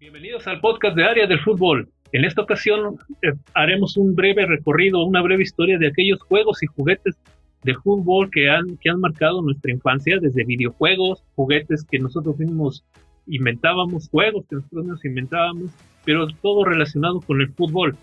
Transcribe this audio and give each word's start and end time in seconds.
Bienvenidos 0.00 0.46
al 0.46 0.60
podcast 0.60 0.94
de 0.94 1.02
Área 1.02 1.26
del 1.26 1.40
Fútbol. 1.40 1.88
En 2.12 2.24
esta 2.24 2.42
ocasión 2.42 2.98
eh, 3.20 3.32
haremos 3.54 3.96
un 3.96 4.14
breve 4.14 4.46
recorrido, 4.46 5.02
una 5.02 5.20
breve 5.22 5.42
historia 5.42 5.76
de 5.76 5.88
aquellos 5.88 6.22
juegos 6.22 6.62
y 6.62 6.66
juguetes 6.66 7.16
de 7.64 7.74
fútbol 7.74 8.30
que 8.30 8.48
han, 8.48 8.76
que 8.76 8.90
han 8.90 9.00
marcado 9.00 9.42
nuestra 9.42 9.72
infancia, 9.72 10.20
desde 10.20 10.44
videojuegos, 10.44 11.24
juguetes 11.34 11.84
que 11.84 11.98
nosotros 11.98 12.38
mismos 12.38 12.84
inventábamos, 13.26 14.08
juegos 14.08 14.46
que 14.48 14.54
nosotros 14.54 14.84
mismos 14.84 15.04
inventábamos, 15.04 15.70
pero 16.04 16.28
todo 16.42 16.64
relacionado 16.64 17.20
con 17.20 17.40
el 17.40 17.52
fútbol. 17.54 17.96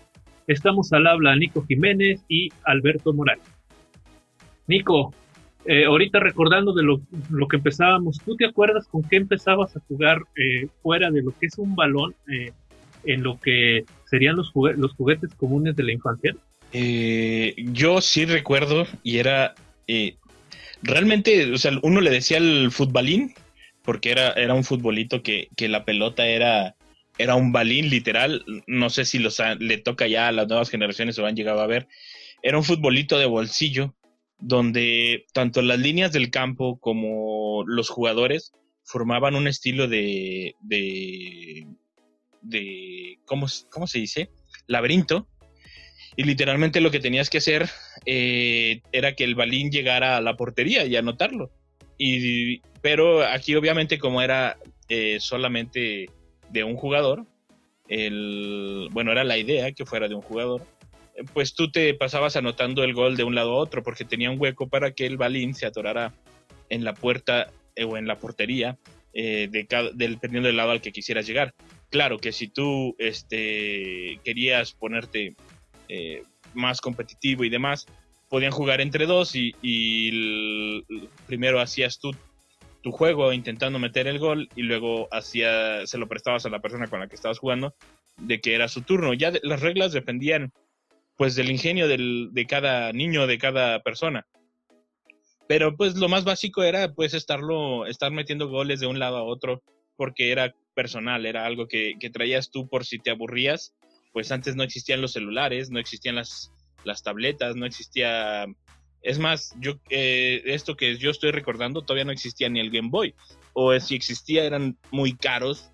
Estamos 0.48 0.92
al 0.92 1.06
habla 1.06 1.34
Nico 1.34 1.64
Jiménez 1.64 2.22
y 2.28 2.50
Alberto 2.64 3.14
Morales. 3.14 3.50
Nico, 4.66 5.14
eh, 5.68 5.84
ahorita 5.84 6.20
recordando 6.20 6.72
de 6.72 6.82
lo, 6.82 7.00
que 7.48 7.56
empezábamos, 7.56 8.20
¿tú 8.24 8.36
te 8.36 8.46
acuerdas 8.46 8.86
con 8.88 9.02
qué 9.02 9.16
empezabas 9.16 9.76
a 9.76 9.80
jugar 9.80 10.22
eh, 10.36 10.68
fuera 10.82 11.10
de 11.10 11.22
lo 11.22 11.32
que 11.38 11.46
es 11.46 11.58
un 11.58 11.74
balón 11.74 12.14
eh, 12.32 12.52
en 13.04 13.22
lo 13.22 13.40
que 13.40 13.84
serían 14.04 14.36
los, 14.36 14.52
los 14.54 14.92
juguetes 14.94 15.34
comunes 15.34 15.76
de 15.76 15.82
la 15.82 15.92
infancia? 15.92 16.36
yo 16.72 18.02
sí 18.02 18.26
recuerdo 18.26 18.86
y 19.02 19.16
era 19.16 19.54
realmente, 20.82 21.50
o 21.50 21.56
sea, 21.56 21.72
uno 21.82 22.02
le 22.02 22.10
decía 22.10 22.36
el 22.36 22.70
futbolín 22.70 23.32
porque 23.82 24.10
era, 24.10 24.32
era 24.32 24.52
un 24.52 24.64
futbolito 24.64 25.22
que, 25.22 25.48
que 25.56 25.68
la 25.68 25.86
pelota 25.86 26.26
era, 26.26 26.74
era 27.16 27.34
un 27.34 27.52
balín 27.52 27.88
literal, 27.88 28.44
no 28.66 28.90
sé 28.90 29.06
si 29.06 29.18
los 29.18 29.40
le 29.58 29.78
toca 29.78 30.06
ya 30.06 30.28
a 30.28 30.32
las 30.32 30.48
nuevas 30.48 30.68
generaciones 30.68 31.18
o 31.18 31.24
han 31.24 31.36
llegado 31.36 31.60
a 31.62 31.66
ver, 31.66 31.88
era 32.42 32.58
un 32.58 32.64
futbolito 32.64 33.18
de 33.18 33.26
bolsillo 33.26 33.94
donde 34.38 35.26
tanto 35.32 35.62
las 35.62 35.78
líneas 35.78 36.12
del 36.12 36.30
campo 36.30 36.78
como 36.78 37.64
los 37.66 37.88
jugadores 37.88 38.52
formaban 38.84 39.34
un 39.34 39.48
estilo 39.48 39.88
de, 39.88 40.54
de, 40.60 41.66
¿cómo, 43.24 43.46
¿cómo, 43.70 43.86
se 43.86 43.98
dice? 43.98 44.30
Laberinto. 44.66 45.26
Y 46.14 46.24
literalmente 46.24 46.80
lo 46.80 46.90
que 46.90 47.00
tenías 47.00 47.28
que 47.28 47.38
hacer 47.38 47.68
eh, 48.06 48.80
era 48.92 49.14
que 49.14 49.24
el 49.24 49.34
balín 49.34 49.70
llegara 49.70 50.16
a 50.16 50.20
la 50.20 50.36
portería 50.36 50.86
y 50.86 50.96
anotarlo. 50.96 51.50
Y, 51.98 52.60
pero 52.80 53.24
aquí 53.24 53.54
obviamente 53.54 53.98
como 53.98 54.22
era 54.22 54.56
eh, 54.88 55.18
solamente 55.20 56.08
de 56.50 56.64
un 56.64 56.76
jugador, 56.76 57.26
el, 57.88 58.88
bueno, 58.92 59.12
era 59.12 59.24
la 59.24 59.38
idea 59.38 59.72
que 59.72 59.84
fuera 59.86 60.08
de 60.08 60.14
un 60.14 60.22
jugador, 60.22 60.66
pues 61.32 61.54
tú 61.54 61.70
te 61.70 61.94
pasabas 61.94 62.36
anotando 62.36 62.84
el 62.84 62.94
gol 62.94 63.16
de 63.16 63.24
un 63.24 63.34
lado 63.34 63.52
a 63.52 63.56
otro 63.56 63.82
porque 63.82 64.04
tenía 64.04 64.30
un 64.30 64.40
hueco 64.40 64.68
para 64.68 64.92
que 64.92 65.06
el 65.06 65.16
balín 65.16 65.54
se 65.54 65.66
atorara 65.66 66.14
en 66.68 66.84
la 66.84 66.94
puerta 66.94 67.50
eh, 67.74 67.84
o 67.84 67.96
en 67.96 68.06
la 68.06 68.18
portería 68.18 68.78
eh, 69.12 69.48
de 69.50 69.66
del, 69.94 70.14
dependiendo 70.14 70.48
del 70.48 70.56
lado 70.56 70.72
al 70.72 70.80
que 70.80 70.92
quisieras 70.92 71.26
llegar. 71.26 71.54
Claro 71.90 72.18
que 72.18 72.32
si 72.32 72.48
tú 72.48 72.94
este, 72.98 74.20
querías 74.24 74.72
ponerte 74.72 75.36
eh, 75.88 76.22
más 76.54 76.80
competitivo 76.80 77.44
y 77.44 77.48
demás, 77.48 77.86
podían 78.28 78.52
jugar 78.52 78.80
entre 78.80 79.06
dos 79.06 79.32
y, 79.34 79.54
primero 81.26 81.60
hacías 81.60 81.98
tú 81.98 82.14
tu 82.82 82.92
juego 82.92 83.32
intentando 83.32 83.80
meter 83.80 84.06
el 84.06 84.20
gol 84.20 84.48
y 84.54 84.62
luego 84.62 85.08
hacía, 85.10 85.84
se 85.86 85.98
lo 85.98 86.06
prestabas 86.06 86.46
a 86.46 86.50
la 86.50 86.60
persona 86.60 86.86
con 86.86 87.00
la 87.00 87.08
que 87.08 87.16
estabas 87.16 87.40
jugando 87.40 87.74
de 88.16 88.40
que 88.40 88.54
era 88.54 88.68
su 88.68 88.82
turno. 88.82 89.12
Ya 89.12 89.32
las 89.42 89.60
reglas 89.60 89.92
dependían 89.92 90.52
pues 91.16 91.34
del 91.34 91.50
ingenio 91.50 91.88
del, 91.88 92.30
de 92.32 92.46
cada 92.46 92.92
niño, 92.92 93.26
de 93.26 93.38
cada 93.38 93.82
persona. 93.82 94.26
Pero 95.48 95.76
pues 95.76 95.96
lo 95.96 96.08
más 96.08 96.24
básico 96.24 96.62
era 96.62 96.92
pues 96.92 97.14
estarlo, 97.14 97.86
estar 97.86 98.10
metiendo 98.10 98.48
goles 98.48 98.80
de 98.80 98.86
un 98.86 98.98
lado 98.98 99.16
a 99.16 99.22
otro, 99.22 99.62
porque 99.96 100.32
era 100.32 100.54
personal, 100.74 101.24
era 101.24 101.46
algo 101.46 101.68
que, 101.68 101.94
que 101.98 102.10
traías 102.10 102.50
tú 102.50 102.68
por 102.68 102.84
si 102.84 102.98
te 102.98 103.10
aburrías. 103.10 103.74
Pues 104.12 104.32
antes 104.32 104.56
no 104.56 104.62
existían 104.62 105.00
los 105.00 105.12
celulares, 105.12 105.70
no 105.70 105.78
existían 105.78 106.16
las, 106.16 106.52
las 106.84 107.02
tabletas, 107.02 107.56
no 107.56 107.66
existía... 107.66 108.46
Es 109.02 109.18
más, 109.18 109.54
yo 109.60 109.74
eh, 109.88 110.42
esto 110.46 110.76
que 110.76 110.96
yo 110.96 111.10
estoy 111.10 111.30
recordando 111.30 111.82
todavía 111.82 112.04
no 112.04 112.12
existía 112.12 112.48
ni 112.48 112.58
el 112.58 112.70
Game 112.70 112.88
Boy. 112.90 113.14
O 113.52 113.78
si 113.78 113.94
existía 113.94 114.44
eran 114.44 114.76
muy 114.90 115.14
caros 115.14 115.70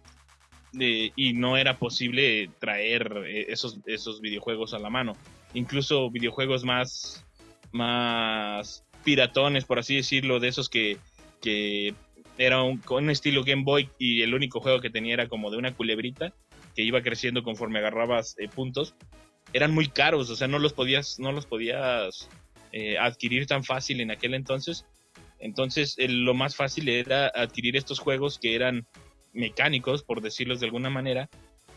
y 0.75 1.33
no 1.35 1.57
era 1.57 1.79
posible 1.79 2.51
traer 2.59 3.25
eh, 3.27 3.47
esos, 3.49 3.79
esos 3.87 4.21
videojuegos 4.21 4.75
a 4.75 4.79
la 4.79 4.91
mano. 4.91 5.15
Incluso 5.55 6.11
videojuegos 6.11 6.65
más, 6.65 7.25
más 7.73 8.85
piratones, 9.05 9.65
por 9.65 9.79
así 9.79 9.97
decirlo, 9.97 10.41
de 10.41 10.49
esos 10.49 10.69
que, 10.69 10.99
que 11.41 11.95
era 12.39 12.59
con 12.85 13.05
un 13.05 13.11
estilo 13.11 13.45
Game 13.45 13.65
Boy 13.65 13.91
y 13.99 14.23
el 14.23 14.35
único 14.35 14.61
juego 14.61 14.81
que 14.81 14.91
tenía 14.91 15.15
era 15.15 15.29
como 15.29 15.51
de 15.51 15.59
una 15.59 15.75
culebrita 15.75 16.33
que 16.75 16.83
iba 16.83 17.03
creciendo 17.03 17.43
conforme 17.43 17.79
agarrabas 17.79 18.35
eh, 18.39 18.49
puntos, 18.49 18.95
eran 19.53 19.73
muy 19.73 19.89
caros, 19.89 20.31
o 20.31 20.37
sea, 20.37 20.49
no 20.49 20.59
los 20.59 20.73
podías, 20.73 21.19
no 21.19 21.33
los 21.33 21.47
podías 21.47 22.29
eh, 22.73 22.97
adquirir 22.99 23.47
tan 23.47 23.65
fácil 23.65 24.01
en 24.01 24.11
aquel 24.11 24.35
entonces. 24.35 24.87
Entonces, 25.39 25.97
lo 25.99 26.35
más 26.35 26.57
fácil 26.57 26.89
era 26.89 27.27
adquirir 27.27 27.77
estos 27.77 27.99
juegos 27.99 28.39
que 28.39 28.55
eran 28.55 28.87
mecánicos, 29.33 30.03
por 30.03 30.23
decirlos 30.23 30.61
de 30.61 30.67
alguna 30.67 30.89
manera, 30.89 31.29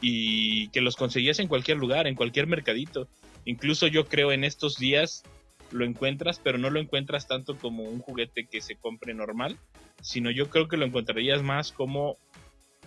y 0.02 0.70
que 0.70 0.82
los 0.82 0.96
conseguías 0.96 1.40
en 1.40 1.48
cualquier 1.48 1.78
lugar, 1.78 2.08
en 2.08 2.16
cualquier 2.16 2.48
mercadito. 2.48 3.08
Incluso 3.46 3.88
yo 3.88 4.06
creo 4.06 4.32
en 4.32 4.44
estos 4.44 4.78
días 4.78 5.24
lo 5.72 5.86
encuentras, 5.86 6.40
pero 6.44 6.58
no 6.58 6.70
lo 6.70 6.80
encuentras 6.80 7.28
tanto 7.28 7.58
como 7.58 7.84
un 7.84 8.00
juguete 8.00 8.46
que 8.46 8.62
se 8.62 8.76
compre 8.76 9.14
normal, 9.14 9.58
sino 10.02 10.32
yo 10.32 10.50
creo 10.50 10.68
que 10.68 10.78
lo 10.78 10.86
encontrarías 10.86 11.44
más 11.44 11.72
como 11.72 12.18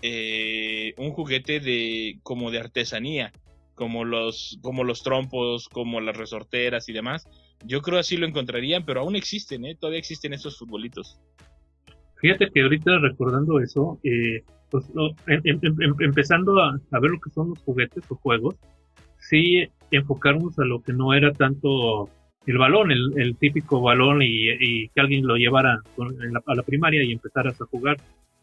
eh, 0.02 0.94
un 0.96 1.10
juguete 1.10 1.60
de 1.60 2.19
como 2.22 2.50
de 2.50 2.58
artesanía, 2.58 3.32
como 3.74 4.04
los 4.04 4.58
como 4.62 4.84
los 4.84 5.02
trompos, 5.02 5.69
como 5.69 6.00
las 6.00 6.16
resorteras 6.16 6.88
y 6.88 6.92
demás. 6.92 7.28
Yo 7.64 7.82
creo 7.82 7.98
así 7.98 8.16
lo 8.16 8.26
encontrarían, 8.26 8.84
pero 8.84 9.00
aún 9.00 9.16
existen, 9.16 9.64
¿eh? 9.64 9.75
todavía 9.75 9.98
existen 9.98 10.32
esos 10.32 10.58
futbolitos. 10.58 11.19
Fíjate 12.20 12.50
que 12.50 12.62
ahorita 12.62 12.98
recordando 12.98 13.60
eso, 13.60 13.98
eh, 14.02 14.42
pues, 14.70 14.84
em, 15.26 15.40
em, 15.44 15.60
em, 15.62 15.94
empezando 16.00 16.60
a, 16.60 16.78
ver 17.00 17.10
lo 17.10 17.20
que 17.20 17.30
son 17.30 17.50
los 17.50 17.58
juguetes 17.60 18.04
o 18.10 18.16
juegos, 18.16 18.56
sí 19.19 19.69
enfocarnos 19.91 20.59
a 20.59 20.65
lo 20.65 20.82
que 20.82 20.93
no 20.93 21.15
era 21.15 21.32
tanto 21.32 22.09
el 22.47 22.59
balón, 22.59 22.91
el, 22.91 23.37
típico 23.37 23.81
balón 23.82 24.22
y, 24.22 24.88
que 24.88 25.00
alguien 25.00 25.26
lo 25.26 25.37
llevara 25.37 25.82
a 26.47 26.54
la 26.54 26.62
primaria 26.62 27.03
y 27.03 27.12
empezaras 27.12 27.60
a 27.60 27.66
jugar 27.66 27.99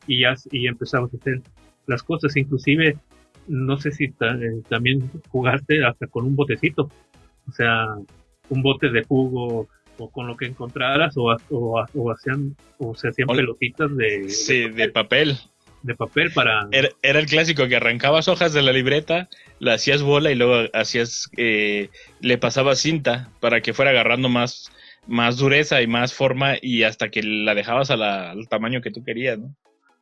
y 0.06 0.22
ya 0.22 0.36
y 0.52 0.68
empezabas 0.68 1.12
a 1.14 1.18
hacer 1.18 1.42
las 1.88 2.04
cosas, 2.04 2.36
inclusive 2.38 2.98
no 3.48 3.78
sé 3.78 3.92
si 3.92 4.06
eh, 4.06 4.62
también 4.70 5.10
jugaste 5.30 5.84
hasta 5.86 6.08
con 6.08 6.26
un 6.26 6.36
botecito, 6.36 6.90
o 7.48 7.52
sea, 7.52 7.96
un 8.50 8.62
bote 8.62 8.90
de 8.90 9.04
jugo 9.04 9.68
o 9.98 10.12
con 10.12 10.28
lo 10.28 10.36
que 10.36 10.46
encontraras 10.46 11.16
o, 11.18 11.36
o, 11.50 12.12
hacían 12.12 12.56
o 12.78 12.96
se 12.96 13.10
hacían 13.10 13.28
pelotitas 13.28 13.96
de, 13.96 14.28
de 14.28 14.28
papel 14.28 14.76
de 14.76 14.90
papel 14.90 15.38
para... 16.34 16.68
Era, 16.72 17.20
el 17.20 17.26
clásico 17.26 17.68
que 17.68 17.76
arrancabas 17.76 18.28
hojas 18.28 18.54
de 18.54 18.62
la 18.62 18.72
libreta, 18.72 19.30
la 19.60 19.74
hacías 19.74 20.02
bola 20.02 20.32
y 20.32 20.36
luego 20.36 20.70
hacías, 20.74 21.30
eh, 21.38 21.90
le 22.22 22.38
pasabas 22.38 22.80
cinta 22.80 23.30
para 23.40 23.62
que 23.62 23.74
fuera 23.74 23.92
agarrando 23.92 24.30
más, 24.30 24.72
más 25.08 25.38
dureza 25.38 25.82
y 25.82 25.88
más 25.88 26.14
forma 26.14 26.56
y 26.62 26.84
hasta 26.84 27.10
que 27.10 27.24
la 27.24 27.56
dejabas 27.56 27.92
al 27.92 28.48
tamaño 28.50 28.82
que 28.82 28.92
tú 28.92 29.04
querías, 29.04 29.40
¿no? 29.40 29.56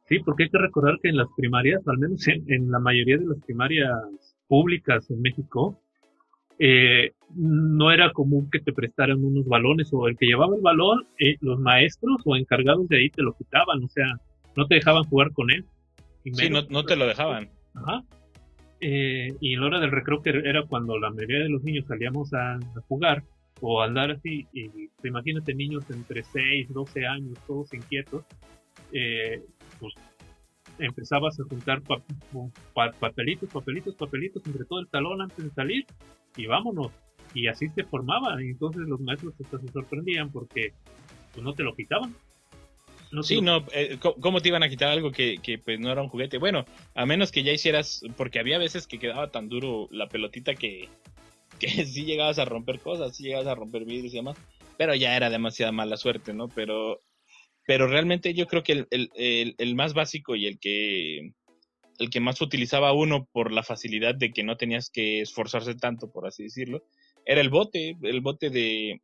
Sí, 0.07 0.19
porque 0.19 0.43
hay 0.43 0.49
que 0.49 0.57
recordar 0.57 0.99
que 1.01 1.09
en 1.09 1.17
las 1.17 1.27
primarias, 1.35 1.81
al 1.87 1.97
menos 1.97 2.27
en, 2.27 2.69
la 2.69 2.79
mayoría 2.79 3.17
de 3.17 3.25
las 3.25 3.39
primarias 3.45 3.89
públicas 4.47 5.09
en 5.09 5.21
México, 5.21 5.79
eh, 6.59 7.11
no 7.35 7.91
era 7.91 8.11
común 8.11 8.49
que 8.51 8.59
te 8.59 8.73
prestaran 8.73 9.23
unos 9.23 9.45
balones 9.45 9.89
o 9.91 10.07
el 10.07 10.17
que 10.17 10.25
llevaba 10.25 10.55
el 10.55 10.61
balón, 10.61 11.05
eh, 11.19 11.37
los 11.39 11.59
maestros 11.59 12.21
o 12.25 12.35
encargados 12.35 12.87
de 12.89 12.97
ahí 12.97 13.09
te 13.09 13.23
lo 13.23 13.33
quitaban, 13.33 13.83
o 13.83 13.87
sea, 13.87 14.05
no 14.55 14.67
te 14.67 14.75
dejaban 14.75 15.03
jugar 15.05 15.31
con 15.31 15.49
él. 15.51 15.65
Sí, 16.31 16.49
no, 16.49 16.85
te 16.85 16.95
lo 16.95 17.07
dejaban. 17.07 17.49
Ajá. 17.73 18.03
Eh, 18.79 19.35
y 19.39 19.53
en 19.53 19.61
la 19.61 19.67
hora 19.67 19.79
del 19.79 19.91
recreo, 19.91 20.21
que 20.21 20.29
era 20.29 20.65
cuando 20.65 20.97
la 20.99 21.09
mayoría 21.09 21.39
de 21.39 21.49
los 21.49 21.63
niños 21.63 21.85
salíamos 21.87 22.33
a, 22.33 22.59
jugar 22.87 23.23
o 23.61 23.81
a 23.81 23.85
andar 23.85 24.11
así, 24.11 24.45
y 24.51 24.69
imagínate 25.03 25.53
niños 25.53 25.89
entre 25.89 26.23
6, 26.23 26.67
12 26.73 27.07
años, 27.07 27.37
todos 27.47 27.73
inquietos, 27.73 28.25
eh, 28.91 29.41
pues 29.79 29.93
empezabas 30.79 31.39
a 31.39 31.43
juntar 31.43 31.81
papelitos, 32.99 33.49
papelitos, 33.49 33.95
papelitos 33.95 34.45
entre 34.45 34.65
todo 34.65 34.79
el 34.79 34.87
talón 34.87 35.21
antes 35.21 35.43
de 35.43 35.51
salir 35.51 35.85
y 36.35 36.47
vámonos. 36.47 36.91
Y 37.33 37.47
así 37.47 37.69
se 37.69 37.83
formaba. 37.83 38.41
Y 38.43 38.49
entonces 38.49 38.83
los 38.87 38.99
maestros 38.99 39.33
se 39.35 39.67
sorprendían 39.71 40.31
porque 40.31 40.73
pues, 41.33 41.43
no 41.43 41.53
te 41.53 41.63
lo 41.63 41.75
quitaban 41.75 42.13
sí, 43.21 43.41
no, 43.41 43.65
eh, 43.73 43.99
¿cómo 43.99 44.41
te 44.41 44.47
iban 44.47 44.63
a 44.63 44.69
quitar 44.69 44.89
algo 44.89 45.11
que, 45.11 45.39
pues 45.63 45.79
no 45.79 45.91
era 45.91 46.01
un 46.01 46.09
juguete? 46.09 46.37
Bueno, 46.37 46.65
a 46.95 47.05
menos 47.05 47.31
que 47.31 47.43
ya 47.43 47.51
hicieras, 47.51 48.01
porque 48.17 48.39
había 48.39 48.57
veces 48.57 48.87
que 48.87 48.97
quedaba 48.97 49.29
tan 49.29 49.49
duro 49.49 49.87
la 49.91 50.07
pelotita 50.07 50.55
que, 50.55 50.89
que 51.59 51.67
sí 51.85 52.05
llegabas 52.05 52.39
a 52.39 52.45
romper 52.45 52.79
cosas, 52.79 53.15
sí 53.15 53.23
llegabas 53.23 53.47
a 53.47 53.55
romper 53.55 53.85
vidrios 53.85 54.13
y 54.13 54.17
demás, 54.17 54.37
pero 54.77 54.95
ya 54.95 55.15
era 55.15 55.29
demasiada 55.29 55.71
mala 55.71 55.97
suerte, 55.97 56.33
¿no? 56.33 56.47
Pero, 56.47 57.01
pero 57.67 57.87
realmente 57.87 58.33
yo 58.33 58.47
creo 58.47 58.63
que 58.63 58.71
el, 58.71 58.87
el, 58.89 59.55
el, 59.57 59.75
más 59.75 59.93
básico 59.93 60.35
y 60.35 60.47
el 60.47 60.59
que 60.59 61.33
el 61.99 62.09
que 62.09 62.19
más 62.19 62.41
utilizaba 62.41 62.91
uno 62.91 63.27
por 63.31 63.51
la 63.51 63.61
facilidad 63.61 64.15
de 64.15 64.31
que 64.31 64.43
no 64.43 64.57
tenías 64.57 64.89
que 64.89 65.21
esforzarse 65.21 65.75
tanto, 65.75 66.11
por 66.11 66.25
así 66.25 66.43
decirlo, 66.43 66.83
era 67.25 67.39
el 67.39 67.49
bote, 67.49 67.95
el 68.01 68.21
bote 68.21 68.49
de, 68.49 69.01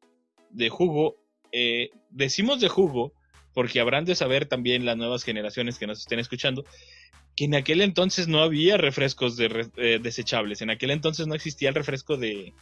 de 0.49 0.69
jugo. 0.69 1.17
Eh, 1.51 1.89
decimos 2.09 2.59
de 2.59 2.67
jugo 2.67 3.13
porque 3.53 3.79
habrán 3.79 4.05
de 4.05 4.15
saber 4.15 4.45
también 4.45 4.85
las 4.85 4.97
nuevas 4.97 5.23
generaciones 5.23 5.77
que 5.77 5.87
nos 5.87 5.99
estén 5.99 6.19
escuchando 6.19 6.63
que 7.35 7.45
en 7.45 7.55
aquel 7.55 7.81
entonces 7.81 8.27
no 8.27 8.41
había 8.41 8.77
refrescos 8.77 9.37
de, 9.37 9.69
eh, 9.77 9.99
desechables, 10.01 10.61
en 10.61 10.71
aquel 10.71 10.91
entonces 10.91 11.25
no 11.25 11.35
existía 11.35 11.69
el 11.69 11.75
refresco 11.75 12.17
de, 12.17 12.53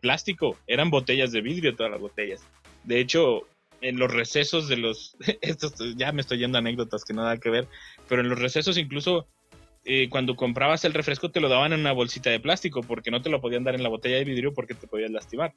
plástico, 0.00 0.56
eran 0.66 0.88
botellas 0.88 1.32
de 1.32 1.40
vidrio 1.40 1.74
todas 1.74 1.90
las 1.90 2.00
botellas. 2.00 2.40
De 2.84 3.00
hecho, 3.00 3.48
en 3.80 3.98
los 3.98 4.12
recesos 4.12 4.68
de 4.68 4.76
los, 4.76 5.16
estos, 5.40 5.74
ya 5.96 6.12
me 6.12 6.20
estoy 6.20 6.38
yendo 6.38 6.58
anécdotas 6.58 7.04
que 7.04 7.12
nada 7.12 7.38
que 7.38 7.50
ver, 7.50 7.66
pero 8.08 8.22
en 8.22 8.28
los 8.28 8.38
recesos 8.38 8.78
incluso 8.78 9.26
eh, 9.84 10.08
cuando 10.08 10.36
comprabas 10.36 10.84
el 10.84 10.94
refresco 10.94 11.30
te 11.30 11.40
lo 11.40 11.48
daban 11.48 11.72
en 11.72 11.80
una 11.80 11.92
bolsita 11.92 12.30
de 12.30 12.40
plástico 12.40 12.82
porque 12.82 13.10
no 13.10 13.20
te 13.20 13.30
lo 13.30 13.40
podían 13.40 13.64
dar 13.64 13.74
en 13.74 13.82
la 13.82 13.90
botella 13.90 14.16
de 14.16 14.24
vidrio 14.24 14.54
porque 14.54 14.74
te 14.74 14.86
podías 14.86 15.10
lastimar. 15.10 15.52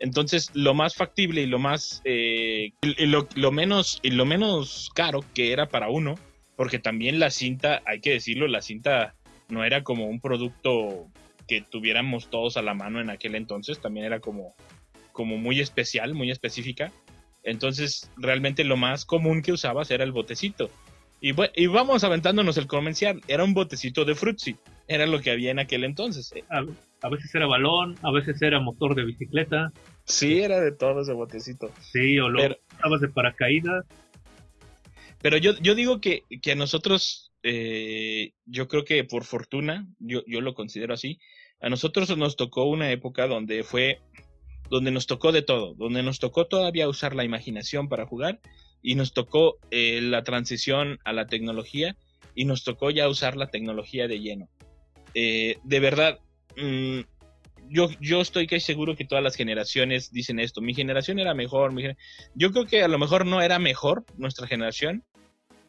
Entonces, 0.00 0.50
lo 0.54 0.74
más 0.74 0.94
factible 0.94 1.42
y 1.42 1.46
lo 1.46 1.58
más 1.58 2.00
eh, 2.04 2.72
y 2.82 3.06
lo, 3.06 3.52
menos 3.52 4.00
y 4.02 4.10
lo 4.10 4.24
menos 4.24 4.90
caro 4.94 5.24
que 5.34 5.52
era 5.52 5.68
para 5.68 5.90
uno, 5.90 6.16
porque 6.56 6.78
también 6.78 7.20
la 7.20 7.30
cinta, 7.30 7.82
hay 7.86 8.00
que 8.00 8.12
decirlo, 8.12 8.48
la 8.48 8.62
cinta 8.62 9.14
no 9.48 9.64
era 9.64 9.84
como 9.84 10.06
un 10.06 10.20
producto 10.20 11.06
que 11.46 11.60
tuviéramos 11.60 12.30
todos 12.30 12.56
a 12.56 12.62
la 12.62 12.74
mano 12.74 13.00
en 13.00 13.10
aquel 13.10 13.34
entonces, 13.34 13.80
también 13.80 14.06
era 14.06 14.20
como 14.20 14.54
como 15.12 15.36
muy 15.36 15.60
especial, 15.60 16.14
muy 16.14 16.30
específica. 16.30 16.92
Entonces, 17.42 18.10
realmente 18.16 18.64
lo 18.64 18.78
más 18.78 19.04
común 19.04 19.42
que 19.42 19.52
usabas 19.52 19.90
era 19.90 20.04
el 20.04 20.12
botecito. 20.12 20.70
Y, 21.20 21.34
y 21.54 21.66
vamos 21.66 22.04
aventándonos 22.04 22.56
el 22.56 22.66
comercial. 22.66 23.20
Era 23.28 23.44
un 23.44 23.52
botecito 23.52 24.06
de 24.06 24.14
Fruitsy. 24.14 24.56
Era 24.88 25.06
lo 25.06 25.20
que 25.20 25.30
había 25.30 25.50
en 25.50 25.58
aquel 25.58 25.84
entonces. 25.84 26.32
A, 27.02 27.08
veces 27.08 27.34
era 27.34 27.46
balón, 27.46 27.96
a 28.02 28.10
veces 28.10 28.40
era 28.42 28.60
motor 28.60 28.94
de 28.94 29.04
bicicleta. 29.04 29.72
Sí, 30.04 30.40
era 30.40 30.60
de 30.60 30.72
todo 30.72 31.02
ese 31.02 31.12
botecito. 31.12 31.70
Sí, 31.80 32.18
o 32.18 32.28
lo 32.28 32.40
usabas 32.76 33.00
de 33.00 33.08
paracaídas. 33.08 33.84
Pero 35.22 35.36
yo, 35.36 35.52
yo 35.60 35.74
digo 35.74 36.00
que, 36.00 36.24
que 36.42 36.52
a 36.52 36.56
nosotros, 36.56 37.32
eh, 37.42 38.32
yo 38.46 38.68
creo 38.68 38.84
que 38.84 39.04
por 39.04 39.24
fortuna, 39.24 39.86
yo, 39.98 40.22
yo 40.26 40.40
lo 40.40 40.54
considero 40.54 40.94
así, 40.94 41.18
a 41.60 41.68
nosotros 41.68 42.16
nos 42.16 42.36
tocó 42.36 42.64
una 42.64 42.90
época 42.90 43.26
donde 43.26 43.62
fue 43.62 44.00
donde 44.70 44.92
nos 44.92 45.06
tocó 45.06 45.32
de 45.32 45.42
todo, 45.42 45.74
donde 45.74 46.02
nos 46.02 46.20
tocó 46.20 46.46
todavía 46.46 46.88
usar 46.88 47.14
la 47.14 47.24
imaginación 47.24 47.88
para 47.88 48.06
jugar 48.06 48.40
y 48.82 48.94
nos 48.94 49.12
tocó 49.12 49.58
eh, 49.70 50.00
la 50.00 50.22
transición 50.22 50.98
a 51.04 51.12
la 51.12 51.26
tecnología 51.26 51.96
y 52.34 52.44
nos 52.44 52.62
tocó 52.62 52.90
ya 52.90 53.08
usar 53.08 53.36
la 53.36 53.48
tecnología 53.48 54.06
de 54.06 54.20
lleno. 54.20 54.48
Eh, 55.14 55.58
de 55.64 55.80
verdad, 55.80 56.20
mm, 56.60 57.00
yo, 57.68 57.88
yo 58.00 58.20
estoy 58.20 58.46
casi 58.46 58.60
seguro 58.60 58.96
que 58.96 59.04
todas 59.04 59.22
las 59.22 59.36
generaciones 59.36 60.10
dicen 60.12 60.40
esto, 60.40 60.60
mi 60.60 60.74
generación 60.74 61.18
era 61.18 61.34
mejor, 61.34 61.72
yo 62.34 62.52
creo 62.52 62.66
que 62.66 62.82
a 62.82 62.88
lo 62.88 62.98
mejor 62.98 63.26
no 63.26 63.40
era 63.40 63.58
mejor 63.58 64.04
nuestra 64.16 64.46
generación, 64.46 65.04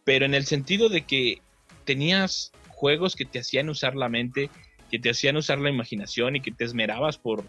pero 0.04 0.26
en 0.26 0.34
el 0.34 0.46
sentido 0.46 0.90
de 0.90 1.02
que 1.02 1.42
tenías 1.86 2.52
juegos 2.70 3.16
que 3.16 3.26
te 3.26 3.40
hacían 3.40 3.70
usar 3.70 3.96
la 3.96 4.10
mente, 4.10 4.50
que 4.90 5.00
te 5.00 5.12
hacían 5.12 5.38
usar 5.38 5.60
la 5.60 5.70
imaginación 5.70 6.36
y 6.36 6.42
que 6.42 6.52
te 6.52 6.64
esmerabas 6.64 7.18
por, 7.18 7.44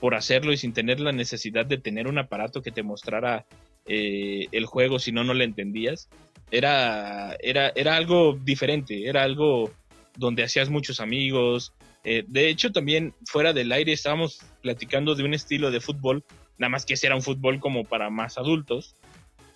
por 0.00 0.14
hacerlo 0.14 0.52
y 0.52 0.56
sin 0.56 0.72
tener 0.72 1.00
la 1.00 1.12
necesidad 1.12 1.64
de 1.66 1.78
tener 1.78 2.08
un 2.08 2.18
aparato 2.18 2.62
que 2.62 2.72
te 2.72 2.82
mostrara 2.82 3.46
eh, 3.86 4.48
el 4.52 4.66
juego 4.66 4.98
si 4.98 5.12
no, 5.12 5.24
no 5.24 5.34
le 5.34 5.44
entendías. 5.44 6.08
Era, 6.50 7.36
era, 7.40 7.72
era 7.74 7.96
algo 7.96 8.38
diferente, 8.42 9.08
era 9.08 9.22
algo 9.22 9.70
donde 10.16 10.42
hacías 10.44 10.68
muchos 10.68 11.00
amigos. 11.00 11.72
Eh, 12.08 12.24
de 12.28 12.48
hecho, 12.48 12.70
también 12.70 13.14
fuera 13.26 13.52
del 13.52 13.72
aire 13.72 13.92
estábamos 13.92 14.38
platicando 14.62 15.16
de 15.16 15.24
un 15.24 15.34
estilo 15.34 15.72
de 15.72 15.80
fútbol, 15.80 16.22
nada 16.56 16.70
más 16.70 16.86
que 16.86 16.94
ese 16.94 17.08
era 17.08 17.16
un 17.16 17.22
fútbol 17.22 17.58
como 17.58 17.84
para 17.84 18.10
más 18.10 18.38
adultos, 18.38 18.94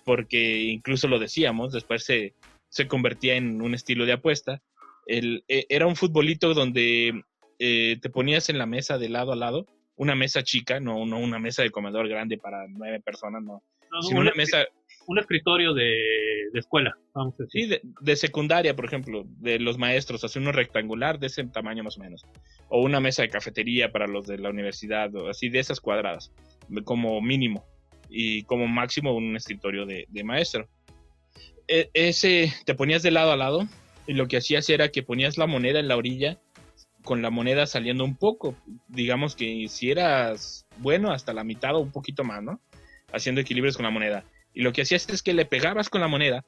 porque 0.03 0.59
incluso 0.63 1.07
lo 1.07 1.17
decíamos, 1.17 1.71
después 1.71 2.03
se, 2.03 2.33
se 2.67 2.89
convertía 2.89 3.35
en 3.35 3.61
un 3.61 3.73
estilo 3.73 4.05
de 4.05 4.11
apuesta. 4.11 4.61
El, 5.07 5.45
e, 5.47 5.65
era 5.69 5.87
un 5.87 5.95
futbolito 5.95 6.53
donde 6.53 7.23
eh, 7.57 7.97
te 8.01 8.09
ponías 8.09 8.49
en 8.49 8.57
la 8.57 8.65
mesa 8.65 8.97
de 8.97 9.07
lado 9.07 9.31
a 9.31 9.37
lado 9.37 9.65
una 9.95 10.15
mesa 10.15 10.43
chica, 10.43 10.81
no, 10.81 11.05
no 11.05 11.19
una 11.19 11.39
mesa 11.39 11.63
de 11.63 11.71
comedor 11.71 12.09
grande 12.09 12.37
para 12.37 12.67
nueve 12.67 12.99
personas, 12.99 13.43
no. 13.43 13.63
sino 14.01 14.19
una, 14.19 14.33
mesa. 14.35 14.65
Un 15.11 15.19
escritorio 15.19 15.73
de, 15.73 16.47
escuela, 16.53 16.95
vamos 17.13 17.33
a 17.37 17.43
decir. 17.43 17.67
Sí, 17.67 17.81
de, 17.99 18.15
secundaria, 18.15 18.77
por 18.77 18.85
ejemplo, 18.85 19.25
de 19.25 19.59
los 19.59 19.77
maestros, 19.77 20.23
así 20.23 20.39
uno 20.39 20.53
rectangular 20.53 21.19
de 21.19 21.27
ese 21.27 21.43
tamaño 21.43 21.83
más 21.83 21.97
o 21.97 21.99
menos. 21.99 22.25
O 22.69 22.81
una 22.81 23.01
mesa 23.01 23.21
de 23.21 23.27
cafetería 23.27 23.91
para 23.91 24.07
los 24.07 24.25
de 24.25 24.37
la 24.37 24.49
universidad, 24.49 25.11
así 25.29 25.49
de 25.49 25.59
esas 25.59 25.81
cuadradas, 25.81 26.31
como 26.85 27.21
mínimo. 27.21 27.65
Y 28.09 28.43
como 28.43 28.67
máximo 28.67 29.13
un 29.13 29.35
escritorio 29.35 29.85
de, 29.85 30.05
de 30.07 30.23
maestro. 30.23 30.69
E, 31.67 31.89
ese 31.93 32.53
te 32.65 32.73
ponías 32.73 33.03
de 33.03 33.11
lado 33.11 33.33
a 33.33 33.37
lado 33.37 33.67
y 34.07 34.13
lo 34.13 34.29
que 34.29 34.37
hacías 34.37 34.69
era 34.69 34.89
que 34.89 35.03
ponías 35.03 35.37
la 35.37 35.45
moneda 35.45 35.79
en 35.81 35.89
la 35.89 35.97
orilla 35.97 36.39
con 37.03 37.21
la 37.21 37.31
moneda 37.31 37.65
saliendo 37.65 38.05
un 38.05 38.15
poco. 38.15 38.55
Digamos 38.87 39.35
que 39.35 39.67
si 39.67 39.91
eras 39.91 40.65
bueno, 40.77 41.11
hasta 41.11 41.33
la 41.33 41.43
mitad 41.43 41.75
o 41.75 41.79
un 41.79 41.91
poquito 41.91 42.23
más, 42.23 42.41
¿no? 42.41 42.61
Haciendo 43.11 43.41
equilibrios 43.41 43.75
con 43.75 43.83
la 43.83 43.91
moneda. 43.91 44.23
Y 44.53 44.61
lo 44.61 44.73
que 44.73 44.81
hacías 44.81 45.07
es 45.09 45.23
que 45.23 45.33
le 45.33 45.45
pegabas 45.45 45.89
con 45.89 46.01
la 46.01 46.07
moneda 46.07 46.45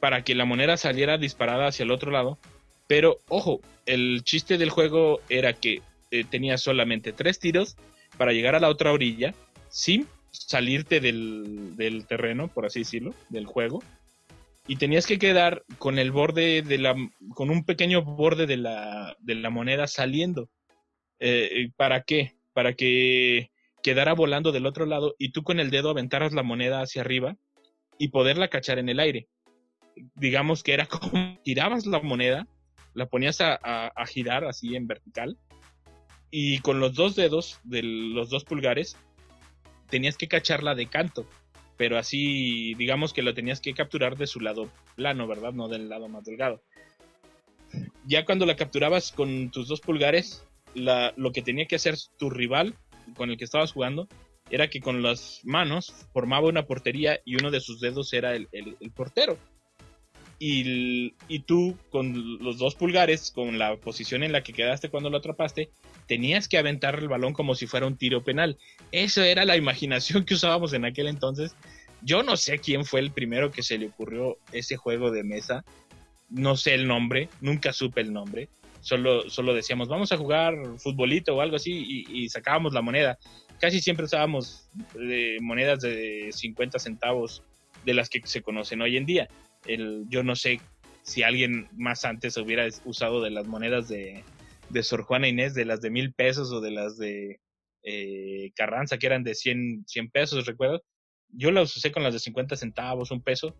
para 0.00 0.24
que 0.24 0.34
la 0.34 0.44
moneda 0.44 0.76
saliera 0.76 1.18
disparada 1.18 1.68
hacia 1.68 1.84
el 1.84 1.90
otro 1.90 2.10
lado. 2.10 2.38
Pero 2.86 3.20
ojo, 3.28 3.60
el 3.86 4.22
chiste 4.24 4.58
del 4.58 4.70
juego 4.70 5.20
era 5.28 5.52
que 5.52 5.82
eh, 6.10 6.24
tenías 6.24 6.60
solamente 6.62 7.12
tres 7.12 7.38
tiros 7.38 7.76
para 8.16 8.32
llegar 8.32 8.54
a 8.54 8.60
la 8.60 8.68
otra 8.68 8.92
orilla 8.92 9.34
sin 9.68 10.06
salirte 10.30 11.00
del, 11.00 11.76
del 11.76 12.06
terreno, 12.06 12.48
por 12.48 12.66
así 12.66 12.80
decirlo, 12.80 13.14
del 13.28 13.46
juego 13.46 13.82
y 14.66 14.76
tenías 14.76 15.06
que 15.06 15.18
quedar 15.18 15.64
con 15.78 15.98
el 15.98 16.12
borde 16.12 16.62
de 16.62 16.78
la, 16.78 16.94
con 17.34 17.50
un 17.50 17.64
pequeño 17.64 18.02
borde 18.02 18.46
de 18.46 18.56
la, 18.56 19.16
de 19.20 19.34
la 19.34 19.50
moneda 19.50 19.86
saliendo. 19.86 20.48
Eh, 21.18 21.70
¿Para 21.76 22.02
qué? 22.02 22.34
Para 22.52 22.74
que 22.74 23.50
quedara 23.82 24.14
volando 24.14 24.52
del 24.52 24.66
otro 24.66 24.86
lado 24.86 25.14
y 25.18 25.32
tú 25.32 25.42
con 25.42 25.60
el 25.60 25.70
dedo 25.70 25.90
aventaras 25.90 26.32
la 26.32 26.42
moneda 26.42 26.80
hacia 26.80 27.02
arriba 27.02 27.36
y 27.98 28.08
poderla 28.08 28.48
cachar 28.48 28.78
en 28.78 28.88
el 28.88 29.00
aire. 29.00 29.28
Digamos 30.14 30.62
que 30.62 30.74
era 30.74 30.86
como 30.86 31.38
tirabas 31.42 31.86
la 31.86 32.00
moneda, 32.00 32.46
la 32.94 33.06
ponías 33.06 33.40
a, 33.40 33.92
girar 34.06 34.44
así 34.44 34.76
en 34.76 34.86
vertical 34.86 35.38
y 36.30 36.60
con 36.60 36.80
los 36.80 36.94
dos 36.94 37.16
dedos 37.16 37.60
de 37.64 37.82
los 37.82 38.30
dos 38.30 38.44
pulgares 38.44 38.96
tenías 39.88 40.16
que 40.16 40.28
cacharla 40.28 40.74
de 40.74 40.86
canto 40.86 41.26
pero 41.76 41.98
así 41.98 42.74
digamos 42.74 43.12
que 43.12 43.22
lo 43.22 43.34
tenías 43.34 43.60
que 43.60 43.74
capturar 43.74 44.16
de 44.16 44.26
su 44.26 44.40
lado 44.40 44.70
plano, 44.94 45.26
¿verdad? 45.26 45.52
No 45.52 45.68
del 45.68 45.88
lado 45.88 46.08
más 46.08 46.24
delgado. 46.24 46.62
Ya 48.06 48.24
cuando 48.24 48.46
la 48.46 48.56
capturabas 48.56 49.10
con 49.10 49.50
tus 49.50 49.66
dos 49.68 49.80
pulgares, 49.80 50.46
lo 50.74 51.32
que 51.32 51.42
tenía 51.42 51.66
que 51.66 51.76
hacer 51.76 51.96
tu 52.18 52.30
rival 52.30 52.76
con 53.14 53.30
el 53.30 53.36
que 53.36 53.44
estabas 53.44 53.72
jugando 53.72 54.08
era 54.50 54.68
que 54.68 54.80
con 54.80 55.02
las 55.02 55.40
manos 55.44 55.94
formaba 56.12 56.48
una 56.48 56.66
portería 56.66 57.20
y 57.24 57.36
uno 57.36 57.50
de 57.50 57.60
sus 57.60 57.80
dedos 57.80 58.12
era 58.12 58.34
el, 58.34 58.48
portero. 58.94 59.38
Y, 60.38 61.14
y, 61.28 61.40
tú 61.40 61.78
con 61.90 62.38
los 62.42 62.58
dos 62.58 62.74
pulgares, 62.74 63.30
con 63.30 63.58
la 63.58 63.76
posición 63.76 64.24
en 64.24 64.32
la 64.32 64.42
que 64.42 64.52
quedaste 64.52 64.88
cuando 64.88 65.08
lo 65.08 65.18
atrapaste, 65.18 65.70
tenías 66.06 66.48
que 66.48 66.58
aventar 66.58 66.98
el 66.98 67.08
balón 67.08 67.32
como 67.32 67.54
si 67.54 67.66
fuera 67.66 67.86
un 67.86 67.96
tiro 67.96 68.24
penal. 68.24 68.58
Eso 68.90 69.22
era 69.22 69.44
la 69.44 69.56
imaginación 69.56 70.24
que 70.24 70.34
usábamos 70.34 70.72
en 70.72 70.84
aquel 70.84 71.06
entonces. 71.06 71.54
Yo 72.02 72.22
no 72.22 72.36
sé 72.36 72.58
quién 72.58 72.84
fue 72.84 73.00
el 73.00 73.12
primero 73.12 73.52
que 73.52 73.62
se 73.62 73.78
le 73.78 73.86
ocurrió 73.86 74.36
ese 74.52 74.76
juego 74.76 75.10
de 75.10 75.22
mesa. 75.22 75.64
No 76.28 76.56
sé 76.56 76.74
el 76.74 76.88
nombre, 76.88 77.28
nunca 77.40 77.72
supe 77.72 78.00
el 78.00 78.12
nombre. 78.12 78.48
Solo, 78.82 79.30
solo 79.30 79.54
decíamos, 79.54 79.88
vamos 79.88 80.10
a 80.10 80.16
jugar 80.16 80.54
futbolito 80.78 81.36
o 81.36 81.40
algo 81.40 81.56
así 81.56 82.04
y, 82.08 82.28
sacábamos 82.28 82.72
la 82.72 82.82
moneda. 82.82 83.16
Casi 83.60 83.80
siempre 83.80 84.06
usábamos 84.06 84.68
eh, 85.00 85.38
monedas 85.40 85.80
de 85.80 86.30
50 86.32 86.80
centavos 86.80 87.42
de 87.84 87.94
las 87.94 88.08
que 88.08 88.20
se 88.24 88.42
conocen 88.42 88.82
hoy 88.82 88.96
en 88.96 89.06
día. 89.06 89.28
El, 89.66 90.04
yo 90.08 90.24
no 90.24 90.34
sé 90.34 90.60
si 91.02 91.22
alguien 91.22 91.68
más 91.76 92.04
antes 92.04 92.36
hubiera 92.36 92.66
usado 92.84 93.22
de 93.22 93.30
las 93.30 93.46
monedas 93.46 93.88
de, 93.88 94.24
de 94.68 94.82
Sor 94.82 95.04
Juana 95.04 95.28
Inés, 95.28 95.54
de 95.54 95.64
las 95.64 95.80
de 95.80 95.90
mil 95.90 96.12
pesos 96.12 96.50
o 96.52 96.60
de 96.60 96.72
las 96.72 96.98
de 96.98 97.40
eh, 97.84 98.52
Carranza, 98.56 98.98
que 98.98 99.06
eran 99.06 99.22
de 99.22 99.34
100, 99.34 99.84
100 99.86 100.10
pesos, 100.10 100.46
¿recuerdas? 100.46 100.80
Yo 101.28 101.50
las 101.50 101.76
usé 101.76 101.92
con 101.92 102.02
las 102.02 102.12
de 102.12 102.18
50 102.18 102.56
centavos, 102.56 103.10
un 103.10 103.22
peso, 103.22 103.54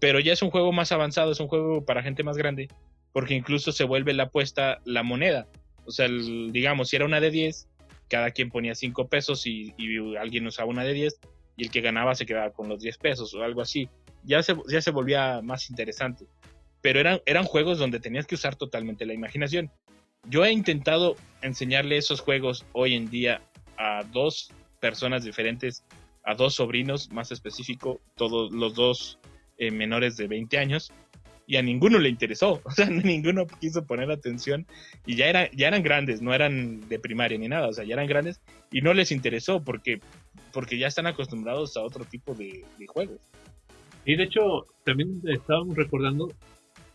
pero 0.00 0.18
ya 0.18 0.32
es 0.32 0.42
un 0.42 0.50
juego 0.50 0.72
más 0.72 0.92
avanzado, 0.92 1.32
es 1.32 1.40
un 1.40 1.48
juego 1.48 1.84
para 1.84 2.02
gente 2.02 2.22
más 2.22 2.36
grande, 2.36 2.68
porque 3.12 3.34
incluso 3.34 3.72
se 3.72 3.84
vuelve 3.84 4.14
la 4.14 4.24
apuesta 4.24 4.80
la 4.84 5.02
moneda. 5.02 5.46
O 5.84 5.90
sea, 5.90 6.08
digamos, 6.08 6.88
si 6.88 6.96
era 6.96 7.04
una 7.04 7.20
de 7.20 7.30
10, 7.30 7.68
cada 8.08 8.30
quien 8.30 8.50
ponía 8.50 8.74
5 8.74 9.08
pesos 9.08 9.46
y, 9.46 9.74
alguien 10.18 10.46
usaba 10.46 10.68
una 10.68 10.84
de 10.84 10.92
10 10.92 11.20
y 11.56 11.64
el 11.64 11.70
que 11.70 11.80
ganaba 11.80 12.14
se 12.14 12.26
quedaba 12.26 12.52
con 12.52 12.68
los 12.68 12.80
10 12.80 12.98
pesos 12.98 13.34
o 13.34 13.42
algo 13.42 13.60
así. 13.60 13.88
Ya 14.24 14.42
se, 14.42 14.54
ya 14.68 14.80
se 14.80 14.90
volvía 14.90 15.40
más 15.42 15.68
interesante. 15.70 16.26
pero 16.80 17.00
eran, 17.00 17.20
eran 17.26 17.44
juegos 17.44 17.78
donde 17.78 18.00
tenías 18.00 18.26
que 18.26 18.34
usar 18.34 18.56
totalmente 18.56 19.06
la 19.06 19.14
imaginación. 19.14 19.70
Yo 20.28 20.44
he 20.44 20.52
intentado 20.52 21.16
enseñarle 21.42 21.96
esos 21.96 22.20
juegos 22.20 22.64
hoy 22.72 22.94
en 22.94 23.10
día 23.10 23.42
a 23.76 24.04
dos 24.12 24.50
personas 24.80 25.24
diferentes, 25.24 25.84
a 26.24 26.34
dos 26.34 26.54
sobrinos 26.54 27.10
más 27.10 27.32
específico, 27.32 28.00
todos 28.16 28.52
los 28.52 28.74
dos 28.74 29.18
eh, 29.58 29.70
menores 29.70 30.16
de 30.16 30.28
20 30.28 30.58
años, 30.58 30.92
y 31.52 31.56
a 31.58 31.62
ninguno 31.62 31.98
le 31.98 32.08
interesó, 32.08 32.62
o 32.64 32.70
sea, 32.70 32.88
ninguno 32.88 33.46
quiso 33.60 33.84
poner 33.84 34.10
atención 34.10 34.66
y 35.04 35.16
ya, 35.16 35.26
era, 35.26 35.50
ya 35.50 35.68
eran 35.68 35.82
grandes, 35.82 36.22
no 36.22 36.32
eran 36.32 36.88
de 36.88 36.98
primaria 36.98 37.36
ni 37.36 37.46
nada, 37.46 37.68
o 37.68 37.72
sea, 37.74 37.84
ya 37.84 37.92
eran 37.92 38.06
grandes 38.06 38.40
y 38.70 38.80
no 38.80 38.94
les 38.94 39.12
interesó 39.12 39.62
porque, 39.62 40.00
porque 40.54 40.78
ya 40.78 40.86
están 40.86 41.06
acostumbrados 41.06 41.76
a 41.76 41.82
otro 41.82 42.06
tipo 42.06 42.34
de, 42.34 42.64
juegos. 42.86 43.20
Y 44.06 44.16
de 44.16 44.24
hecho, 44.24 44.66
también 44.82 45.20
estábamos 45.26 45.76
recordando 45.76 46.32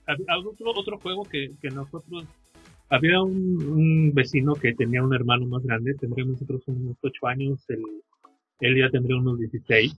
otro, 0.08 0.72
otro 0.72 0.98
juego 0.98 1.24
que, 1.26 1.52
nosotros 1.72 2.26
había 2.90 3.22
un, 3.22 4.12
vecino 4.16 4.56
que 4.56 4.74
tenía 4.74 5.04
un 5.04 5.14
hermano 5.14 5.46
más 5.46 5.62
grande, 5.62 5.94
tendríamos 5.94 6.42
nosotros 6.42 6.64
unos 6.66 6.98
8 7.04 7.28
años, 7.28 7.64
él, 7.70 7.84
él 8.62 8.76
ya 8.76 8.90
tendría 8.90 9.18
unos 9.18 9.38
16, 9.38 9.96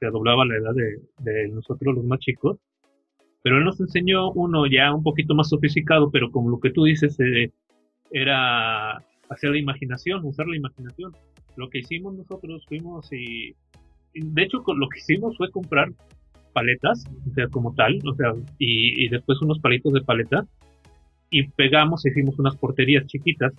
se 0.00 0.06
doblaba 0.06 0.46
la 0.46 0.56
edad 0.56 0.72
de, 0.72 1.02
de, 1.18 1.48
nosotros 1.48 1.94
los 1.96 2.04
más 2.04 2.20
chicos, 2.20 2.56
pero 3.44 3.58
él 3.58 3.64
nos 3.64 3.78
enseñó 3.78 4.30
uno 4.30 4.64
ya 4.66 4.94
un 4.94 5.02
poquito 5.02 5.34
más 5.34 5.50
sofisticado, 5.50 6.10
pero 6.10 6.30
como 6.30 6.48
lo 6.48 6.60
que 6.60 6.70
tú 6.70 6.84
dices, 6.84 7.20
eh, 7.20 7.52
era 8.10 8.96
hacer 9.28 9.50
la 9.50 9.58
imaginación, 9.58 10.24
usar 10.24 10.46
la 10.46 10.56
imaginación. 10.56 11.12
Lo 11.56 11.68
que 11.68 11.80
hicimos 11.80 12.14
nosotros 12.14 12.64
fuimos 12.66 13.12
y, 13.12 13.54
de 14.14 14.42
hecho 14.42 14.64
lo 14.74 14.88
que 14.88 14.98
hicimos 14.98 15.36
fue 15.36 15.50
comprar 15.50 15.90
paletas, 16.54 17.04
o 17.30 17.34
sea, 17.34 17.46
como 17.48 17.74
tal, 17.74 17.98
o 18.06 18.14
sea, 18.14 18.32
y, 18.58 19.04
y 19.04 19.08
después 19.10 19.42
unos 19.42 19.58
palitos 19.58 19.92
de 19.92 20.00
paleta 20.00 20.46
y 21.28 21.48
pegamos, 21.48 22.06
hicimos 22.06 22.38
unas 22.38 22.56
porterías 22.56 23.06
chiquitas 23.06 23.52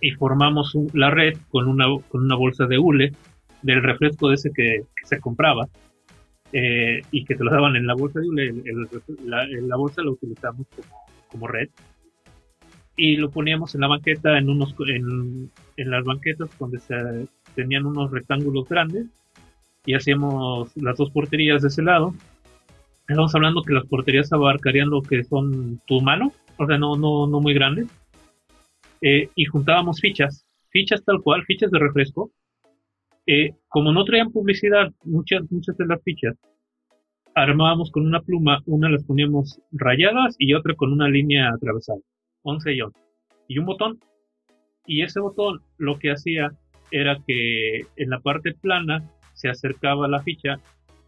y 0.00 0.10
formamos 0.10 0.76
la 0.94 1.10
red 1.10 1.36
con 1.48 1.68
una, 1.68 1.84
con 2.08 2.22
una 2.22 2.34
bolsa 2.34 2.66
de 2.66 2.78
hule 2.78 3.12
del 3.62 3.84
refresco 3.84 4.30
de 4.30 4.34
ese 4.34 4.50
que, 4.52 4.80
se 5.04 5.20
compraba 5.20 5.68
eh, 6.56 7.02
y 7.10 7.24
que 7.24 7.34
te 7.34 7.42
lo 7.42 7.50
daban 7.50 7.74
en 7.74 7.84
la 7.84 7.94
bolsa 7.94 8.20
de 8.20 8.28
hule. 8.28 8.54
la, 9.24 9.44
la, 9.44 9.76
bolsa 9.76 10.02
la 10.02 10.12
utilizamos 10.12 10.68
como, 10.68 11.06
como 11.28 11.48
red 11.48 11.68
y 12.96 13.16
lo 13.16 13.28
poníamos 13.28 13.74
en 13.74 13.80
la 13.80 13.88
banqueta, 13.88 14.38
en, 14.38 14.48
unos, 14.48 14.72
en, 14.86 15.50
en 15.76 15.90
las 15.90 16.04
banquetas 16.04 16.48
donde 16.58 16.78
se 16.78 17.26
tenían 17.56 17.86
unos 17.86 18.12
rectángulos 18.12 18.68
grandes 18.68 19.06
y 19.84 19.94
hacíamos 19.94 20.70
las 20.76 20.96
dos 20.96 21.10
porterías 21.10 21.62
de 21.62 21.68
ese 21.68 21.82
lado. 21.82 22.14
Estamos 23.08 23.34
hablando 23.34 23.64
que 23.64 23.74
las 23.74 23.86
porterías 23.86 24.32
abarcarían 24.32 24.90
lo 24.90 25.02
que 25.02 25.24
son 25.24 25.80
tu 25.86 26.00
mano, 26.02 26.32
o 26.56 26.66
sea, 26.68 26.78
no, 26.78 26.94
no, 26.94 27.26
no 27.26 27.40
muy 27.40 27.52
grandes. 27.52 27.88
Eh, 29.00 29.28
y 29.34 29.44
juntábamos 29.44 30.00
fichas, 30.00 30.46
fichas 30.70 31.04
tal 31.04 31.20
cual, 31.20 31.42
fichas 31.44 31.72
de 31.72 31.80
refresco. 31.80 32.30
Eh, 33.26 33.52
como 33.68 33.92
no 33.92 34.04
traían 34.04 34.30
publicidad, 34.30 34.92
muchas, 35.04 35.50
muchas 35.50 35.76
de 35.76 35.86
las 35.86 36.02
fichas, 36.02 36.36
armábamos 37.34 37.90
con 37.90 38.06
una 38.06 38.20
pluma, 38.20 38.60
una 38.66 38.88
las 38.88 39.04
poníamos 39.04 39.60
rayadas 39.72 40.36
y 40.38 40.54
otra 40.54 40.74
con 40.74 40.92
una 40.92 41.08
línea 41.08 41.50
atravesada, 41.50 42.00
11 42.42 42.72
y 42.74 42.80
11. 42.82 42.98
Y 43.48 43.58
un 43.58 43.66
botón. 43.66 43.98
Y 44.86 45.02
ese 45.02 45.20
botón 45.20 45.60
lo 45.78 45.98
que 45.98 46.10
hacía 46.10 46.52
era 46.90 47.18
que 47.26 47.80
en 47.96 48.10
la 48.10 48.20
parte 48.20 48.54
plana 48.54 49.02
se 49.32 49.48
acercaba 49.48 50.06
la 50.06 50.22
ficha 50.22 50.58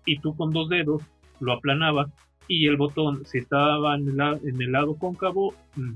y 0.07 0.19
tú 0.19 0.35
con 0.35 0.51
dos 0.51 0.69
dedos 0.69 1.03
lo 1.41 1.53
aplanabas 1.53 2.11
y 2.49 2.67
el 2.67 2.77
botón, 2.77 3.25
si 3.27 3.39
estaba 3.39 3.97
en 3.97 4.09
el, 4.09 4.73
lado 4.73 4.97
cóncavo, 4.97 5.53
mm, 5.75 5.95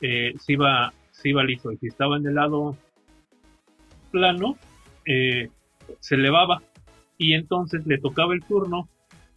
eh, 0.00 0.34
se, 0.38 0.52
iba, 0.52 0.92
iba 1.24 1.44
liso. 1.44 1.72
Y 1.72 1.76
si 1.78 1.86
estaba 1.88 2.16
en 2.16 2.26
el 2.26 2.34
lado 2.34 2.76
plano, 4.10 4.56
eh, 5.10 5.48
se 5.98 6.14
elevaba. 6.14 6.62
Y 7.18 7.34
entonces 7.34 7.84
le 7.86 7.98
tocaba 7.98 8.32
el 8.32 8.44
turno 8.44 8.88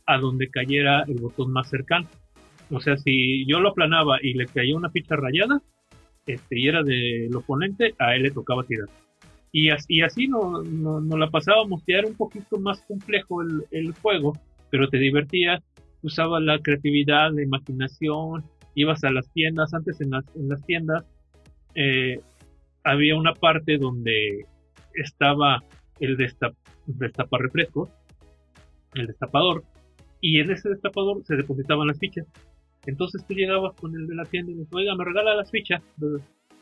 a 0.06 0.18
donde 0.20 0.50
cayera 0.50 1.04
el 1.08 1.20
botón 1.20 1.52
más 1.52 1.70
cercano. 1.70 2.08
O 2.70 2.80
sea, 2.80 2.96
si 2.98 3.46
yo 3.48 3.60
lo 3.60 3.70
aplanaba 3.70 4.20
y 4.22 4.34
le 4.34 4.46
caía 4.46 4.76
una 4.76 4.92
ficha 4.92 5.16
rayada, 5.16 5.62
este, 6.28 6.60
y 6.60 6.68
era 6.68 6.84
del 6.84 7.36
oponente, 7.36 7.96
a 8.00 8.16
él 8.16 8.24
le 8.24 8.32
tocaba 8.32 8.64
tirar. 8.64 8.88
Y 9.52 9.70
así, 9.70 10.02
así 10.02 10.28
no, 10.28 10.64
no, 10.64 11.18
la 11.18 11.30
pasábamos, 11.30 11.84
ya 11.88 11.98
era 11.98 12.08
un 12.08 12.16
poquito 12.16 12.60
más 12.60 12.82
complejo 12.82 13.42
el, 13.42 13.94
juego, 14.02 14.34
pero 14.70 14.88
te 14.88 14.98
divertías 14.98 15.62
usaba 16.02 16.40
la 16.40 16.60
creatividad, 16.60 17.32
la 17.32 17.44
imaginación, 17.44 18.44
ibas 18.76 19.04
a 19.04 19.12
las 19.12 19.32
tiendas, 19.32 19.74
antes 19.74 20.02
en 20.02 20.10
las, 20.10 20.26
en 20.36 20.50
las 20.50 20.66
tiendas 20.66 21.06
eh, 21.76 22.20
había 22.84 23.16
una 23.16 23.34
parte 23.34 23.78
donde 23.78 24.46
estaba 24.96 25.64
el 26.00 26.18
destap, 26.18 26.56
refrescos, 27.32 27.90
el 28.94 29.08
destapador, 29.08 29.64
y 30.22 30.40
en 30.40 30.52
ese 30.52 30.70
destapador 30.70 31.24
se 31.26 31.36
depositaban 31.36 31.88
las 31.88 32.00
fichas. 32.00 32.28
Entonces 32.86 33.26
tú 33.26 33.34
llegabas 33.34 33.76
con 33.76 33.96
el 33.96 34.08
de 34.08 34.16
la 34.16 34.26
tienda 34.26 34.52
y 34.52 34.56
dices, 34.56 34.74
oiga, 34.74 34.96
me 34.96 35.06
regala 35.06 35.36
las 35.36 35.52
fichas, 35.52 35.82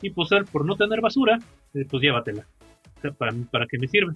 y 0.02 0.10
pues 0.12 0.30
por 0.52 0.66
no 0.66 0.76
tener 0.76 1.02
basura, 1.02 1.38
eh, 1.74 1.86
pues 1.90 2.02
llévatela, 2.02 2.48
para, 3.18 3.34
para 3.52 3.68
que 3.68 3.78
me 3.78 3.88
sirven 3.88 4.16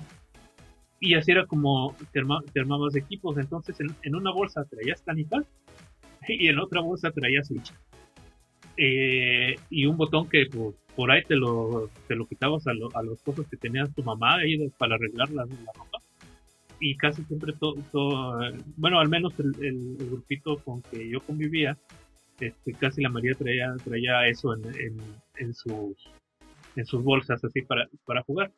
y 1.00 1.16
así 1.16 1.32
era 1.32 1.46
como 1.46 1.96
te, 2.12 2.20
armabas 2.60 2.96
equipos. 2.96 3.38
Entonces 3.38 3.78
en, 3.80 4.16
una 4.16 4.32
bolsa 4.32 4.66
traías 4.66 5.02
canicas 5.02 5.46
y 6.28 6.48
en 6.48 6.60
otra 6.60 6.82
bolsa 6.82 7.12
traías 7.12 7.48
switch. 7.48 7.74
Eh, 8.78 9.56
y 9.70 9.86
un 9.86 9.98
botón 9.98 10.28
que 10.28 10.46
pues, 10.52 10.76
por 10.96 11.12
ahí 11.12 11.24
te 11.24 11.36
lo, 11.36 11.90
te 12.08 12.16
lo 12.16 12.26
quitabas 12.26 12.66
a, 12.68 12.72
a 12.72 13.04
los 13.04 13.22
cosas 13.22 13.48
que 13.48 13.58
tenías 13.58 13.94
tu 13.94 14.04
mamá 14.04 14.36
ahí 14.36 14.70
para 14.78 14.96
arreglar 14.96 15.30
la, 15.32 15.44
ropa. 15.44 16.00
Y 16.80 16.98
casi 16.98 17.24
siempre 17.24 17.54
todo, 17.54 18.40
bueno, 18.78 19.00
al 19.00 19.10
menos 19.10 19.34
el, 19.40 19.96
grupito 19.98 20.58
con 20.58 20.82
que 20.82 21.10
yo 21.10 21.22
convivía, 21.22 21.78
este, 22.40 22.74
casi 22.74 23.02
la 23.02 23.10
mayoría 23.10 23.36
traía, 23.36 23.76
traía 23.84 24.28
eso 24.28 24.54
en, 24.54 24.66
en, 24.76 24.98
en, 25.38 25.54
sus, 25.54 25.96
en 26.76 26.86
sus 26.86 27.02
bolsas 27.02 27.44
así 27.44 27.62
para, 27.62 27.88
para 28.06 28.24
jugar 28.24 28.52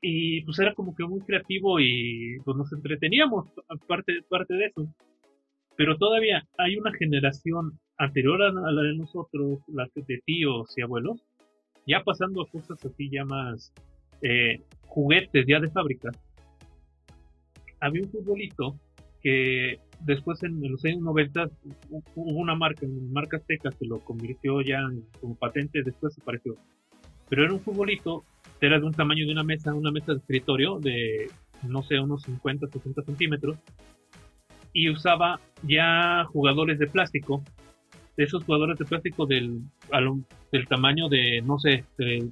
y 0.00 0.42
pues 0.42 0.58
era 0.58 0.74
como 0.74 0.94
que 0.94 1.04
muy 1.04 1.20
creativo 1.20 1.80
y 1.80 2.38
pues 2.44 2.56
nos 2.56 2.72
entreteníamos 2.72 3.48
parte, 3.86 4.22
parte 4.28 4.54
de 4.54 4.66
eso. 4.66 4.86
Pero 5.76 5.96
todavía 5.96 6.46
hay 6.56 6.76
una 6.76 6.92
generación 6.92 7.78
anterior 7.96 8.42
a 8.42 8.50
la 8.50 8.82
de 8.82 8.96
nosotros, 8.96 9.60
la 9.68 9.88
de 9.94 10.22
tíos 10.24 10.76
y 10.76 10.82
abuelos, 10.82 11.24
ya 11.88 12.02
pasando 12.04 12.42
a 12.42 12.46
cosas 12.48 12.84
así 12.84 13.10
ya 13.10 13.24
más 13.24 13.72
eh, 14.22 14.62
juguetes 14.86 15.46
ya 15.46 15.58
de 15.58 15.70
fábrica. 15.70 16.10
Había 17.80 18.02
un 18.02 18.10
futbolito 18.10 18.76
que 19.22 19.80
después 20.00 20.42
en 20.42 20.60
los 20.70 20.84
años 20.84 21.00
90 21.00 21.50
hubo 22.14 22.38
una 22.38 22.54
marca, 22.54 22.86
marca 23.10 23.38
Azteca 23.38 23.70
que 23.70 23.86
lo 23.86 24.00
convirtió 24.00 24.60
ya 24.60 24.80
como 25.20 25.34
patente, 25.34 25.82
después 25.82 26.16
apareció. 26.18 26.56
Pero 27.28 27.44
era 27.44 27.52
un 27.54 27.60
futbolito 27.60 28.24
era 28.60 28.78
de 28.78 28.86
un 28.86 28.92
tamaño 28.92 29.26
de 29.26 29.32
una 29.32 29.44
mesa, 29.44 29.72
una 29.74 29.90
mesa 29.90 30.12
de 30.12 30.18
escritorio 30.18 30.78
de, 30.80 31.30
no 31.62 31.82
sé, 31.82 31.98
unos 32.00 32.22
50, 32.22 32.66
60 32.66 33.02
centímetros, 33.02 33.56
y 34.72 34.90
usaba 34.90 35.40
ya 35.62 36.24
jugadores 36.32 36.78
de 36.78 36.88
plástico, 36.88 37.42
esos 38.16 38.44
jugadores 38.44 38.78
de 38.78 38.84
plástico 38.84 39.26
del, 39.26 39.60
del 40.52 40.66
tamaño 40.66 41.08
de, 41.08 41.42
no 41.42 41.58
sé, 41.58 41.84
de 41.96 42.28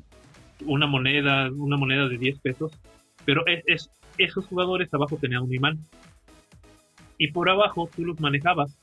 una 0.64 0.86
moneda, 0.86 1.50
una 1.50 1.76
moneda 1.76 2.08
de 2.08 2.18
10 2.18 2.40
pesos, 2.40 2.72
pero 3.24 3.44
es, 3.46 3.90
esos 4.18 4.46
jugadores 4.46 4.92
abajo 4.92 5.18
tenían 5.20 5.42
un 5.42 5.54
imán. 5.54 5.78
Y 7.18 7.32
por 7.32 7.48
abajo 7.48 7.88
tú 7.94 8.04
los 8.04 8.20
manejabas. 8.20 8.78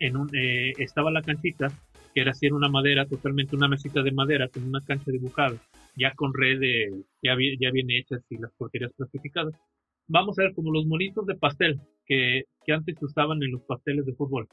En 0.00 0.16
un, 0.16 0.28
eh, 0.34 0.72
estaba 0.78 1.10
la 1.10 1.22
canchita, 1.22 1.68
que 2.14 2.20
era 2.20 2.32
así 2.32 2.46
en 2.46 2.54
una 2.54 2.68
madera, 2.68 3.06
totalmente 3.06 3.56
una 3.56 3.68
mesita 3.68 4.02
de 4.02 4.12
madera 4.12 4.48
con 4.48 4.64
una 4.64 4.80
cancha 4.80 5.10
dibujada 5.10 5.56
ya 5.96 6.12
con 6.14 6.32
red 6.34 6.60
ya, 7.22 7.36
ya 7.60 7.70
viene 7.70 7.98
hechas 7.98 8.22
y 8.30 8.38
las 8.38 8.52
porquerías 8.52 8.92
clasificadas. 8.96 9.54
Vamos 10.06 10.38
a 10.38 10.42
ver 10.42 10.54
como 10.54 10.72
los 10.72 10.86
monitos 10.86 11.26
de 11.26 11.36
pastel 11.36 11.80
que, 12.04 12.44
que 12.64 12.72
antes 12.72 12.96
usaban 13.02 13.42
en 13.42 13.52
los 13.52 13.62
pasteles 13.62 14.04
de 14.04 14.14
fútbol, 14.14 14.48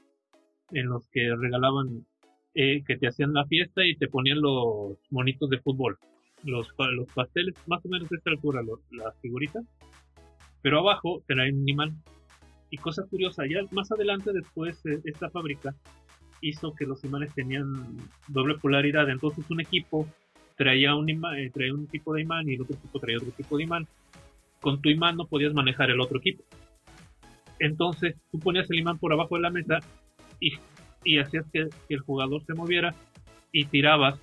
en 0.71 0.87
los 0.87 1.07
que 1.09 1.35
regalaban, 1.35 2.05
eh, 2.53 2.83
que 2.85 2.97
te 2.97 3.07
hacían 3.07 3.33
la 3.33 3.45
fiesta 3.45 3.85
y 3.85 3.95
te 3.95 4.07
ponían 4.07 4.41
los 4.41 4.97
monitos 5.09 5.49
de 5.49 5.59
fútbol. 5.59 5.97
Los, 6.43 6.67
los 6.93 7.07
pasteles, 7.13 7.55
más 7.67 7.85
o 7.85 7.89
menos 7.89 8.09
de 8.09 8.17
esta 8.17 8.31
altura, 8.31 8.61
las 8.91 9.19
figuritas, 9.21 9.63
pero 10.61 10.79
abajo 10.79 11.23
traen 11.27 11.61
un 11.61 11.69
imán. 11.69 12.03
Y 12.69 12.77
cosa 12.77 13.03
curiosa, 13.09 13.43
ya 13.45 13.59
más 13.71 13.91
adelante 13.91 14.31
después 14.33 14.85
eh, 14.85 15.01
esta 15.03 15.29
fábrica 15.29 15.75
hizo 16.41 16.73
que 16.73 16.85
los 16.85 17.03
imanes 17.03 17.33
tenían 17.35 17.97
doble 18.27 18.55
polaridad, 18.57 19.09
entonces 19.09 19.49
un 19.49 19.61
equipo 19.61 20.07
traía 20.57 20.95
un, 20.95 21.09
imán, 21.09 21.37
eh, 21.37 21.49
traía 21.53 21.73
un 21.73 21.87
tipo 21.87 22.13
de 22.13 22.21
imán 22.21 22.49
y 22.49 22.59
otro 22.59 22.75
equipo 22.75 22.99
traía 22.99 23.17
otro 23.17 23.31
tipo 23.31 23.57
de 23.57 23.63
imán. 23.63 23.87
Con 24.59 24.81
tu 24.81 24.89
imán 24.89 25.17
no 25.17 25.25
podías 25.25 25.53
manejar 25.53 25.89
el 25.89 25.99
otro 25.99 26.19
equipo. 26.19 26.43
Entonces 27.59 28.15
tú 28.31 28.39
ponías 28.39 28.69
el 28.69 28.79
imán 28.79 28.97
por 28.97 29.13
abajo 29.13 29.35
de 29.35 29.41
la 29.41 29.49
mesa 29.49 29.79
y, 30.39 30.53
y 31.03 31.19
hacías 31.19 31.45
que, 31.51 31.67
el 31.89 31.99
jugador 31.99 32.43
se 32.45 32.53
moviera 32.53 32.93
y 33.51 33.65
tirabas 33.65 34.19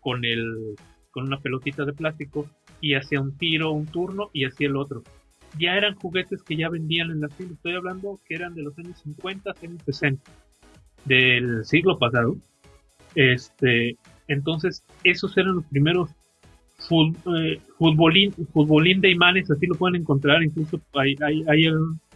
con 0.00 0.24
el 0.24 0.74
con 1.10 1.26
una 1.26 1.40
pelotita 1.40 1.84
de 1.84 1.92
plástico 1.92 2.46
y 2.80 2.94
hacía 2.94 3.20
un 3.20 3.36
tiro, 3.36 3.72
un 3.72 3.86
turno 3.86 4.30
y 4.32 4.44
hacía 4.44 4.68
el 4.68 4.76
otro. 4.76 5.02
Ya 5.58 5.74
eran 5.76 5.94
juguetes 5.96 6.42
que 6.42 6.56
ya 6.56 6.68
vendían 6.68 7.10
en 7.10 7.22
la 7.22 7.28
tienda. 7.28 7.54
Estoy 7.54 7.74
hablando 7.74 8.20
que 8.26 8.34
eran 8.34 8.54
de 8.54 8.62
los 8.62 8.78
años 8.78 9.00
50, 9.00 9.54
años 9.62 9.82
60 9.84 10.30
del 11.06 11.64
siglo 11.64 11.98
pasado. 11.98 12.36
Este, 13.14 13.96
entonces, 14.28 14.84
esos 15.02 15.36
eran 15.36 15.56
los 15.56 15.64
primeros 15.64 16.10
eh, 16.90 17.60
futbolín, 17.76 18.32
futbolín 18.52 19.00
de 19.00 19.10
imanes, 19.10 19.50
así 19.50 19.66
lo 19.66 19.74
pueden 19.74 20.02
encontrar. 20.02 20.42
Incluso 20.42 20.80
hay, 20.94 21.16
hay, 21.20 21.42
hay, 21.48 21.66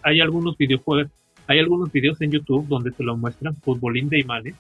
hay 0.03 0.21
algunos 0.21 0.57
videojuegos, 0.57 1.11
hay 1.47 1.59
algunos 1.59 1.91
videos 1.93 2.21
en 2.21 2.31
YouTube 2.31 2.67
donde 2.69 2.91
te 2.91 3.03
lo 3.03 3.17
muestran, 3.17 3.57
futbolín 3.57 4.09
de 4.09 4.21
imanes 4.21 4.55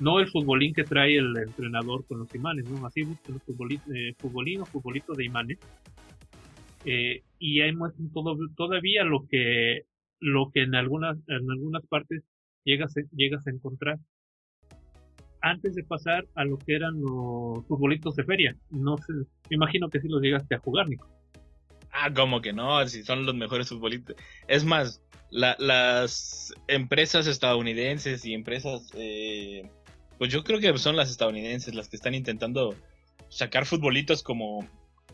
no 0.00 0.20
el 0.20 0.28
futbolín 0.28 0.74
que 0.74 0.84
trae 0.84 1.16
el 1.16 1.36
entrenador 1.36 2.04
con 2.06 2.20
los 2.20 2.34
imanes, 2.34 2.68
¿no? 2.68 2.86
Así 2.86 3.02
buscan 3.02 3.40
futbolín, 3.40 3.80
eh, 3.94 4.14
o 4.60 4.66
futbolito 4.66 5.14
de 5.14 5.24
imanes. 5.24 5.58
Eh, 6.84 7.22
y 7.38 7.60
hay 7.60 7.74
muestran 7.74 8.10
todavía 8.56 9.04
lo 9.04 9.26
que, 9.28 9.82
lo 10.20 10.50
que 10.52 10.62
en 10.62 10.74
algunas, 10.74 11.18
en 11.28 11.50
algunas 11.50 11.84
partes 11.86 12.22
llegas, 12.64 12.94
llegas 13.12 13.46
a 13.46 13.50
encontrar. 13.50 13.98
Antes 15.40 15.74
de 15.74 15.84
pasar 15.84 16.26
a 16.34 16.44
lo 16.44 16.58
que 16.58 16.74
eran 16.74 17.00
los 17.00 17.64
futbolitos 17.66 18.16
de 18.16 18.24
feria, 18.24 18.56
no 18.70 18.96
sé, 18.98 19.12
me 19.12 19.56
imagino 19.56 19.88
que 19.88 20.00
sí 20.00 20.08
los 20.08 20.20
llegaste 20.20 20.54
a 20.54 20.58
jugar, 20.58 20.88
Nico. 20.88 21.08
Ah, 22.00 22.12
como 22.14 22.40
que 22.40 22.52
no, 22.52 22.86
si 22.86 23.02
son 23.02 23.26
los 23.26 23.34
mejores 23.34 23.68
futbolitos. 23.68 24.16
Es 24.46 24.64
más, 24.64 25.02
las 25.30 26.54
empresas 26.68 27.26
estadounidenses 27.26 28.24
y 28.24 28.34
empresas 28.34 28.90
eh, 28.94 29.68
pues 30.18 30.32
yo 30.32 30.42
creo 30.42 30.58
que 30.58 30.76
son 30.78 30.96
las 30.96 31.10
estadounidenses 31.10 31.74
las 31.74 31.88
que 31.88 31.96
están 31.96 32.14
intentando 32.14 32.74
sacar 33.28 33.66
futbolitos 33.66 34.22
como 34.22 34.66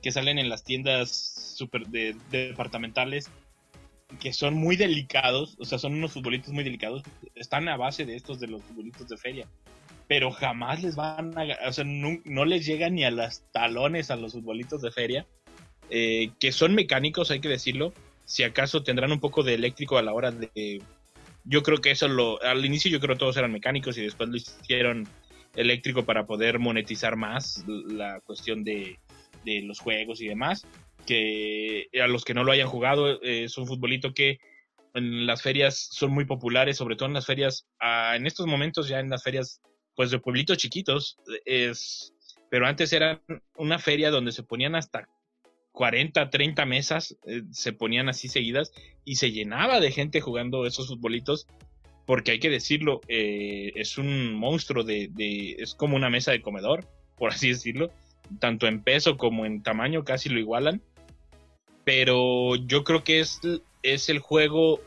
que 0.02 0.12
salen 0.12 0.38
en 0.38 0.48
las 0.48 0.64
tiendas 0.64 1.10
super 1.56 1.86
de, 1.86 2.16
departamentales 2.30 3.30
que 4.20 4.32
son 4.32 4.54
muy 4.54 4.76
delicados, 4.76 5.56
o 5.58 5.64
sea, 5.64 5.78
son 5.78 5.94
unos 5.94 6.12
futbolitos 6.12 6.52
muy 6.52 6.62
delicados, 6.62 7.02
están 7.34 7.68
a 7.68 7.76
base 7.76 8.04
de 8.04 8.14
estos 8.14 8.38
de 8.38 8.46
los 8.46 8.62
futbolitos 8.62 9.08
de 9.08 9.16
feria, 9.16 9.48
pero 10.06 10.30
jamás 10.30 10.82
les 10.82 10.94
van 10.94 11.36
a, 11.36 11.44
o 11.66 11.72
sea, 11.72 11.84
no, 11.84 12.44
les 12.44 12.64
llegan 12.64 12.94
ni 12.94 13.04
a 13.04 13.10
las 13.10 13.44
talones 13.50 14.10
a 14.10 14.16
los 14.16 14.32
futbolitos 14.32 14.82
de 14.82 14.92
feria, 14.92 15.26
eh, 15.96 16.32
que 16.40 16.50
son 16.50 16.74
mecánicos, 16.74 17.30
hay 17.30 17.38
que 17.38 17.48
decirlo, 17.48 17.92
si 18.24 18.42
acaso 18.42 18.82
tendrán 18.82 19.12
un 19.12 19.20
poco 19.20 19.44
de 19.44 19.54
eléctrico 19.54 19.96
a 19.96 20.02
la 20.02 20.12
hora 20.12 20.32
de 20.32 20.82
yo 21.44 21.62
creo 21.62 21.78
que 21.78 21.92
eso 21.92 22.08
lo, 22.08 22.42
al 22.42 22.64
inicio 22.64 22.90
yo 22.90 22.98
creo 22.98 23.14
que 23.14 23.20
todos 23.20 23.36
eran 23.36 23.52
mecánicos 23.52 23.96
y 23.96 24.02
después 24.02 24.28
lo 24.28 24.36
hicieron 24.36 25.06
eléctrico 25.54 26.04
para 26.04 26.26
poder 26.26 26.58
monetizar 26.58 27.14
más 27.14 27.64
la 27.68 28.20
cuestión 28.22 28.64
de, 28.64 28.98
los 29.44 29.78
juegos 29.78 30.20
y 30.20 30.26
demás. 30.26 30.66
Que 31.06 31.86
a 32.02 32.08
los 32.08 32.24
que 32.24 32.34
no 32.34 32.42
lo 32.42 32.50
hayan 32.50 32.66
jugado 32.66 33.22
eh, 33.22 33.44
es 33.44 33.56
un 33.56 33.68
futbolito 33.68 34.14
que 34.14 34.40
en 34.94 35.26
las 35.26 35.42
ferias 35.42 35.90
son 35.92 36.10
muy 36.10 36.24
populares, 36.24 36.76
sobre 36.76 36.96
todo 36.96 37.06
en 37.06 37.14
las 37.14 37.26
ferias, 37.26 37.68
ah, 37.78 38.14
en 38.16 38.26
estos 38.26 38.46
momentos 38.46 38.88
ya 38.88 38.98
en 38.98 39.10
las 39.10 39.22
ferias 39.22 39.60
pues 39.94 40.10
de 40.10 40.18
pueblitos 40.18 40.56
chiquitos, 40.56 41.18
es, 41.44 42.14
pero 42.50 42.66
antes 42.66 42.92
era 42.92 43.22
una 43.56 43.78
feria 43.78 44.10
donde 44.10 44.32
se 44.32 44.42
ponían 44.42 44.74
hasta 44.74 45.08
40, 45.74 46.30
30 46.30 46.66
mesas 46.66 47.16
eh, 47.26 47.42
se 47.50 47.72
ponían 47.72 48.08
así 48.08 48.28
seguidas 48.28 48.72
y 49.04 49.16
se 49.16 49.32
llenaba 49.32 49.80
de 49.80 49.90
gente 49.90 50.20
jugando 50.20 50.66
esos 50.66 50.86
futbolitos 50.86 51.48
porque 52.06 52.30
hay 52.30 52.38
que 52.38 52.48
decirlo, 52.48 53.00
eh, 53.08 53.72
es 53.74 53.98
un 53.98 54.34
monstruo 54.34 54.84
de, 54.84 55.10
es 55.58 55.74
como 55.74 55.96
una 55.96 56.10
mesa 56.10 56.30
de 56.30 56.42
comedor, 56.42 56.86
por 57.16 57.30
así 57.30 57.48
decirlo, 57.48 57.90
tanto 58.38 58.68
en 58.68 58.82
peso 58.82 59.16
como 59.16 59.46
en 59.46 59.62
tamaño 59.62 60.04
casi 60.04 60.28
lo 60.28 60.38
igualan, 60.38 60.80
pero 61.82 62.54
yo 62.54 62.84
creo 62.84 63.02
que 63.02 63.20
es, 63.20 63.40
es 63.82 64.08
el 64.08 64.20
juego, 64.20 64.80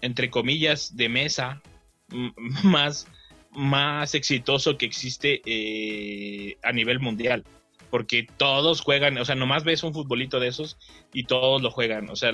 entre 0.00 0.30
comillas, 0.30 0.96
de 0.96 1.08
mesa 1.08 1.60
más, 2.62 3.08
más 3.50 4.14
exitoso 4.14 4.78
que 4.78 4.86
existe 4.86 5.42
eh, 5.44 6.56
a 6.62 6.72
nivel 6.72 7.00
mundial 7.00 7.42
porque 7.94 8.26
todos 8.38 8.80
juegan, 8.80 9.18
o 9.18 9.24
sea, 9.24 9.36
nomás 9.36 9.62
ves 9.62 9.84
un 9.84 9.94
futbolito 9.94 10.40
de 10.40 10.48
esos 10.48 10.76
y 11.12 11.26
todos 11.26 11.62
lo 11.62 11.70
juegan, 11.70 12.10
o 12.10 12.16
sea, 12.16 12.32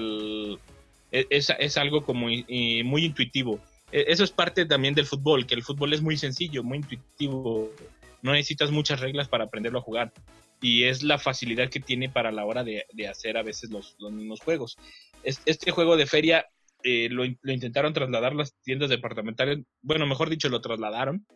e, 1.12 1.26
es, 1.28 1.76
algo 1.76 2.02
como 2.02 2.28
muy 2.28 3.04
intuitivo. 3.04 3.60
E, 3.92 4.06
eso 4.08 4.24
es 4.24 4.30
parte 4.30 4.64
también 4.64 4.94
del 4.94 5.04
fútbol, 5.04 5.44
que 5.44 5.54
el 5.54 5.62
fútbol 5.62 5.92
es 5.92 6.00
muy 6.00 6.16
sencillo, 6.16 6.64
muy 6.64 6.78
intuitivo, 6.78 7.74
no 8.22 8.32
necesitas 8.32 8.70
muchas 8.70 9.00
reglas 9.00 9.28
para 9.28 9.44
aprenderlo 9.44 9.80
a 9.80 9.82
jugar 9.82 10.14
y 10.62 10.84
es 10.84 11.02
la 11.02 11.18
facilidad 11.18 11.68
que 11.68 11.80
tiene 11.80 12.08
para 12.08 12.32
la 12.32 12.46
hora 12.46 12.64
de, 12.64 12.86
hacer 13.06 13.36
a 13.36 13.42
veces 13.42 13.68
los, 13.68 13.98
mismos 14.00 14.40
juegos. 14.40 14.78
Este 15.24 15.72
juego 15.72 15.98
de 15.98 16.06
feria 16.06 16.46
eh, 16.84 17.08
lo, 17.10 17.24
lo, 17.42 17.52
intentaron 17.52 17.92
trasladar 17.92 18.34
las 18.34 18.54
tiendas 18.62 18.88
departamentales, 18.88 19.58
bueno, 19.82 20.06
mejor 20.06 20.30
dicho, 20.30 20.48
lo 20.48 20.62
trasladaron 20.62 21.26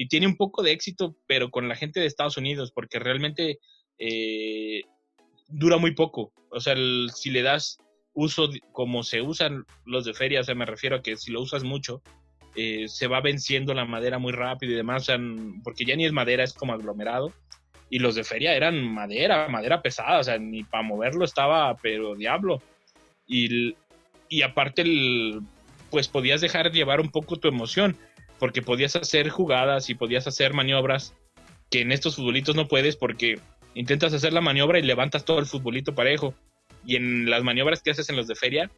y 0.00 0.08
tiene 0.08 0.26
un 0.26 0.36
poco 0.36 0.62
de 0.62 0.72
éxito, 0.72 1.14
pero 1.26 1.50
con 1.50 1.68
la 1.68 1.76
gente 1.76 2.00
de 2.00 2.06
Estados 2.06 2.38
Unidos, 2.38 2.72
porque 2.72 2.98
realmente 2.98 3.58
eh, 3.98 4.80
dura 5.46 5.76
muy 5.76 5.94
poco. 5.94 6.32
O 6.50 6.58
sea, 6.58 6.74
si 7.14 7.28
le 7.28 7.42
das 7.42 7.76
uso 8.14 8.48
como 8.72 9.02
se 9.02 9.20
usan 9.20 9.66
los 9.84 10.06
de 10.06 10.14
feria, 10.14 10.40
o 10.40 10.42
sea, 10.42 10.54
me 10.54 10.64
refiero 10.64 10.96
a 10.96 11.02
que 11.02 11.18
si 11.18 11.30
lo 11.30 11.42
usas 11.42 11.64
mucho, 11.64 12.00
eh, 12.56 12.88
se 12.88 13.08
va 13.08 13.20
venciendo 13.20 13.74
la 13.74 13.84
madera 13.84 14.18
muy 14.18 14.32
rápido 14.32 14.72
y 14.72 14.76
demás, 14.76 15.02
o 15.02 15.04
sea, 15.04 15.18
porque 15.62 15.84
ya 15.84 15.96
ni 15.96 16.06
es 16.06 16.12
madera, 16.12 16.44
es 16.44 16.54
como 16.54 16.72
aglomerado. 16.72 17.34
Y 17.90 17.98
los 17.98 18.14
de 18.14 18.24
feria 18.24 18.54
eran 18.54 18.82
madera, 18.82 19.48
madera 19.48 19.82
pesada, 19.82 20.20
o 20.20 20.24
sea, 20.24 20.38
ni 20.38 20.64
para 20.64 20.82
moverlo 20.82 21.26
estaba, 21.26 21.76
pero 21.76 22.14
diablo. 22.14 22.62
Y, 23.26 23.76
y 24.30 24.40
aparte, 24.40 24.82
pues 25.90 26.08
podías 26.08 26.40
dejar 26.40 26.72
llevar 26.72 27.02
un 27.02 27.10
poco 27.10 27.36
tu 27.36 27.48
emoción 27.48 27.98
porque 28.40 28.62
podías 28.62 28.96
hacer 28.96 29.28
jugadas 29.28 29.90
y 29.90 29.94
podías 29.94 30.26
hacer 30.26 30.54
maniobras 30.54 31.14
que 31.70 31.82
en 31.82 31.92
estos 31.92 32.16
futbolitos 32.16 32.56
no 32.56 32.66
puedes 32.66 32.96
porque 32.96 33.38
intentas 33.74 34.12
hacer 34.14 34.32
la 34.32 34.40
maniobra 34.40 34.78
y 34.78 34.82
levantas 34.82 35.24
todo 35.24 35.38
el 35.38 35.46
futbolito 35.46 35.94
parejo. 35.94 36.34
Y 36.84 36.96
en 36.96 37.28
las 37.28 37.44
maniobras 37.44 37.82
que 37.82 37.90
haces 37.90 38.08
en 38.08 38.16
los 38.16 38.26
de 38.26 38.34
feria, 38.34 38.70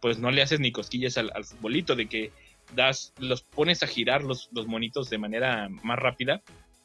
pues 0.00 0.18
no 0.18 0.30
le 0.30 0.40
haces 0.40 0.60
ni 0.60 0.70
cosquillas 0.70 1.18
al, 1.18 1.44
futbolito, 1.44 1.96
de 1.96 2.06
que 2.06 2.30
das, 2.74 3.12
los 3.18 3.42
pones 3.42 3.82
a 3.82 3.88
girar 3.88 4.22
los, 4.22 4.48
monitos 4.66 5.10
de 5.10 5.18
manera 5.18 5.68
más 5.82 5.98
rápida 5.98 6.40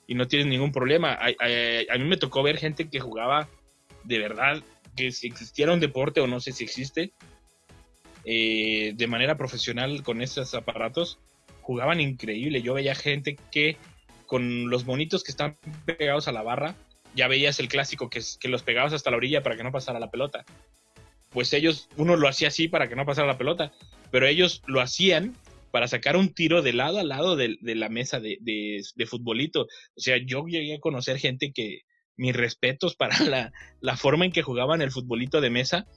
y 0.07 0.15
no 0.15 0.27
tienes 0.27 0.47
ningún 0.47 0.71
problema. 0.71 1.13
A, 1.13 1.97
mí 1.97 2.03
me 2.03 2.17
tocó 2.17 2.41
ver 2.41 2.57
gente 2.57 2.89
que 2.89 2.99
jugaba 2.99 3.47
de 4.03 4.17
verdad, 4.17 4.61
que 4.97 5.11
si 5.11 5.27
existiera 5.27 5.71
un 5.71 5.79
deporte 5.79 6.19
o 6.19 6.27
no 6.27 6.39
sé 6.39 6.51
si 6.51 6.63
existe, 6.63 7.13
eh, 8.25 8.93
de 8.95 9.07
manera 9.07 9.37
profesional 9.37 10.01
con 10.01 10.21
estos 10.21 10.55
aparatos, 10.55 11.19
jugaban 11.63 11.99
increíble. 11.99 12.61
Yo 12.61 12.73
veía 12.73 12.95
gente 12.95 13.35
que 13.51 13.77
con 14.27 14.69
los 14.69 14.85
monitos 14.85 15.23
que 15.23 15.31
están 15.31 15.57
pegados 15.85 16.27
a 16.27 16.31
la 16.31 16.43
barra, 16.43 16.75
ya 17.15 17.27
veías 17.27 17.59
el 17.59 17.67
clásico 17.67 18.09
que, 18.09 18.21
que 18.39 18.47
los 18.47 18.63
pegabas 18.63 18.93
hasta 18.93 19.11
la 19.11 19.17
orilla 19.17 19.43
para 19.43 19.57
que 19.57 19.63
no 19.63 19.71
pasara 19.71 19.99
la 19.99 20.11
pelota. 20.11 20.45
Pues 21.29 21.51
ellos, 21.53 21.89
uno 21.97 22.15
lo 22.15 22.27
hacía 22.27 22.49
así 22.49 22.67
para 22.67 22.87
que 22.87 22.95
no 22.95 23.05
pasara 23.05 23.27
la 23.27 23.37
pelota, 23.37 23.71
pero 24.11 24.27
ellos 24.27 24.61
lo 24.67 24.81
hacían 24.81 25.35
para 25.71 25.87
sacar 25.87 26.15
un 26.15 26.33
tiro 26.33 26.61
de 26.61 26.71
lado 26.71 26.99
a 26.99 27.03
lado 27.03 27.35
de, 27.35 27.57
la 27.61 27.89
mesa 27.89 28.19
de, 28.19 29.07
futbolito. 29.07 29.63
O 29.63 29.99
sea, 29.99 30.17
yo 30.23 30.45
llegué 30.45 30.75
a 30.75 30.79
conocer 30.79 31.17
gente 31.17 31.51
que, 31.51 31.81
mis 32.15 32.35
respetos 32.35 32.95
para 32.95 33.51
la, 33.81 33.97
forma 33.97 34.25
en 34.25 34.31
que 34.31 34.43
jugaban 34.43 34.83
el 34.83 34.91
futbolito 34.91 35.41
de 35.41 35.49
mesa 35.49 35.87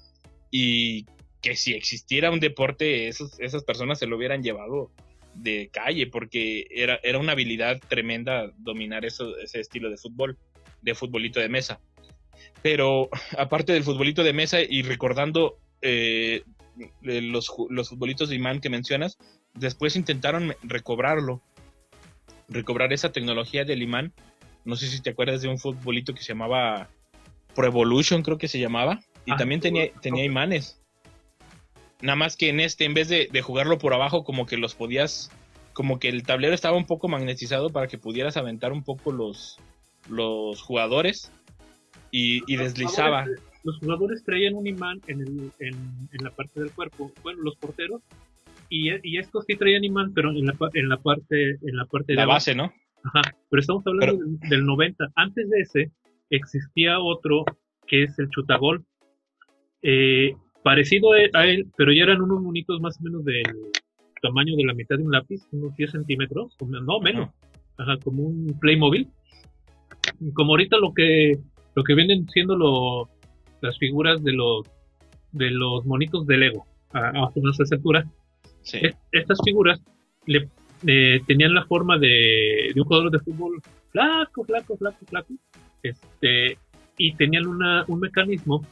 y 0.50 1.04
que 1.42 1.56
si 1.56 1.74
existiera 1.74 2.30
un 2.30 2.40
deporte, 2.40 3.08
esas 3.08 3.64
personas 3.64 3.98
se 3.98 4.06
lo 4.06 4.16
hubieran 4.16 4.42
llevado 4.42 4.90
de 5.36 5.68
calle, 5.72 6.06
porque 6.06 6.66
era, 6.70 6.98
era 7.02 7.18
una 7.18 7.32
habilidad 7.32 7.80
tremenda 7.88 8.50
dominar 8.58 9.04
eso, 9.04 9.36
ese 9.38 9.60
estilo 9.60 9.90
de 9.90 9.96
fútbol, 9.96 10.38
de 10.82 10.94
futbolito 10.94 11.40
de 11.40 11.48
mesa. 11.48 11.80
Pero 12.62 13.08
aparte 13.38 13.72
del 13.72 13.84
futbolito 13.84 14.22
de 14.22 14.32
mesa 14.32 14.60
y 14.60 14.82
recordando 14.82 15.58
eh, 15.82 16.42
los, 17.02 17.52
los 17.70 17.88
futbolitos 17.88 18.28
de 18.28 18.36
imán 18.36 18.60
que 18.60 18.70
mencionas, 18.70 19.18
después 19.54 19.96
intentaron 19.96 20.54
recobrarlo, 20.62 21.42
recobrar 22.48 22.92
esa 22.92 23.12
tecnología 23.12 23.64
del 23.64 23.82
imán. 23.82 24.12
No 24.64 24.76
sé 24.76 24.88
si 24.88 25.00
te 25.00 25.10
acuerdas 25.10 25.42
de 25.42 25.48
un 25.48 25.58
futbolito 25.58 26.14
que 26.14 26.22
se 26.22 26.28
llamaba 26.28 26.90
Pro 27.54 27.66
Evolution, 27.66 28.22
creo 28.22 28.38
que 28.38 28.48
se 28.48 28.58
llamaba, 28.58 29.00
y 29.24 29.32
ah, 29.32 29.36
también 29.36 29.60
tenía, 29.60 29.90
tenía 30.00 30.24
imanes. 30.24 30.75
Nada 32.02 32.16
más 32.16 32.36
que 32.36 32.50
en 32.50 32.60
este, 32.60 32.84
en 32.84 32.94
vez 32.94 33.08
de, 33.08 33.28
jugarlo 33.42 33.78
por 33.78 33.94
abajo, 33.94 34.24
como 34.24 34.46
que 34.46 34.56
los 34.56 34.74
podías, 34.74 35.30
como 35.72 35.98
que 35.98 36.08
el 36.08 36.24
tablero 36.24 36.54
estaba 36.54 36.76
un 36.76 36.86
poco 36.86 37.08
magnetizado 37.08 37.70
para 37.70 37.86
que 37.86 37.98
pudieras 37.98 38.36
aventar 38.36 38.72
un 38.72 38.82
poco 38.82 39.12
los, 39.12 39.58
los 40.10 40.60
jugadores 40.60 41.32
y, 42.10 42.56
deslizaba. 42.56 43.26
los 43.64 43.78
jugadores 43.78 44.22
traían 44.24 44.54
un 44.54 44.66
imán 44.66 45.00
en, 45.06 45.20
el, 45.20 45.52
en, 45.58 46.24
la 46.24 46.30
parte 46.30 46.60
del 46.60 46.70
cuerpo. 46.70 47.12
Bueno, 47.22 47.42
los 47.42 47.56
porteros 47.56 48.02
Y, 48.68 48.90
y 49.02 49.18
estos 49.18 49.44
sí 49.46 49.56
traían 49.56 49.84
imán, 49.84 50.12
pero 50.14 50.30
en 50.30 50.46
la, 50.46 50.56
en 50.74 50.88
la 50.88 50.98
parte 50.98 51.58
en 51.62 51.76
la 51.76 51.86
parte 51.86 52.12
de 52.12 52.16
la 52.16 52.26
base, 52.26 52.54
¿no? 52.54 52.72
Ajá, 53.04 53.34
pero 53.50 53.60
estamos 53.60 53.86
hablando 53.86 54.18
del, 54.48 54.64
90. 54.64 55.12
Antes 55.14 55.48
de 55.48 55.60
ese 55.60 55.92
existía 56.30 56.98
otro 56.98 57.44
que 57.86 58.02
es 58.02 58.18
el 58.18 58.28
chutagol. 58.30 58.84
Eh, 59.82 60.34
parecido 60.66 61.12
a 61.12 61.46
él, 61.46 61.68
pero 61.76 61.92
ya 61.92 62.02
eran 62.02 62.22
unos 62.22 62.42
monitos 62.42 62.80
más 62.80 62.98
o 62.98 63.04
menos 63.04 63.24
del 63.24 63.44
tamaño 64.20 64.56
de 64.56 64.64
la 64.64 64.74
mitad 64.74 64.96
de 64.96 65.04
un 65.04 65.12
lápiz, 65.12 65.40
unos 65.52 65.76
10 65.76 65.92
centímetros, 65.92 66.56
no 66.60 66.98
menos, 66.98 67.30
Ajá, 67.78 67.96
como 68.02 68.24
un 68.24 68.58
Playmobil. 68.58 69.08
Como 70.34 70.54
ahorita 70.54 70.78
lo 70.78 70.92
que 70.92 71.38
lo 71.76 71.84
que 71.84 71.94
vienen 71.94 72.28
siendo 72.30 72.56
lo, 72.56 73.08
las 73.60 73.78
figuras 73.78 74.24
de 74.24 74.32
los 74.32 74.66
de 75.30 75.50
los 75.52 75.86
monitos 75.86 76.26
de 76.26 76.36
Lego 76.36 76.66
a, 76.92 77.10
a 77.10 77.30
nuestra 77.36 77.64
altura. 77.70 78.04
estas 79.12 79.38
figuras 79.44 79.80
le, 80.26 80.48
eh, 80.84 81.20
tenían 81.28 81.54
la 81.54 81.64
forma 81.66 81.96
de, 81.96 82.72
de, 82.74 82.80
un 82.80 82.88
jugador 82.88 83.12
de 83.12 83.20
fútbol 83.20 83.62
flaco, 83.92 84.42
flaco, 84.42 84.76
flaco, 84.76 85.06
flaco. 85.06 85.32
Este, 85.84 86.58
y 86.98 87.14
tenían 87.14 87.46
una, 87.46 87.84
un 87.86 88.00
mecanismo 88.00 88.66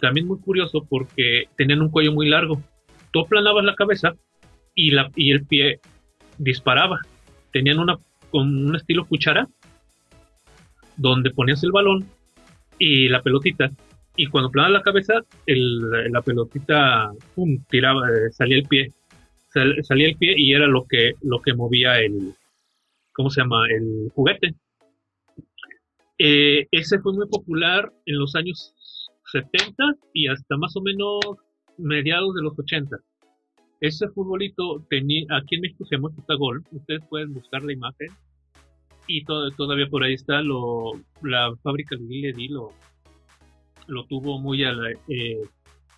también 0.00 0.26
muy 0.26 0.38
curioso 0.38 0.86
porque 0.88 1.44
tenían 1.56 1.82
un 1.82 1.90
cuello 1.90 2.12
muy 2.12 2.28
largo. 2.28 2.60
Tú 3.12 3.20
aplanabas 3.20 3.64
la 3.64 3.74
cabeza 3.74 4.14
y, 4.74 4.90
la, 4.90 5.10
y 5.16 5.30
el 5.30 5.46
pie 5.46 5.80
disparaba. 6.38 7.00
Tenían 7.52 7.78
una 7.78 7.98
con 8.30 8.66
un 8.66 8.76
estilo 8.76 9.06
cuchara 9.06 9.48
donde 10.96 11.30
ponías 11.30 11.62
el 11.64 11.72
balón 11.72 12.06
y 12.78 13.08
la 13.08 13.22
pelotita 13.22 13.70
y 14.16 14.26
cuando 14.26 14.50
planaba 14.50 14.78
la 14.78 14.82
cabeza 14.82 15.14
el, 15.46 16.10
la 16.10 16.22
pelotita 16.22 17.12
tiraba 17.70 18.08
eh, 18.08 18.32
salía 18.32 18.58
el 18.58 18.64
pie 18.64 18.92
salía 19.82 20.08
el 20.08 20.16
pie 20.16 20.34
y 20.36 20.52
era 20.52 20.66
lo 20.66 20.86
que 20.86 21.12
lo 21.22 21.40
que 21.40 21.54
movía 21.54 22.00
el 22.00 22.34
cómo 23.12 23.30
se 23.30 23.40
llama 23.40 23.64
el 23.70 24.10
juguete 24.14 24.54
eh, 26.18 26.66
ese 26.72 26.98
fue 26.98 27.12
muy 27.12 27.28
popular 27.28 27.92
en 28.06 28.18
los 28.18 28.34
años 28.34 28.74
70 29.32 29.84
y 30.14 30.28
hasta 30.28 30.56
más 30.56 30.76
o 30.76 30.80
menos 30.80 31.20
mediados 31.76 32.34
de 32.34 32.42
los 32.42 32.58
80 32.58 32.96
ese 33.80 34.08
futbolito 34.08 34.84
tenía 34.90 35.24
aquí 35.40 35.56
en 35.56 35.62
México 35.62 35.84
se 35.84 35.96
llama 35.96 36.10
Gol. 36.38 36.64
Ustedes 36.72 37.04
pueden 37.08 37.32
buscar 37.34 37.62
la 37.62 37.72
imagen. 37.72 38.08
Y 39.06 39.24
todavía 39.24 39.86
por 39.88 40.02
ahí 40.02 40.14
está 40.14 40.42
lo 40.42 40.92
la 41.22 41.54
fábrica 41.62 41.96
de 41.96 42.04
Lille 42.04 42.48
lo 42.50 42.72
lo 43.86 44.04
tuvo 44.04 44.38
muy 44.38 44.64
a 44.64 44.72
la, 44.72 44.90
eh, 45.08 45.40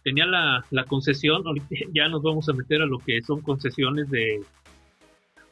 tenía 0.05 0.25
la, 0.25 0.64
la 0.71 0.85
concesión, 0.85 1.43
ya 1.93 2.09
nos 2.09 2.23
vamos 2.23 2.49
a 2.49 2.53
meter 2.53 2.83
a 2.83 2.87
lo 2.87 2.99
que 2.99 3.21
son 3.23 3.40
concesiones 3.40 4.09
de, 4.11 4.40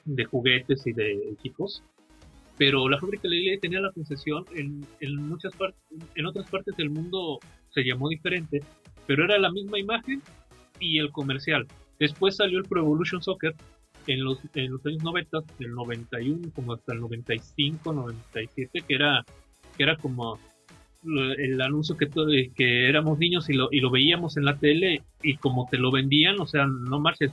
de 0.04 0.24
juguetes 0.24 0.86
y 0.86 0.92
de 0.92 1.30
equipos, 1.32 1.82
pero 2.58 2.88
la 2.88 2.98
fábrica 2.98 3.28
Lille 3.28 3.58
tenía 3.58 3.80
la 3.80 3.92
concesión 3.92 4.44
en, 4.54 4.84
en 5.00 5.16
muchas 5.28 5.54
partes, 5.54 5.80
en 6.16 6.26
otras 6.26 6.50
partes 6.50 6.76
del 6.76 6.90
mundo 6.90 7.38
se 7.70 7.82
llamó 7.82 8.08
diferente, 8.08 8.60
pero 9.06 9.24
era 9.24 9.38
la 9.38 9.50
misma 9.50 9.78
imagen 9.78 10.20
y 10.80 10.98
el 10.98 11.10
comercial. 11.12 11.66
Después 11.98 12.36
salió 12.36 12.58
el 12.58 12.64
Pro 12.64 12.80
Evolution 12.80 13.22
Soccer 13.22 13.54
en 14.06 14.24
los, 14.24 14.40
en 14.54 14.72
los 14.72 14.84
años 14.86 15.04
90, 15.04 15.38
del 15.58 15.72
91 15.72 16.50
como 16.54 16.72
hasta 16.72 16.92
el 16.92 17.00
95, 17.00 17.92
97, 17.92 18.82
que 18.86 18.94
era, 18.94 19.24
que 19.76 19.82
era 19.82 19.96
como 19.96 20.38
el 21.04 21.60
anuncio 21.60 21.96
que, 21.96 22.08
que 22.54 22.88
éramos 22.88 23.18
niños 23.18 23.48
y 23.48 23.52
lo, 23.52 23.68
y 23.70 23.80
lo 23.80 23.90
veíamos 23.90 24.36
en 24.36 24.44
la 24.44 24.58
tele 24.58 25.04
y 25.22 25.36
como 25.36 25.68
te 25.70 25.78
lo 25.78 25.92
vendían, 25.92 26.40
o 26.40 26.46
sea, 26.46 26.66
no 26.66 26.98
marches, 26.98 27.32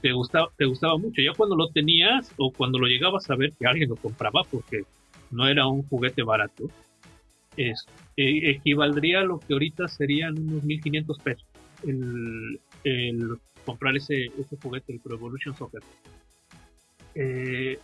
te 0.00 0.12
gustaba, 0.12 0.50
te 0.56 0.64
gustaba 0.64 0.96
mucho. 0.98 1.22
Ya 1.22 1.32
cuando 1.36 1.56
lo 1.56 1.68
tenías 1.68 2.32
o 2.36 2.52
cuando 2.52 2.78
lo 2.78 2.86
llegabas 2.86 3.28
a 3.30 3.36
ver 3.36 3.52
que 3.58 3.66
alguien 3.66 3.90
lo 3.90 3.96
compraba 3.96 4.42
porque 4.50 4.84
no 5.30 5.46
era 5.46 5.66
un 5.66 5.82
juguete 5.82 6.22
barato, 6.22 6.64
es, 7.56 7.86
e, 8.16 8.50
equivaldría 8.50 9.20
a 9.20 9.24
lo 9.24 9.40
que 9.40 9.54
ahorita 9.54 9.88
serían 9.88 10.38
unos 10.38 10.62
1500 10.64 11.18
pesos 11.18 11.46
el, 11.84 12.60
el 12.84 13.38
comprar 13.64 13.96
ese, 13.96 14.26
ese 14.38 14.56
juguete, 14.62 14.92
el 14.92 15.00
Pro 15.00 15.14
Evolution 15.14 15.54
Soccer. 15.54 15.82
Eh, 17.14 17.78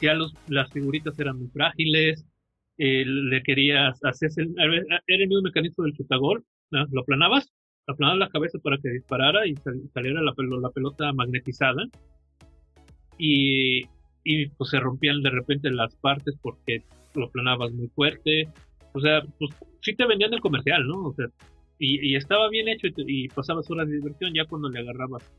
ya 0.00 0.14
los, 0.14 0.34
las 0.48 0.70
figuritas 0.72 1.18
eran 1.18 1.38
muy 1.38 1.48
frágiles, 1.48 2.24
eh, 2.76 3.04
le 3.06 3.42
querías 3.42 3.98
hacer 4.04 4.30
era 4.36 5.02
el 5.06 5.28
mismo 5.28 5.42
mecanismo 5.42 5.84
del 5.84 5.94
chutagol, 5.94 6.44
lo 6.70 7.00
aplanabas, 7.00 7.52
aplanabas 7.86 8.18
la 8.18 8.28
cabeza 8.28 8.58
para 8.58 8.78
que 8.78 8.90
disparara 8.90 9.46
y 9.46 9.54
saliera 9.92 10.22
la, 10.22 10.34
la 10.36 10.70
pelota 10.70 11.12
magnetizada 11.12 11.82
y, 13.18 13.82
y, 14.24 14.46
pues 14.48 14.70
se 14.70 14.80
rompían 14.80 15.22
de 15.22 15.30
repente 15.30 15.70
las 15.70 15.94
partes 15.96 16.34
porque 16.42 16.82
lo 17.14 17.26
aplanabas 17.26 17.72
muy 17.72 17.88
fuerte, 17.88 18.48
o 18.92 19.00
sea, 19.00 19.22
pues 19.38 19.50
sí 19.82 19.94
te 19.94 20.06
vendían 20.06 20.34
el 20.34 20.40
comercial, 20.40 20.86
¿no? 20.86 21.06
O 21.06 21.14
sea, 21.14 21.26
y, 21.78 22.12
y 22.12 22.16
estaba 22.16 22.48
bien 22.48 22.68
hecho 22.68 22.88
y, 22.96 23.28
pasabas 23.28 23.70
horas 23.70 23.88
de 23.88 23.96
diversión 23.96 24.32
ya 24.34 24.44
cuando 24.46 24.68
le 24.68 24.80
agarrabas 24.80 25.30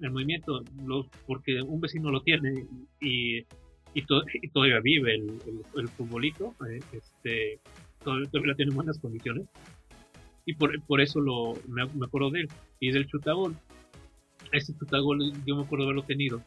el 0.00 0.12
movimiento, 0.12 0.62
los, 0.86 1.06
porque 1.26 1.60
un 1.60 1.80
vecino 1.80 2.10
lo 2.10 2.22
tiene 2.22 2.66
y 3.00 3.44
y, 3.94 4.48
todavía 4.52 4.80
vive 4.80 5.14
el, 5.14 5.40
el, 5.76 5.88
futbolito, 5.88 6.54
eh, 6.68 6.80
este, 6.92 7.60
todavía, 8.02 8.54
tiene 8.56 8.74
buenas 8.74 8.98
condiciones. 8.98 9.46
Y 10.48 10.54
por, 10.54 10.80
por 10.84 11.02
eso 11.02 11.20
lo, 11.20 11.52
me, 11.68 11.82
acuerdo 11.82 12.30
de 12.30 12.40
él. 12.40 12.48
Y 12.80 12.90
del 12.90 13.06
chutagol. 13.06 13.54
Este 14.50 14.72
chutagol 14.78 15.30
yo 15.44 15.56
me 15.56 15.62
acuerdo 15.62 15.84
haberlo 15.84 16.04
tenido. 16.04 16.40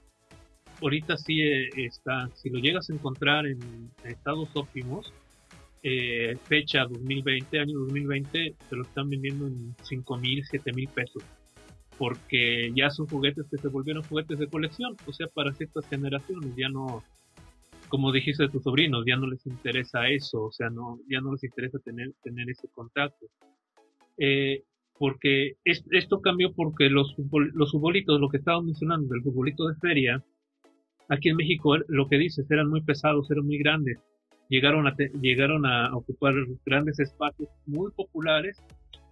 Ahorita 0.81 1.17
sí 1.17 1.39
eh, 1.39 1.69
está, 1.75 2.27
si 2.33 2.49
lo 2.49 2.57
llegas 2.57 2.89
a 2.89 2.93
encontrar 2.93 3.45
en, 3.45 3.59
estados 4.03 4.49
óptimos, 4.55 5.13
eh, 5.83 6.35
fecha 6.45 6.85
2020, 6.85 7.59
año 7.59 7.77
2020, 7.77 8.55
se 8.67 8.75
lo 8.75 8.81
están 8.81 9.07
vendiendo 9.07 9.45
en 9.45 9.75
5 9.83 10.17
mil, 10.17 10.43
7 10.45 10.73
mil 10.73 10.87
pesos 10.89 11.23
porque 11.99 12.71
ya 12.75 12.89
son 12.89 13.05
juguetes 13.05 13.45
que 13.51 13.59
se 13.59 13.67
volvieron 13.67 14.01
juguetes 14.01 14.39
de 14.39 14.47
colección, 14.47 14.97
o 15.05 15.13
sea, 15.13 15.27
para 15.27 15.53
ciertas 15.53 15.87
generaciones, 15.87 16.55
ya 16.55 16.67
no, 16.67 17.03
como 17.89 18.11
dijiste 18.11 18.41
de 18.41 18.49
tus 18.49 18.63
sobrinos, 18.63 19.03
ya 19.05 19.17
no 19.17 19.27
les 19.27 19.45
interesa 19.45 20.07
eso, 20.07 20.45
o 20.45 20.51
sea, 20.51 20.71
no, 20.71 20.99
ya 21.07 21.21
no 21.21 21.33
les 21.33 21.43
interesa 21.43 21.77
tener, 21.77 22.11
tener 22.23 22.49
ese 22.49 22.67
contacto. 22.69 23.27
Eh, 24.23 24.61
porque 24.99 25.53
esto 25.65 26.21
cambió 26.21 26.53
porque 26.53 26.87
los, 26.91 27.15
los 27.53 27.71
futbolitos, 27.71 28.21
lo 28.21 28.29
que 28.29 28.37
estaba 28.37 28.61
mencionando 28.61 29.11
del 29.11 29.23
futbolito 29.23 29.67
de 29.67 29.73
feria, 29.77 30.23
aquí 31.09 31.29
en 31.29 31.37
México 31.37 31.75
lo 31.87 32.07
que 32.07 32.19
dices, 32.19 32.45
eran 32.51 32.69
muy 32.69 32.81
pesados, 32.81 33.31
eran 33.31 33.47
muy 33.47 33.57
grandes, 33.57 33.97
llegaron 34.47 34.85
a, 34.85 34.95
llegaron 35.19 35.65
a 35.65 35.95
ocupar 35.95 36.35
grandes 36.63 36.99
espacios 36.99 37.49
muy 37.65 37.89
populares, 37.93 38.61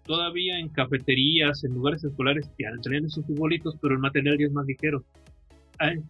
todavía 0.04 0.60
en 0.60 0.70
cafeterías, 0.70 1.64
en 1.64 1.74
lugares 1.74 2.04
escolares 2.04 2.48
que 2.56 2.66
traían 2.84 3.06
esos 3.06 3.26
futbolitos, 3.26 3.78
pero 3.82 3.96
el 3.96 4.00
material 4.00 4.40
es 4.40 4.52
más 4.52 4.68
ligero. 4.68 5.04
Eh, 5.82 6.04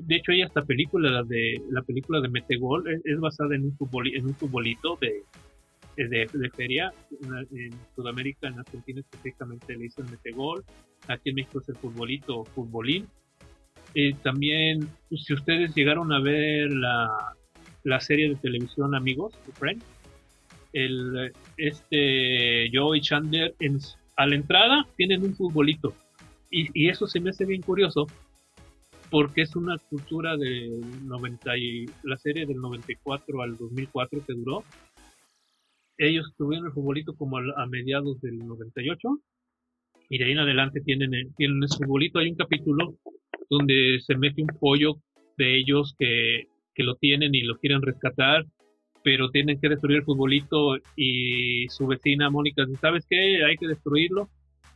de 0.00 0.14
hecho 0.14 0.30
hay 0.30 0.42
hasta 0.42 0.62
película 0.62 1.10
la 1.10 1.24
de 1.24 1.60
la 1.72 1.82
película 1.82 2.20
de 2.20 2.28
Metegol 2.28 2.84
es, 3.02 3.18
basada 3.18 3.56
en 3.56 3.64
un 3.64 3.76
en 4.14 4.26
un 4.26 4.34
futbolito 4.34 4.96
de, 5.00 5.24
de, 5.96 6.50
feria 6.54 6.92
en, 7.10 7.70
Sudamérica 7.94 8.48
en 8.48 8.58
Argentina 8.58 9.00
específicamente 9.00 9.74
le 9.74 9.84
dicen 9.84 10.10
Metegol 10.10 10.64
aquí 11.08 11.30
en 11.30 11.36
México 11.36 11.60
es 11.60 11.68
el 11.68 11.76
futbolito 11.76 12.44
futbolín 12.44 13.06
eh, 13.94 14.14
también 14.22 14.88
si 15.16 15.34
ustedes 15.34 15.74
llegaron 15.74 16.12
a 16.12 16.20
ver 16.20 16.72
la, 16.72 17.08
la 17.84 18.00
serie 18.00 18.28
de 18.28 18.36
televisión 18.36 18.94
Amigos 18.94 19.34
Friends 19.54 19.84
el 20.72 21.32
este 21.56 22.70
Joe 22.72 22.98
y 22.98 23.00
Chandler 23.00 23.54
en, 23.60 23.78
a 24.16 24.26
la 24.26 24.34
entrada 24.34 24.86
tienen 24.96 25.22
un 25.22 25.34
futbolito 25.34 25.94
y, 26.50 26.68
y 26.74 26.88
eso 26.88 27.06
se 27.06 27.20
me 27.20 27.30
hace 27.30 27.44
bien 27.44 27.62
curioso 27.62 28.06
porque 29.14 29.42
es 29.42 29.54
una 29.54 29.78
cultura 29.78 30.36
de 30.36 30.80
90 31.04 31.56
y 31.56 31.86
la 32.02 32.16
serie 32.16 32.46
del 32.46 32.56
94 32.56 33.42
al 33.42 33.56
2004 33.56 34.24
que 34.26 34.32
duró. 34.32 34.64
Ellos 35.98 36.32
tuvieron 36.36 36.66
el 36.66 36.72
futbolito 36.72 37.14
como 37.14 37.38
a, 37.38 37.66
mediados 37.66 38.20
del 38.20 38.38
98 38.38 39.08
y 40.08 40.18
de 40.18 40.24
ahí 40.24 40.32
en 40.32 40.38
adelante 40.38 40.80
tienen, 40.80 41.14
eh, 41.14 41.28
tienen 41.36 41.62
ese 41.62 41.84
futbolito. 41.84 42.18
Hay 42.18 42.30
un 42.30 42.36
capítulo 42.36 42.94
donde 43.48 44.00
se 44.04 44.16
mete 44.16 44.42
un 44.42 44.48
pollo 44.58 44.96
de 45.36 45.58
ellos 45.58 45.94
que, 45.98 46.44
que 46.74 46.82
lo 46.82 46.96
tienen 46.96 47.34
y 47.34 47.42
lo 47.42 47.56
quieren 47.58 47.82
rescatar, 47.82 48.44
pero 49.02 49.30
tienen 49.30 49.60
que 49.60 49.68
destruir 49.68 49.98
el 49.98 50.04
futbolito 50.04 50.76
y 50.96 51.68
su 51.68 51.86
vecina 51.86 52.30
Mónica 52.30 52.64
dice, 52.64 52.80
¿sabes 52.80 53.06
qué? 53.08 53.44
Hay 53.44 53.56
que 53.56 53.68
destruirlo. 53.68 54.28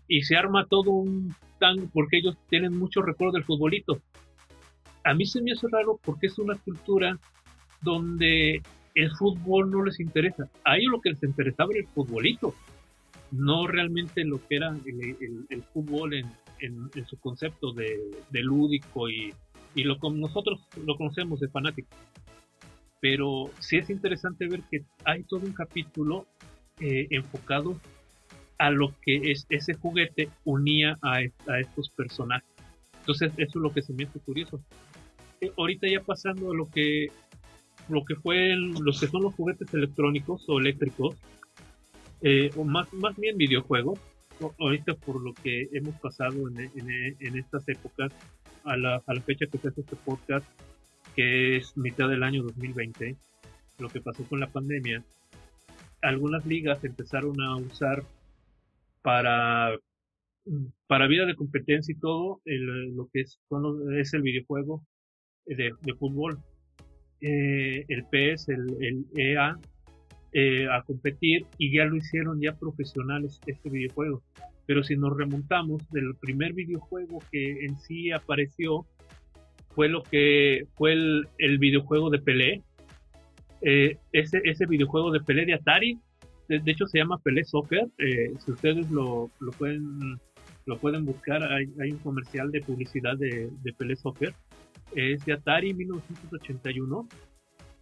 Y 0.07 0.22
se 0.22 0.37
arma 0.37 0.66
todo 0.66 0.90
un 0.90 1.35
tan, 1.59 1.90
porque 1.90 2.18
ellos 2.18 2.37
tienen 2.48 2.78
mucho 2.78 3.02
recuerdo 3.02 3.35
del 3.35 3.44
futbolito 3.44 4.00
a 5.09 5.14
mí 5.14 5.24
se 5.26 5.40
me 5.40 5.52
hace 5.52 5.66
raro 5.70 5.98
porque 6.04 6.26
es 6.26 6.38
una 6.38 6.54
cultura 6.57 7.18
donde 7.81 8.61
el 8.98 9.12
fútbol 9.12 9.70
no 9.70 9.84
les 9.84 10.00
interesa. 10.00 10.48
A 10.64 10.76
ellos 10.76 10.90
lo 10.90 11.00
que 11.00 11.11
les 11.11 11.22
interesaba 11.22 11.70
era 11.70 11.82
el 11.82 11.87
futbolito, 11.87 12.52
no 13.30 13.68
realmente 13.68 14.24
lo 14.24 14.44
que 14.48 14.56
era 14.56 14.76
el, 14.87 15.62
fútbol 15.72 16.14
en, 16.14 17.06
su 17.06 17.16
concepto 17.20 17.72
de, 17.72 17.96
lúdico 18.32 19.08
y, 19.08 19.32
lo 19.76 19.96
nosotros 20.11 20.66
lo 20.84 20.96
conocemos 20.96 21.38
de 21.38 21.48
fanático. 21.48 21.88
Pero 23.00 23.50
sí 23.61 23.76
es 23.76 23.88
interesante 23.88 24.48
ver 24.48 24.62
que 24.68 24.82
hay 25.04 25.22
todo 25.22 25.46
un 25.46 25.52
capítulo 25.52 26.26
eh, 26.80 27.06
enfocado 27.11 27.80
a 28.58 28.70
lo 28.70 28.92
que 29.02 29.30
es, 29.30 29.46
ese 29.48 29.74
juguete 29.74 30.28
unía 30.44 30.98
a, 31.02 31.18
a, 31.46 31.61
estos 31.61 31.90
personajes. 31.90 32.50
Entonces 32.98 33.30
eso 33.37 33.58
es 33.61 33.62
lo 33.62 33.72
que 33.72 33.82
se 33.82 33.92
me 33.92 34.06
hace 34.06 34.18
curioso. 34.18 34.61
Eh, 35.40 35.52
ahorita 35.56 35.87
ya 35.87 36.00
pasando 36.00 36.50
a 36.50 36.56
lo 36.56 36.68
que 36.68 37.12
lo 37.88 38.05
que 38.05 38.16
fue 38.16 38.55
los 38.57 39.01
que 39.01 39.07
son 39.07 39.22
los 39.22 39.35
juguetes 39.35 39.72
electrónicos 39.72 40.44
o 40.48 40.59
eléctricos, 40.59 41.16
eh, 42.22 42.51
o 42.57 42.64
más, 42.64 42.92
más 42.92 43.16
bien 43.16 43.37
videojuegos, 43.37 43.98
ahorita 44.59 44.94
por 44.94 45.20
lo 45.22 45.35
que 45.35 45.68
hemos 45.72 45.94
pasado 45.96 46.48
en, 46.48 46.70
en, 47.20 47.38
estas 47.38 47.68
épocas, 47.68 48.12
a 48.64 48.77
la, 48.77 49.03
a 49.07 49.14
la, 49.14 49.20
fecha 49.20 49.46
que 49.46 49.59
se 49.59 49.68
hace 49.68 49.81
este 49.81 49.96
podcast, 49.96 50.46
que 51.14 51.57
es 51.57 51.77
mitad 51.77 52.09
del 52.09 52.22
año 52.22 52.42
2020, 52.42 53.16
lo 53.79 53.88
que 53.88 54.01
pasó 54.01 54.24
con 54.24 54.40
la 54.40 54.48
pandemia, 54.48 55.05
algunas 56.03 56.44
ligas 56.46 56.85
empezaron 56.85 57.40
a 57.40 57.57
usar 57.57 58.05
para, 59.03 59.77
para 60.87 61.07
vida 61.07 61.27
de 61.27 61.35
competencia 61.35 61.92
y 61.92 61.98
todo, 61.98 62.40
lo 62.44 63.09
que 63.12 63.20
es, 63.22 63.40
es 63.96 64.14
el 64.14 64.22
videojuego 64.22 64.85
de, 65.46 65.72
fútbol. 65.98 66.38
Eh, 67.20 67.85
el 67.88 68.04
PS, 68.04 68.48
el, 68.48 69.04
EA, 69.16 69.59
eh, 70.33 70.68
a 70.70 70.83
competir 70.83 71.46
y 71.57 71.72
ya 71.72 71.85
lo 71.85 71.96
hicieron 71.96 72.40
ya 72.40 72.52
profesionales 72.52 73.40
este 73.46 73.70
videojuego. 73.70 74.22
Pero 74.66 74.85
si 74.85 74.96
nos 74.96 75.16
remontamos 75.16 75.83
del 75.90 76.14
primer 76.14 76.52
videojuego 76.52 77.18
que 77.33 77.64
en 77.64 77.78
sí 77.81 78.12
apareció, 78.12 78.87
fue 79.70 79.88
lo 79.88 80.02
que 80.02 80.66
fue 80.74 80.92
el, 80.92 81.28
el 81.38 81.59
videojuego 81.59 82.11
de 82.11 82.18
Pelé. 82.18 82.62
Eh, 83.62 83.96
ese, 84.12 84.40
ese 84.44 84.66
videojuego 84.66 85.11
de 85.11 85.20
Pelé 85.20 85.46
de 85.46 85.54
Atari, 85.54 85.98
de, 86.48 86.62
hecho 86.66 86.87
se 86.87 86.98
llama 86.98 87.18
Pelé 87.18 87.44
Soccer. 87.44 87.88
Si 88.44 88.50
ustedes 88.50 88.90
lo, 88.90 89.31
lo, 89.40 89.50
pueden 89.52 90.18
lo 90.66 90.78
pueden 90.78 91.04
buscar, 91.04 91.42
hay, 91.42 91.66
hay 91.81 91.90
un 91.90 91.98
comercial 91.98 92.50
de 92.52 92.61
publicidad 92.61 93.16
de, 93.16 93.50
de 93.62 93.72
Pelé 93.72 93.96
Soccer. 93.96 94.33
Es 94.94 95.24
de 95.24 95.35
Atari 95.35 95.74
1981 95.74 97.09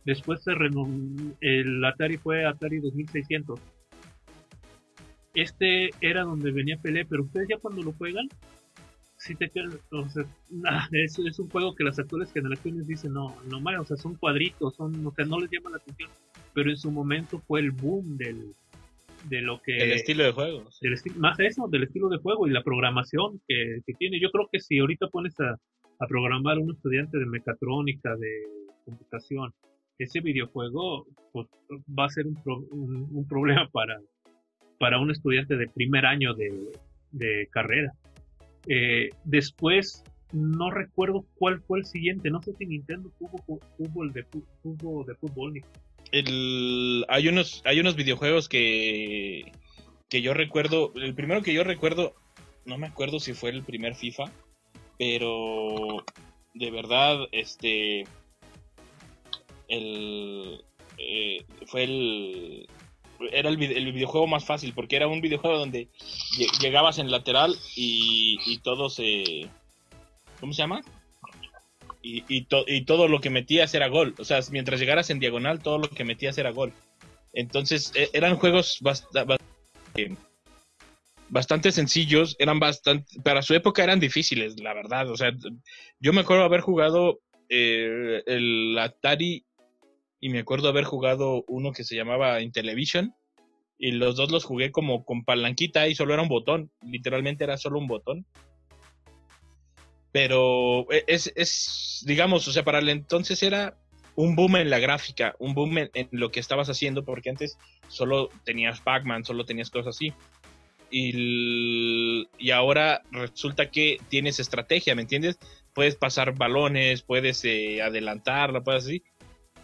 Después 0.06 0.40
se 0.44 0.52
el 1.40 1.84
Atari 1.84 2.16
fue 2.16 2.46
Atari 2.46 2.78
2600. 2.78 3.58
Este 5.34 5.90
era 6.00 6.22
donde 6.22 6.52
venía 6.52 6.78
Pelé, 6.78 7.04
pero 7.04 7.24
ustedes 7.24 7.48
ya 7.50 7.58
cuando 7.58 7.82
lo 7.82 7.92
juegan, 7.92 8.28
si 9.16 9.34
te 9.34 9.46
es, 10.92 11.18
es, 11.18 11.38
un 11.40 11.50
juego 11.50 11.74
que 11.74 11.82
las 11.82 11.98
actuales 11.98 12.32
generaciones 12.32 12.86
dicen, 12.86 13.14
no, 13.14 13.36
no 13.50 13.80
o 13.80 13.84
sea, 13.84 13.96
son 13.96 14.14
cuadritos, 14.14 14.76
son, 14.76 15.04
o 15.04 15.10
sea, 15.10 15.24
no 15.24 15.40
les 15.40 15.50
llama 15.50 15.70
la 15.70 15.78
atención, 15.78 16.10
pero 16.54 16.70
en 16.70 16.76
su 16.76 16.92
momento 16.92 17.40
fue 17.40 17.58
el 17.58 17.72
boom 17.72 18.16
del, 18.16 18.54
de 19.28 19.42
lo 19.42 19.60
que... 19.60 19.76
El 19.76 19.92
estilo 19.92 20.22
de 20.22 20.32
juego. 20.32 20.68
más 21.16 21.40
eso, 21.40 21.66
del 21.68 21.82
estilo 21.82 22.08
de 22.08 22.18
juego 22.18 22.46
y 22.46 22.50
la 22.50 22.62
programación 22.62 23.40
que, 23.48 23.80
tiene. 23.98 24.20
Yo 24.20 24.30
creo 24.30 24.48
que 24.50 24.60
si 24.60 24.78
ahorita 24.78 25.08
pones 25.08 25.38
a, 25.40 25.58
a 25.98 26.06
programar 26.06 26.58
un 26.58 26.72
estudiante 26.72 27.18
de 27.18 27.26
mecatrónica, 27.26 28.16
de 28.16 28.30
computación, 28.84 29.52
ese 29.98 30.20
videojuego 30.20 31.06
pues, 31.32 31.46
va 31.98 32.06
a 32.06 32.10
ser 32.10 32.26
un, 32.26 33.08
un, 33.12 33.26
problema 33.28 33.68
para, 33.72 34.00
para 34.78 34.98
un 34.98 35.10
estudiante 35.10 35.56
de 35.56 35.68
primer 35.68 36.06
año 36.06 36.34
de, 36.34 37.48
carrera. 37.50 37.92
Eh, 38.68 39.08
después, 39.24 40.04
no 40.32 40.70
recuerdo 40.70 41.24
cuál 41.36 41.62
fue 41.62 41.78
el 41.78 41.86
siguiente. 41.86 42.30
No 42.30 42.42
sé 42.42 42.52
si 42.54 42.66
Nintendo 42.66 43.10
tuvo 43.18 43.60
fútbol 43.76 44.12
de, 44.12 44.24
fútbol, 44.62 45.06
de 45.06 45.14
fútbol. 45.14 45.62
El, 46.12 47.04
hay, 47.08 47.28
unos, 47.28 47.62
hay 47.64 47.80
unos 47.80 47.96
videojuegos 47.96 48.48
que, 48.48 49.52
que 50.08 50.20
yo 50.20 50.34
recuerdo. 50.34 50.92
El 50.94 51.14
primero 51.14 51.42
que 51.42 51.54
yo 51.54 51.64
recuerdo, 51.64 52.14
no 52.66 52.76
me 52.76 52.86
acuerdo 52.86 53.18
si 53.18 53.32
fue 53.32 53.50
el 53.50 53.62
primer 53.62 53.94
FIFA, 53.94 54.24
pero 54.98 56.04
de 56.54 56.70
verdad, 56.70 57.26
este 57.32 58.04
el 59.68 60.64
eh, 60.98 61.44
fue 61.66 61.84
el 61.84 62.68
era 63.32 63.48
el, 63.48 63.56
videojuego 63.56 64.26
más 64.26 64.44
fácil 64.44 64.74
porque 64.74 64.96
era 64.96 65.08
un 65.08 65.20
videojuego 65.20 65.58
donde 65.58 65.88
llegabas 66.60 66.98
en 66.98 67.10
lateral 67.10 67.56
y, 67.74 68.38
y 68.46 68.58
todo 68.58 68.90
se 68.90 69.48
¿cómo 70.40 70.52
se 70.52 70.62
llama? 70.62 70.82
Y, 72.02 72.24
y, 72.28 72.46
y, 72.68 72.84
todo 72.84 73.08
lo 73.08 73.20
que 73.20 73.30
metías 73.30 73.74
era 73.74 73.88
gol. 73.88 74.14
O 74.18 74.24
sea, 74.24 74.38
mientras 74.50 74.78
llegaras 74.78 75.10
en 75.10 75.18
diagonal, 75.18 75.60
todo 75.60 75.78
lo 75.78 75.88
que 75.88 76.04
metías 76.04 76.38
era 76.38 76.52
gol. 76.52 76.72
Entonces, 77.32 77.90
e, 77.96 78.10
eran 78.12 78.36
juegos 78.36 78.78
bastante 78.80 79.36
sencillos, 81.70 82.36
eran 82.38 82.58
bastante, 82.58 83.20
para 83.22 83.42
su 83.42 83.54
época 83.54 83.82
eran 83.82 84.00
difíciles, 84.00 84.60
la 84.60 84.74
verdad. 84.74 85.10
O 85.10 85.16
sea, 85.16 85.32
yo 86.00 86.12
me 86.12 86.20
acuerdo 86.20 86.44
haber 86.44 86.60
jugado 86.60 87.20
eh, 87.48 88.22
el 88.26 88.78
Atari 88.78 89.44
y 90.20 90.28
me 90.28 90.40
acuerdo 90.40 90.68
haber 90.68 90.84
jugado 90.84 91.44
uno 91.48 91.72
que 91.72 91.84
se 91.84 91.96
llamaba 91.96 92.40
Intellivision 92.40 93.14
y 93.78 93.92
los 93.92 94.16
dos 94.16 94.30
los 94.30 94.44
jugué 94.44 94.72
como 94.72 95.04
con 95.04 95.24
palanquita 95.24 95.86
y 95.86 95.94
solo 95.94 96.14
era 96.14 96.22
un 96.22 96.28
botón, 96.28 96.70
literalmente 96.82 97.44
era 97.44 97.58
solo 97.58 97.78
un 97.78 97.86
botón. 97.86 98.26
Pero 100.12 100.90
e, 100.90 101.04
es, 101.06 101.32
es 101.36 102.02
digamos, 102.06 102.48
o 102.48 102.52
sea, 102.52 102.64
para 102.64 102.78
el 102.78 102.88
entonces 102.88 103.42
era 103.42 103.76
un 104.16 104.34
boom 104.34 104.56
en 104.56 104.70
la 104.70 104.78
gráfica, 104.78 105.36
un 105.38 105.54
boom 105.54 105.78
en, 105.78 106.08
lo 106.10 106.30
que 106.30 106.40
estabas 106.40 106.68
haciendo, 106.70 107.04
porque 107.04 107.30
antes 107.30 107.58
solo 107.88 108.30
tenías 108.44 108.80
Pac-Man, 108.80 109.24
solo 109.24 109.44
tenías 109.44 109.70
cosas 109.70 109.94
así. 109.94 110.12
Y, 110.90 112.28
y, 112.38 112.50
ahora 112.52 113.02
resulta 113.10 113.70
que 113.70 113.98
tienes 114.08 114.38
estrategia, 114.38 114.94
¿me 114.94 115.02
entiendes? 115.02 115.36
Puedes 115.74 115.96
pasar 115.96 116.36
balones, 116.36 117.02
puedes 117.02 117.44
eh, 117.44 117.82
adelantarla, 117.82 118.62
puedes 118.62 118.84
así 118.84 119.02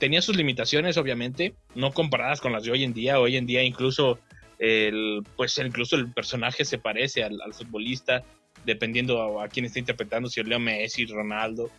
tenía 0.02 0.20
sus 0.20 0.34
limitaciones, 0.34 0.96
obviamente, 0.96 1.54
no 1.76 1.92
comparadas 1.92 2.40
con 2.40 2.50
las 2.50 2.64
de 2.64 2.72
hoy 2.72 2.82
en 2.82 2.92
día. 2.92 3.20
Hoy 3.20 3.36
en 3.36 3.46
día 3.46 3.62
incluso 3.62 4.18
el, 4.58 5.22
pues 5.36 5.56
incluso 5.58 5.94
el 5.94 6.12
personaje 6.12 6.64
se 6.64 6.78
parece 6.78 7.22
al, 7.22 7.38
futbolista, 7.54 8.24
dependiendo 8.66 9.40
a, 9.40 9.46
quién 9.46 9.64
está 9.64 9.78
interpretando, 9.78 10.28
si 10.28 10.40
es 10.40 10.48
Leo 10.48 10.58
Messi, 10.58 11.06
Ronaldo. 11.06 11.70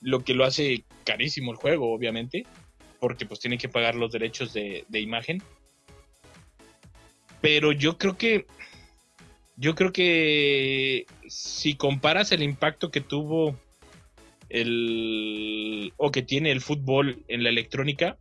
Lo 0.00 0.24
que 0.24 0.34
lo 0.34 0.44
hace 0.44 0.82
carísimo 1.04 1.52
el 1.52 1.58
juego, 1.58 1.92
obviamente, 1.92 2.44
porque 2.98 3.24
pues 3.24 3.38
tiene 3.38 3.56
que 3.56 3.68
pagar 3.68 3.94
los 3.94 4.10
derechos 4.10 4.52
de, 4.52 4.84
de 4.88 4.98
imagen. 4.98 5.40
Pero 7.40 7.72
yo 7.72 7.98
creo 7.98 8.16
que 8.16 8.46
yo 9.56 9.74
creo 9.74 9.92
que 9.92 11.06
si 11.28 11.74
comparas 11.74 12.30
el 12.30 12.42
impacto 12.42 12.90
que 12.90 13.00
tuvo 13.00 13.58
el 14.48 15.92
o 15.96 16.10
que 16.10 16.22
tiene 16.22 16.52
el 16.52 16.60
fútbol 16.60 17.24
en 17.28 17.42
la 17.42 17.48
electrónica, 17.48 18.16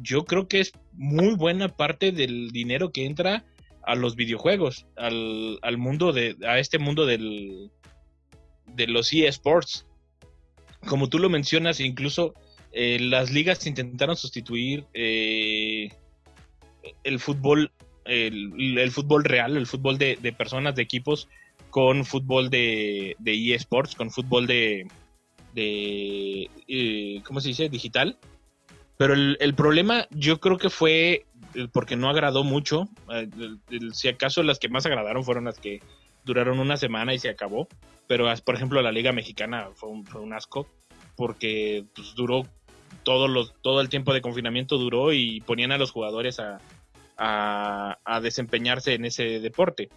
yo 0.00 0.24
creo 0.24 0.48
que 0.48 0.60
es 0.60 0.72
muy 0.92 1.34
buena 1.34 1.68
parte 1.68 2.12
del 2.12 2.50
dinero 2.50 2.90
que 2.90 3.04
entra 3.04 3.44
a 3.84 3.94
los 3.94 4.16
videojuegos, 4.16 4.86
al, 4.96 5.58
al 5.62 5.78
mundo 5.78 6.12
de, 6.12 6.36
a 6.46 6.58
este 6.58 6.78
mundo 6.78 7.06
del, 7.06 7.70
de 8.66 8.86
los 8.86 9.12
eSports. 9.12 9.86
Como 10.86 11.08
tú 11.08 11.18
lo 11.18 11.28
mencionas, 11.28 11.80
incluso 11.80 12.34
eh, 12.72 12.98
las 13.00 13.30
ligas 13.30 13.66
intentaron 13.66 14.16
sustituir 14.16 14.86
eh, 14.94 15.90
el 17.04 17.20
fútbol, 17.20 17.72
el, 18.04 18.90
fútbol 18.90 19.24
real, 19.24 19.56
el 19.56 19.66
fútbol 19.66 19.98
de, 19.98 20.34
personas, 20.36 20.74
de 20.74 20.82
equipos, 20.82 21.28
con 21.70 22.04
fútbol 22.04 22.50
de, 22.50 23.16
de 23.18 23.54
eSports, 23.54 23.94
con 23.94 24.10
fútbol 24.10 24.46
de, 24.46 24.86
de, 25.54 26.50
eh, 26.68 27.22
¿cómo 27.24 27.40
se 27.40 27.48
dice? 27.48 27.68
Digital. 27.68 28.18
Pero 28.98 29.14
el, 29.14 29.54
problema 29.54 30.06
yo 30.10 30.38
creo 30.38 30.58
que 30.58 30.70
fue 30.70 31.26
porque 31.72 31.96
no 31.96 32.08
agradó 32.08 32.44
mucho. 32.44 32.88
Eh, 33.12 33.28
si 33.92 34.08
acaso 34.08 34.42
las 34.42 34.58
que 34.58 34.68
más 34.68 34.86
agradaron 34.86 35.24
fueron 35.24 35.44
las 35.44 35.58
que 35.58 35.80
duraron 36.24 36.60
una 36.60 36.76
semana 36.76 37.12
y 37.12 37.18
se 37.18 37.28
acabó. 37.28 37.68
Pero, 38.06 38.32
por 38.44 38.54
ejemplo, 38.54 38.80
la 38.80 38.92
Liga 38.92 39.12
Mexicana 39.12 39.70
fue 39.74 39.88
un, 39.88 40.32
asco 40.32 40.68
porque 41.16 41.84
pues, 41.94 42.14
duró 42.14 42.46
todo, 43.02 43.26
los, 43.26 43.54
todo 43.62 43.80
el 43.80 43.88
tiempo 43.88 44.12
de 44.12 44.20
confinamiento 44.22 44.78
duró 44.78 45.12
y 45.12 45.40
ponían 45.40 45.72
a 45.72 45.78
los 45.78 45.90
jugadores 45.90 46.38
a, 46.38 46.60
a, 47.24 48.20
desempeñarse 48.20 48.94
en 48.94 49.04
ese 49.04 49.40
deporte. 49.40 49.88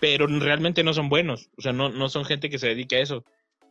Pero 0.00 0.26
realmente 0.26 0.82
no 0.84 0.92
son 0.92 1.08
buenos, 1.08 1.48
o 1.56 1.62
sea, 1.62 1.72
no, 1.72 1.88
no 1.88 2.08
son 2.08 2.24
gente 2.24 2.50
que 2.50 2.58
se 2.58 2.68
dedique 2.68 2.96
a 2.96 3.00
eso 3.00 3.24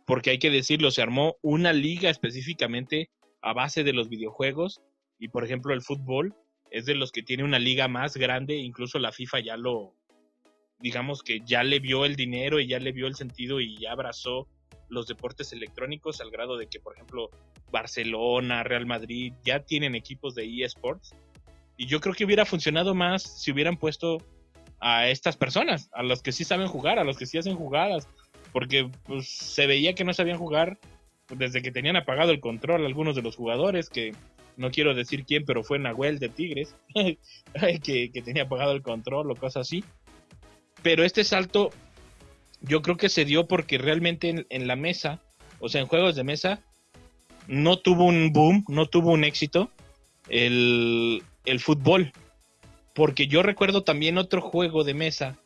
porque 0.05 0.29
hay 0.29 0.39
que 0.39 0.51
decirlo, 0.51 0.91
se 0.91 1.01
armó 1.01 1.37
una 1.41 1.73
liga 1.73 2.09
específicamente 2.09 3.09
a 3.41 3.53
base 3.53 3.83
de 3.83 3.93
los 3.93 4.07
videojuegos 4.07 4.81
y 5.19 5.29
por 5.29 5.43
ejemplo 5.43 5.73
el 5.73 5.81
fútbol 5.81 6.35
es 6.71 6.85
de 6.85 6.95
los 6.95 7.11
que 7.11 7.23
tiene 7.23 7.43
una 7.43 7.59
liga 7.59 7.87
más 7.87 8.15
grande, 8.15 8.55
incluso 8.55 8.99
la 8.99 9.11
FIFA 9.11 9.39
ya 9.39 9.57
lo 9.57 9.93
digamos 10.79 11.23
que 11.23 11.41
ya 11.45 11.63
le 11.63 11.79
vio 11.79 12.05
el 12.05 12.15
dinero 12.15 12.59
y 12.59 12.67
ya 12.67 12.79
le 12.79 12.91
vio 12.91 13.07
el 13.07 13.15
sentido 13.15 13.61
y 13.61 13.77
ya 13.77 13.91
abrazó 13.91 14.47
los 14.89 15.07
deportes 15.07 15.53
electrónicos 15.53 16.21
al 16.21 16.29
grado 16.29 16.57
de 16.57 16.67
que, 16.67 16.79
por 16.79 16.93
ejemplo, 16.93 17.29
Barcelona, 17.71 18.63
Real 18.63 18.85
Madrid 18.85 19.33
ya 19.43 19.61
tienen 19.61 19.95
equipos 19.95 20.35
de 20.35 20.63
eSports. 20.63 21.15
Y 21.77 21.87
yo 21.87 21.99
creo 21.99 22.13
que 22.13 22.25
hubiera 22.25 22.45
funcionado 22.45 22.95
más 22.95 23.23
si 23.23 23.51
hubieran 23.51 23.77
puesto 23.77 24.21
a 24.79 25.07
estas 25.09 25.37
personas, 25.37 25.89
a 25.93 26.03
los 26.03 26.21
que 26.21 26.31
sí 26.31 26.43
saben 26.43 26.67
jugar, 26.67 26.99
a 26.99 27.03
los 27.03 27.17
que 27.17 27.25
sí 27.25 27.37
hacen 27.37 27.55
jugadas, 27.55 28.07
porque 28.51 28.89
pues, 29.03 29.27
se 29.27 29.67
veía 29.67 29.93
que 29.93 30.03
no 30.03 30.13
sabían 30.13 30.37
jugar 30.37 30.77
desde 31.29 31.61
que 31.61 31.71
tenían 31.71 31.95
apagado 31.95 32.31
el 32.31 32.39
control 32.39 32.85
algunos 32.85 33.15
de 33.15 33.21
los 33.21 33.35
jugadores, 33.35 33.89
que 33.89 34.13
no 34.57 34.71
quiero 34.71 34.93
decir 34.93 35.25
quién, 35.25 35.43
pero 35.43 35.63
fue 35.63 35.79
Nahuel 35.79 36.19
de 36.19 36.29
Tigres, 36.29 36.75
que, 37.83 38.11
que 38.11 38.21
tenía 38.21 38.43
apagado 38.43 38.71
el 38.71 38.81
control 38.81 39.31
o 39.31 39.35
cosas 39.35 39.67
así. 39.67 39.83
Pero 40.81 41.03
este 41.03 41.23
salto 41.23 41.71
yo 42.61 42.81
creo 42.81 42.97
que 42.97 43.09
se 43.09 43.25
dio 43.25 43.47
porque 43.47 43.77
realmente 43.77 44.45
en, 44.49 44.67
la 44.67 44.75
mesa, 44.75 45.21
o 45.59 45.69
sea, 45.69 45.81
en 45.81 45.87
juegos 45.87 46.15
de 46.15 46.23
mesa, 46.23 46.61
no 47.47 47.77
tuvo 47.77 48.05
un 48.05 48.31
boom, 48.33 48.65
no 48.67 48.87
tuvo 48.87 49.11
un 49.11 49.23
éxito 49.23 49.71
el, 50.29 51.23
fútbol. 51.59 52.11
Porque 52.93 53.27
yo 53.27 53.43
recuerdo 53.43 53.83
también 53.83 54.17
otro 54.17 54.41
juego 54.41 54.83
de 54.83 54.93
mesa 54.93 55.39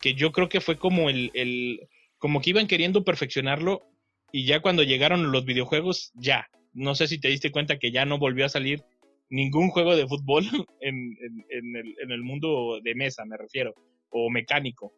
que 0.00 0.14
yo 0.14 0.32
creo 0.32 0.48
que 0.48 0.60
fue 0.60 0.78
como 0.78 1.10
el, 1.10 1.30
el, 1.34 1.88
como 2.18 2.40
que 2.40 2.50
iban 2.50 2.66
queriendo 2.66 3.04
perfeccionarlo 3.04 3.82
y 4.30 4.46
ya 4.46 4.60
cuando 4.60 4.82
llegaron 4.82 5.32
los 5.32 5.44
videojuegos, 5.44 6.12
ya. 6.14 6.48
No 6.72 6.94
sé 6.94 7.06
si 7.06 7.20
te 7.20 7.28
diste 7.28 7.50
cuenta 7.50 7.78
que 7.78 7.90
ya 7.90 8.04
no 8.04 8.18
volvió 8.18 8.46
a 8.46 8.48
salir 8.48 8.82
ningún 9.28 9.68
juego 9.68 9.96
de 9.96 10.06
fútbol 10.06 10.44
en, 10.80 11.16
el, 11.50 11.94
en 12.02 12.10
el 12.10 12.22
mundo 12.22 12.80
de 12.82 12.94
mesa, 12.94 13.24
me 13.24 13.36
refiero, 13.36 13.74
o 14.10 14.30
mecánico 14.30 14.92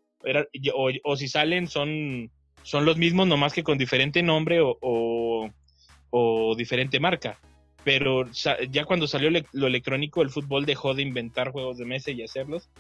o, 1.03 1.17
si 1.17 1.29
salen 1.29 1.67
son, 1.67 2.31
son 2.63 2.85
los 2.85 2.97
mismos, 2.97 3.27
nomás 3.27 3.53
que 3.53 3.63
con 3.63 3.79
diferente 3.79 4.23
nombre 4.23 4.61
o, 4.63 5.51
diferente 6.57 7.01
marca. 7.01 7.39
Pero 7.85 8.29
ya 8.33 8.85
cuando 8.87 9.07
salió 9.07 9.31
lo 9.53 9.67
electrónico, 9.67 10.23
el 10.23 10.31
fútbol 10.31 10.65
dejó 10.65 10.95
de 10.95 11.03
inventar 11.03 11.53
juegos 11.53 11.77
de 11.77 11.85
mesa 11.85 12.11
y 12.11 12.23
hacerlos. 12.23 12.71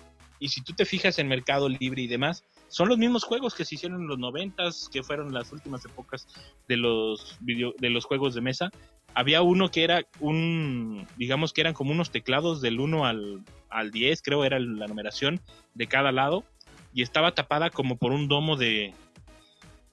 Y 0.41 0.49
si 0.49 0.63
tú 0.63 0.73
te 0.73 0.85
fijas 0.85 1.19
en 1.19 1.29
Mercado 1.29 1.69
Libre 1.69 2.03
y 2.03 2.07
demás, 2.07 2.43
son 2.69 2.89
los 2.89 2.99
mismos 2.99 3.25
juegos 3.25 3.55
que 3.55 3.65
se 3.65 3.77
hicieron 3.77 4.03
en 4.03 4.09
los 4.09 4.19
noventas, 4.19 4.89
que 4.93 5.03
fueron 5.03 5.33
las 5.33 5.53
últimas 5.53 5.85
épocas 5.85 6.27
de 6.69 6.77
los 6.77 7.39
de 7.41 7.91
los 7.91 8.05
juegos 8.05 8.35
de 8.35 8.41
mesa. 8.41 8.71
Había 9.15 9.43
uno 9.43 9.71
que 9.71 9.85
era 9.85 10.07
un, 10.19 11.07
digamos 11.17 11.53
que 11.53 11.61
eran 11.61 11.75
como 11.75 11.93
unos 11.93 12.11
teclados 12.11 12.61
del 12.61 12.81
1 12.81 13.07
al, 13.07 13.45
al 13.71 13.91
10, 13.93 14.23
creo 14.23 14.45
era 14.45 14.59
la 14.59 14.89
numeración 14.89 15.41
de 15.75 15.87
cada 15.87 16.11
lado, 16.11 16.45
y 16.93 17.03
estaba 17.03 17.33
tapada 17.33 17.71
como 17.71 17.97
por 17.97 18.11
un 18.11 18.27
domo 18.27 18.57
de, 18.57 18.93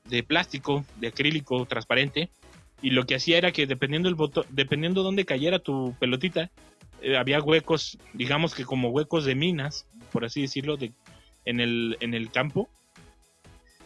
de 0.06 0.24
plástico, 0.24 0.86
de 0.97 1.08
acrílico 1.08 1.65
transparente. 1.65 2.30
Y 2.81 2.91
lo 2.91 3.05
que 3.05 3.15
hacía 3.15 3.37
era 3.37 3.51
que 3.51 3.67
dependiendo 3.67 4.09
el 4.09 4.15
botón, 4.15 4.45
dependiendo 4.49 5.03
dónde 5.03 5.25
cayera 5.25 5.59
tu 5.59 5.95
pelotita, 5.99 6.49
eh, 7.01 7.17
había 7.17 7.41
huecos, 7.41 7.97
digamos 8.13 8.55
que 8.55 8.65
como 8.65 8.89
huecos 8.89 9.25
de 9.25 9.35
minas, 9.35 9.87
por 10.11 10.25
así 10.25 10.41
decirlo, 10.41 10.77
de, 10.77 10.93
en, 11.45 11.59
el, 11.59 11.97
en 11.99 12.13
el 12.13 12.31
campo. 12.31 12.69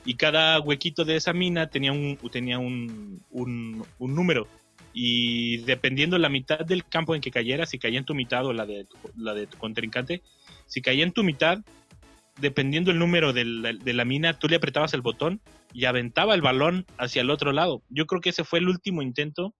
Y 0.06 0.16
cada 0.16 0.60
huequito 0.60 1.04
de 1.04 1.16
esa 1.16 1.34
mina 1.34 1.68
tenía 1.68 1.92
un, 1.92 2.18
tenía 2.32 2.60
un, 2.60 3.22
un 3.32 3.86
número. 4.00 4.48
Y 4.94 5.58
dependiendo 5.58 6.18
la 6.18 6.30
mitad 6.30 6.60
del 6.60 6.86
campo 6.86 7.16
en 7.16 7.22
que 7.22 7.32
cayera, 7.32 7.66
si 7.66 7.80
caía 7.80 8.00
en 8.00 8.06
tu 8.06 8.16
mitad 8.16 8.46
o 8.46 8.54
la 8.54 8.66
de 8.66 8.86
la 9.18 9.34
de 9.34 9.46
tu 9.46 9.58
contrincante, 9.58 10.22
si 10.68 10.82
caía 10.82 11.04
en 11.04 11.12
tu 11.12 11.22
mitad, 11.24 11.60
dependiendo 12.40 12.92
el 12.92 13.00
número 13.00 13.34
de 13.34 13.46
la, 13.46 14.06
mina, 14.06 14.38
tú 14.38 14.48
le 14.48 14.58
apretabas 14.58 14.94
el 14.94 15.02
botón 15.02 15.42
y 15.74 15.86
aventaba 15.86 16.36
el 16.36 16.42
balón 16.42 16.86
hacia 16.98 17.22
el 17.22 17.30
otro 17.30 17.52
lado. 17.52 17.82
Yo 17.90 18.06
creo 18.06 18.22
que 18.22 18.30
ese 18.30 18.44
fue 18.44 18.60
el 18.60 18.68
último 18.68 19.02
intento 19.02 19.54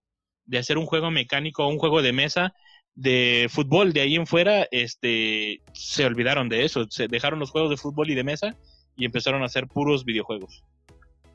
de 0.44 0.58
hacer 0.58 0.78
un 0.78 0.86
juego 0.86 1.10
mecánico 1.10 1.64
o 1.64 1.68
un 1.68 1.78
juego 1.78 2.02
de 2.02 2.12
mesa 2.12 2.54
de 2.94 3.48
fútbol. 3.50 3.92
De 3.92 4.00
ahí 4.00 4.16
en 4.16 4.26
fuera, 4.26 4.66
este, 4.70 5.60
se 5.72 6.04
olvidaron 6.04 6.48
de 6.48 6.64
eso. 6.64 6.86
Se 6.90 7.08
dejaron 7.08 7.38
los 7.38 7.50
juegos 7.50 7.70
de 7.70 7.76
fútbol 7.76 8.10
y 8.10 8.14
de 8.14 8.24
mesa 8.24 8.56
y 8.96 9.04
empezaron 9.04 9.42
a 9.42 9.46
hacer 9.46 9.66
puros 9.66 10.04
videojuegos. 10.04 10.62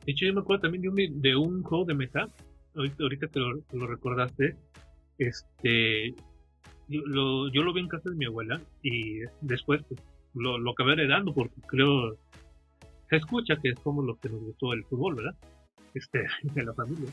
De 0.04 0.12
hecho, 0.12 0.26
yo 0.26 0.34
me 0.34 0.40
acuerdo 0.40 0.62
también 0.62 0.82
de 0.82 0.88
un, 0.88 1.22
de 1.22 1.36
un 1.36 1.62
juego 1.62 1.84
de 1.84 1.94
mesa. 1.94 2.28
Ahorita, 2.74 3.02
ahorita 3.02 3.26
te, 3.28 3.40
lo, 3.40 3.86
recordaste. 3.86 4.56
Este, 5.18 6.14
yo 6.88 7.02
lo, 7.06 7.52
yo 7.52 7.62
lo 7.62 7.72
vi 7.72 7.80
en 7.80 7.88
casa 7.88 8.10
de 8.10 8.16
mi 8.16 8.24
abuela 8.24 8.60
y 8.82 9.20
después 9.40 9.82
pues, 9.88 10.00
lo, 10.34 10.58
lo 10.58 10.70
acabé 10.70 10.94
heredando 10.94 11.32
porque 11.34 11.60
creo 11.66 12.16
se 13.12 13.16
escucha 13.16 13.56
que 13.56 13.68
es 13.68 13.78
como 13.80 14.02
lo 14.02 14.16
que 14.16 14.30
nos 14.30 14.40
gustó 14.40 14.72
el 14.72 14.84
fútbol, 14.84 15.16
¿verdad? 15.16 15.34
Este, 15.92 16.24
de 16.54 16.64
la 16.64 16.72
familia. 16.72 17.10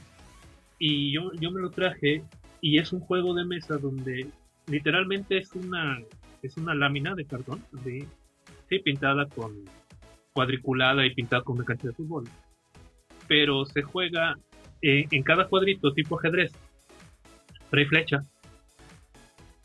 Y 0.77 1.11
yo, 1.11 1.31
yo 1.33 1.51
me 1.51 1.59
lo 1.59 1.71
traje 1.71 2.23
y 2.61 2.77
es 2.77 2.93
un 2.93 3.01
juego 3.01 3.33
de 3.33 3.43
mesa 3.43 3.77
donde 3.77 4.27
literalmente 4.67 5.37
es 5.37 5.53
una 5.53 5.99
es 6.41 6.55
una 6.55 6.73
lámina 6.73 7.15
de 7.15 7.25
cartón, 7.25 7.65
de, 7.83 8.07
sí, 8.69 8.79
pintada 8.79 9.25
con 9.25 9.65
cuadriculada 10.31 11.05
y 11.05 11.13
pintada 11.13 11.43
con 11.43 11.57
una 11.57 11.65
cancha 11.65 11.89
de 11.89 11.93
fútbol. 11.93 12.23
Pero 13.27 13.65
se 13.65 13.81
juega 13.81 14.39
en 14.81 15.23
cada 15.23 15.49
cuadrito 15.49 15.91
tipo 15.91 16.17
ajedrez, 16.17 16.53
pre 17.69 17.85
flecha 17.87 18.23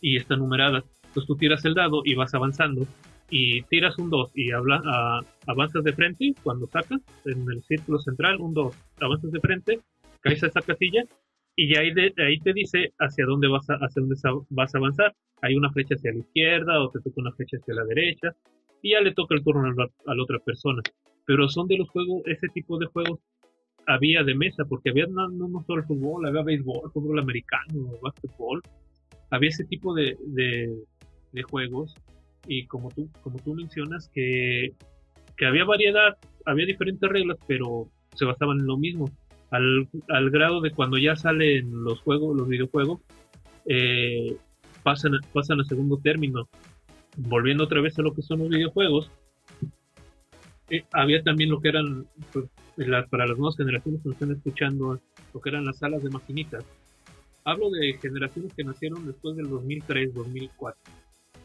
y 0.01 0.17
está 0.17 0.35
numerada. 0.35 0.83
Entonces 1.07 1.29
tú 1.29 1.37
tiras 1.37 1.65
el 1.65 1.75
dado 1.75 2.03
y 2.05 2.17
vas 2.17 2.35
avanzando 2.35 2.89
y 3.31 3.63
tiras 3.63 3.99
un 3.99 4.11
2 4.11 4.31
y 4.35 4.53
habla, 4.53 5.23
avanzas 5.47 5.85
de 5.85 5.93
frente 5.93 6.35
cuando 6.43 6.67
sacas 6.67 7.01
en 7.25 7.51
el 7.51 7.63
círculo 7.65 7.99
central 7.99 8.41
un 8.41 8.55
2, 8.55 8.77
avanzas 9.01 9.33
de 9.33 9.41
frente, 9.41 9.81
caes 10.21 10.43
a 10.43 10.49
esa 10.49 10.61
casilla 10.61 11.05
y 11.57 11.77
ahí, 11.77 11.93
de, 11.93 12.13
ahí 12.19 12.39
te 12.41 12.53
dice 12.53 12.93
hacia 12.99 13.27
dónde 13.27 13.49
vas 13.49 13.69
a, 13.71 13.75
hacia 13.75 14.01
dónde 14.01 14.17
vas 14.51 14.75
a 14.75 14.79
avanzar. 14.79 15.15
Hay 15.41 15.55
una 15.55 15.71
flecha 15.71 15.95
hacia 15.95 16.13
la 16.13 16.19
izquierda 16.19 16.81
o 16.81 16.91
te 16.91 17.01
toca 17.01 17.21
una 17.21 17.33
flecha 17.33 17.59
hacia 17.59 17.75
la 17.75 17.85
derecha 17.85 18.35
y 18.83 18.93
ya 18.93 19.01
le 19.01 19.15
toca 19.15 19.35
el 19.35 19.45
turno 19.45 19.69
a 19.69 20.15
la, 20.15 20.23
otra 20.23 20.39
persona. 20.41 20.83
Pero 21.25 21.49
son 21.49 21.69
de 21.69 21.79
los 21.79 21.89
juegos, 21.91 22.23
ese 22.27 22.49
tipo 22.49 22.79
de 22.79 22.87
juegos 22.87 23.21
había 23.87 24.25
de 24.25 24.35
mesa, 24.35 24.65
porque 24.65 24.91
había 24.91 25.07
no, 25.07 25.29
no 25.29 25.63
solo 25.67 25.85
fútbol, 25.85 26.27
había 26.27 26.43
béisbol, 26.43 26.91
fútbol 26.93 27.19
americano, 27.19 27.99
básquetbol, 28.03 28.63
había 29.31 29.51
ese 29.51 29.65
tipo 29.65 29.95
de, 29.95 30.17
de, 30.21 30.75
de 31.33 31.43
juegos 31.43 31.95
y 32.47 32.67
como 32.67 32.91
tú, 32.91 33.09
como 33.23 33.39
tú 33.39 33.55
mencionas, 33.55 34.09
que, 34.09 34.75
había 35.47 35.65
variedad, 35.65 36.17
había 36.45 36.67
diferentes 36.67 37.09
reglas, 37.09 37.39
pero 37.47 37.89
se 38.15 38.25
basaban 38.25 38.61
en 38.61 38.67
lo 38.67 38.77
mismo. 38.77 39.11
Al, 39.51 39.89
al 40.09 40.31
grado 40.31 40.61
de 40.61 40.71
cuando 40.71 40.99
ya 40.99 41.17
salen 41.17 41.85
los 41.85 42.01
juegos, 42.01 42.37
los 42.37 42.49
videojuegos, 42.49 43.01
eh, 43.67 44.37
pasan, 44.83 45.13
pasan 45.33 45.61
a 45.61 45.65
segundo 45.65 45.99
término. 45.99 46.49
Volviendo 47.17 47.65
otra 47.65 47.81
vez 47.81 47.99
a 47.99 48.03
lo 48.03 48.13
que 48.13 48.23
son 48.23 48.41
los 48.41 48.49
videojuegos, 48.49 49.11
eh, 50.71 50.85
había 50.93 51.23
también 51.23 51.51
lo 51.51 51.61
que 51.61 51.69
eran, 51.69 52.07
pues, 52.33 52.47
para 53.11 53.27
las 53.27 53.39
nuevas 53.39 53.57
generaciones 53.57 54.03
que 54.03 54.09
nos 54.09 54.17
están 54.17 54.33
escuchando, 54.33 55.01
lo 55.33 55.41
que 55.41 55.51
eran 55.51 55.65
las 55.65 55.79
salas 55.79 56.03
de 56.03 56.11
maquinitas. 56.11 56.65
Hablo 57.45 57.71
de 57.71 57.99
generaciones 58.01 58.55
que 58.55 58.65
nacieron 58.65 59.07
después 59.07 59.37
del 59.37 59.49
2003, 59.49 60.15
2004 60.15 61.04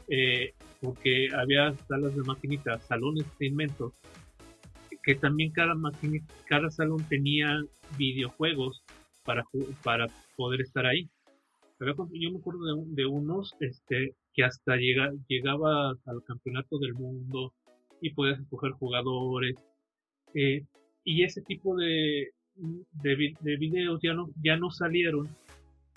eh, 0.10 0.54
porque 0.82 1.30
había 1.36 1.76
salas 1.88 2.16
de 2.16 2.24
maquinitas, 2.24 2.86
salones 2.86 3.26
inmensos, 3.40 3.94
que 5.04 5.16
también 5.16 5.52
cada 5.52 5.76
maquinita, 5.76 6.34
cada 6.48 6.70
salón 6.70 7.06
tenía 7.08 7.62
videojuegos 7.98 8.84
para, 9.24 9.44
para 9.84 10.08
poder 10.36 10.62
estar 10.62 10.86
ahí. 10.86 11.10
Yo 11.80 12.32
me 12.32 12.40
acuerdo 12.40 12.84
de, 12.88 13.06
unos 13.06 13.56
este, 13.62 14.14
que 14.34 14.44
hasta 14.44 14.76
llega, 14.76 15.12
llegaba 15.28 15.92
al 15.92 16.24
campeonato 16.28 16.78
del 16.78 16.94
mundo 16.94 17.54
y 18.02 18.10
podías 18.10 18.40
escoger 18.40 18.72
jugadores. 18.72 19.56
Eh, 20.34 20.66
y 21.06 21.24
ese 21.24 21.42
tipo 21.42 21.78
de, 21.78 22.32
de, 22.56 23.34
de, 23.40 23.58
videos 23.58 24.00
ya 24.04 24.14
no, 24.14 24.30
ya 24.44 24.58
no 24.58 24.72
salieron 24.72 25.30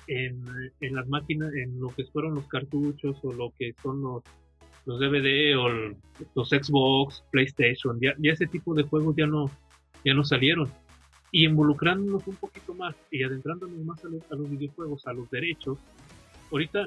en, 0.07 0.45
en 0.81 0.95
las 0.95 1.09
máquinas, 1.09 1.53
en 1.55 1.79
lo 1.81 1.89
que 1.89 2.05
fueron 2.07 2.35
los 2.35 2.47
cartuchos 2.47 3.17
o 3.23 3.33
lo 3.33 3.53
que 3.59 3.75
son 3.83 4.03
los, 4.03 4.23
los 4.87 4.99
DVD 4.99 5.57
o 5.57 5.69
los 6.35 6.49
Xbox, 6.49 7.25
PlayStation, 7.31 7.99
ya, 8.01 8.15
ese 8.23 8.47
tipo 8.47 8.75
de 8.75 8.83
juegos 8.83 9.15
ya 9.17 9.27
no, 9.27 9.51
ya 10.05 10.15
no 10.15 10.25
salieron. 10.25 10.69
Y 11.31 11.47
involucrándonos 11.47 12.27
un 12.27 12.37
poquito 12.37 12.75
más 12.75 12.95
y 13.11 13.23
adentrándonos 13.23 13.79
más 13.79 14.05
a 14.05 14.35
los, 14.37 14.51
videojuegos, 14.51 15.07
a 15.07 15.13
los 15.13 15.31
derechos, 15.31 15.79
ahorita 16.51 16.87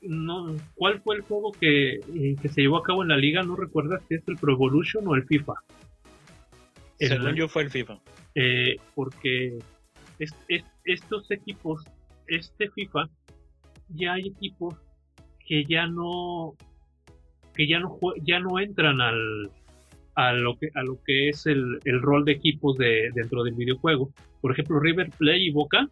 no, 0.00 0.56
¿cuál 0.74 1.00
fue 1.02 1.16
el 1.16 1.22
juego 1.22 1.52
que, 1.52 2.00
que, 2.40 2.48
se 2.48 2.62
llevó 2.62 2.78
a 2.78 2.82
cabo 2.82 3.02
en 3.02 3.10
la 3.10 3.16
liga? 3.16 3.42
¿No 3.42 3.54
recuerdas 3.54 4.02
si 4.08 4.14
es 4.14 4.26
el 4.26 4.36
Pro 4.36 4.54
Evolution 4.54 5.06
o 5.06 5.14
el 5.14 5.24
FIFA? 5.24 5.54
Según 6.98 7.34
yo 7.34 7.48
fue 7.48 7.62
el 7.64 7.70
FIFA. 7.70 8.00
Eh, 8.34 8.76
porque 8.94 9.58
estos 10.84 11.30
equipos 11.30 11.84
este 12.36 12.70
FIFA 12.70 13.08
ya 13.88 14.14
hay 14.14 14.28
equipos 14.28 14.74
que 15.46 15.64
ya 15.64 15.86
no 15.86 16.54
que 17.54 17.66
ya 17.66 17.80
no 17.80 17.98
ya 18.22 18.40
no 18.40 18.58
entran 18.58 19.00
al 19.00 19.50
a 20.14 20.32
lo 20.32 20.58
que, 20.58 20.68
a 20.74 20.82
lo 20.82 20.98
que 21.04 21.28
es 21.28 21.46
el, 21.46 21.80
rol 22.00 22.24
de 22.24 22.32
equipos 22.32 22.76
de, 22.76 23.10
dentro 23.14 23.42
del 23.44 23.54
videojuego. 23.54 24.12
Por 24.40 24.52
ejemplo, 24.52 24.80
River 24.80 25.10
Play 25.16 25.46
y 25.46 25.50
Boca 25.50 25.88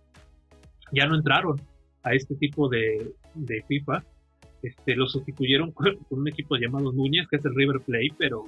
ya 0.93 1.07
no 1.07 1.17
entraron 1.17 1.61
a 2.03 2.13
este 2.15 2.35
tipo 2.37 2.69
de, 2.69 3.13
de 3.35 3.63
FIFA. 3.67 4.05
Este, 4.63 4.95
lo 4.95 5.07
sustituyeron 5.07 5.73
con, 5.73 5.97
un 6.11 6.29
equipo 6.29 6.57
llamado 6.57 6.93
Núñez, 6.93 7.29
que 7.29 7.37
es 7.37 7.45
el 7.45 7.55
River 7.55 7.81
Play, 7.81 8.09
pero 8.19 8.45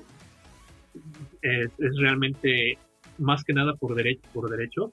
es, 1.41 1.71
realmente 1.97 2.77
más 3.19 3.45
que 3.45 3.55
nada 3.55 3.75
por. 3.75 3.97
Por 4.33 4.51
derecho. 4.51 4.91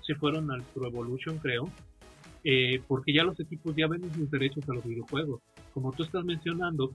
Se 0.00 0.14
fueron 0.14 0.50
al 0.50 0.62
Pro 0.62 0.86
Evolution, 0.86 1.36
creo, 1.38 1.70
eh, 2.44 2.80
porque 2.86 3.12
ya 3.12 3.24
los 3.24 3.38
equipos 3.40 3.74
ya 3.76 3.86
venden 3.86 4.12
sus 4.14 4.30
derechos 4.30 4.68
a 4.68 4.74
los 4.74 4.84
videojuegos. 4.84 5.40
Como 5.74 5.92
tú 5.92 6.02
estás 6.04 6.24
mencionando, 6.24 6.94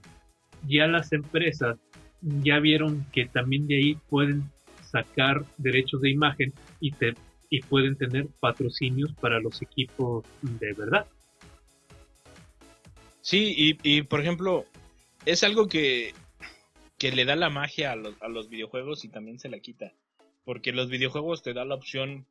ya 0.66 0.86
las 0.86 1.12
empresas 1.12 1.78
ya 2.20 2.58
vieron 2.58 3.04
que 3.12 3.26
también 3.26 3.66
de 3.66 3.76
ahí 3.76 3.94
pueden 4.08 4.50
sacar 4.82 5.44
derechos 5.58 6.00
de 6.00 6.10
imagen 6.10 6.52
y, 6.80 6.92
te, 6.92 7.14
y 7.50 7.60
pueden 7.60 7.96
tener 7.96 8.28
patrocinios 8.40 9.12
para 9.14 9.40
los 9.40 9.60
equipos 9.62 10.24
de 10.42 10.72
verdad. 10.72 11.06
Sí, 13.20 13.54
y, 13.56 13.78
y 13.82 14.02
por 14.02 14.20
ejemplo, 14.20 14.66
es 15.26 15.44
algo 15.44 15.66
que, 15.66 16.12
que 16.98 17.12
le 17.12 17.24
da 17.24 17.36
la 17.36 17.50
magia 17.50 17.92
a 17.92 17.96
los, 17.96 18.20
a 18.22 18.28
los 18.28 18.48
videojuegos 18.48 19.04
y 19.04 19.08
también 19.08 19.38
se 19.38 19.48
la 19.48 19.58
quita. 19.58 19.92
Porque 20.44 20.72
los 20.72 20.88
videojuegos 20.90 21.42
te 21.42 21.54
da 21.54 21.64
la 21.64 21.74
opción 21.74 22.26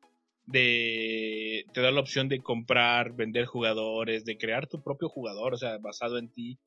de 0.46 1.64
te 1.72 1.80
da 1.80 1.90
la 1.90 2.00
opción 2.00 2.28
de 2.28 2.40
comprar, 2.40 3.12
vender 3.12 3.46
jugadores, 3.46 4.24
de 4.24 4.36
crear 4.36 4.66
tu 4.66 4.82
propio 4.82 5.08
jugador, 5.08 5.54
o 5.54 5.56
sea, 5.56 5.78
basado 5.78 6.18
en 6.18 6.28
ti, 6.28 6.58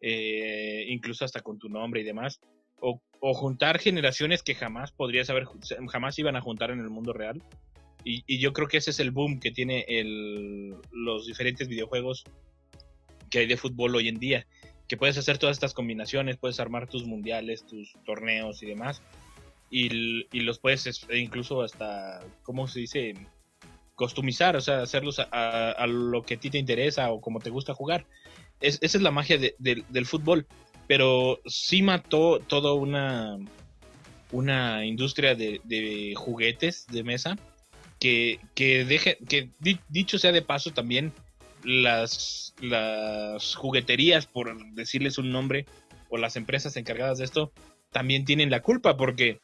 eh, 0.00 0.84
incluso 0.88 1.24
hasta 1.24 1.40
con 1.40 1.58
tu 1.58 1.68
nombre 1.68 2.00
y 2.00 2.04
demás, 2.04 2.40
o, 2.80 3.00
juntar 3.32 3.78
generaciones 3.78 4.42
que 4.42 4.54
jamás 4.54 4.92
podrías 4.92 5.30
haber, 5.30 5.46
jamás 5.88 6.18
iban 6.18 6.36
a 6.36 6.42
juntar 6.42 6.70
en 6.70 6.80
el 6.80 6.90
mundo 6.90 7.14
real. 7.14 7.42
Y, 8.04 8.38
yo 8.38 8.52
creo 8.52 8.68
que 8.68 8.76
ese 8.76 8.90
es 8.90 9.00
el 9.00 9.12
boom 9.12 9.40
que 9.40 9.50
tiene 9.50 9.86
el, 9.88 10.74
los 10.92 11.26
diferentes 11.26 11.68
videojuegos 11.68 12.24
que 13.30 13.38
hay 13.38 13.46
de 13.46 13.56
fútbol 13.56 13.96
hoy 13.96 14.08
en 14.08 14.18
día, 14.18 14.46
que 14.88 14.98
puedes 14.98 15.16
hacer 15.16 15.38
todas 15.38 15.56
estas 15.56 15.72
combinaciones, 15.72 16.36
puedes 16.36 16.60
armar 16.60 16.86
tus 16.86 17.06
mundiales, 17.06 17.64
tus 17.64 17.94
torneos 18.04 18.62
y 18.62 18.66
demás, 18.66 19.00
y, 19.76 20.40
los 20.40 20.60
puedes 20.60 21.04
incluso 21.12 21.62
hasta, 21.62 22.20
¿cómo 22.44 22.68
se 22.68 22.80
dice? 22.80 23.14
Customizar, 23.96 24.54
o 24.54 24.60
sea, 24.60 24.82
hacerlos 24.82 25.18
a, 25.18 25.86
lo 25.88 26.22
que 26.22 26.34
a 26.34 26.40
ti 26.40 26.50
te 26.50 26.58
interesa 26.58 27.10
o 27.10 27.20
como 27.20 27.40
te 27.40 27.50
gusta 27.50 27.74
jugar. 27.74 28.06
esa 28.60 28.78
es 28.82 29.02
la 29.02 29.10
magia 29.10 29.36
del 29.58 30.06
fútbol, 30.06 30.46
pero 30.86 31.40
sí 31.46 31.82
mató 31.82 32.38
toda 32.38 32.72
una, 32.74 33.36
una 34.30 34.84
industria 34.84 35.34
de, 35.34 36.14
juguetes 36.16 36.86
de 36.86 37.02
mesa 37.02 37.36
que, 37.98 38.38
que, 38.54 38.84
deje, 38.84 39.18
que 39.28 39.50
dicho 39.88 40.18
sea 40.18 40.30
de 40.30 40.42
paso 40.42 40.72
también 40.72 41.12
las, 41.64 42.54
las 42.60 43.56
jugueterías, 43.56 44.26
por 44.26 44.72
decirles 44.74 45.18
un 45.18 45.32
nombre, 45.32 45.66
o 46.10 46.16
las 46.16 46.36
empresas 46.36 46.76
encargadas 46.76 47.18
de 47.18 47.24
esto, 47.24 47.52
también 47.90 48.24
tienen 48.24 48.50
la 48.50 48.60
culpa 48.60 48.96
porque 48.96 49.40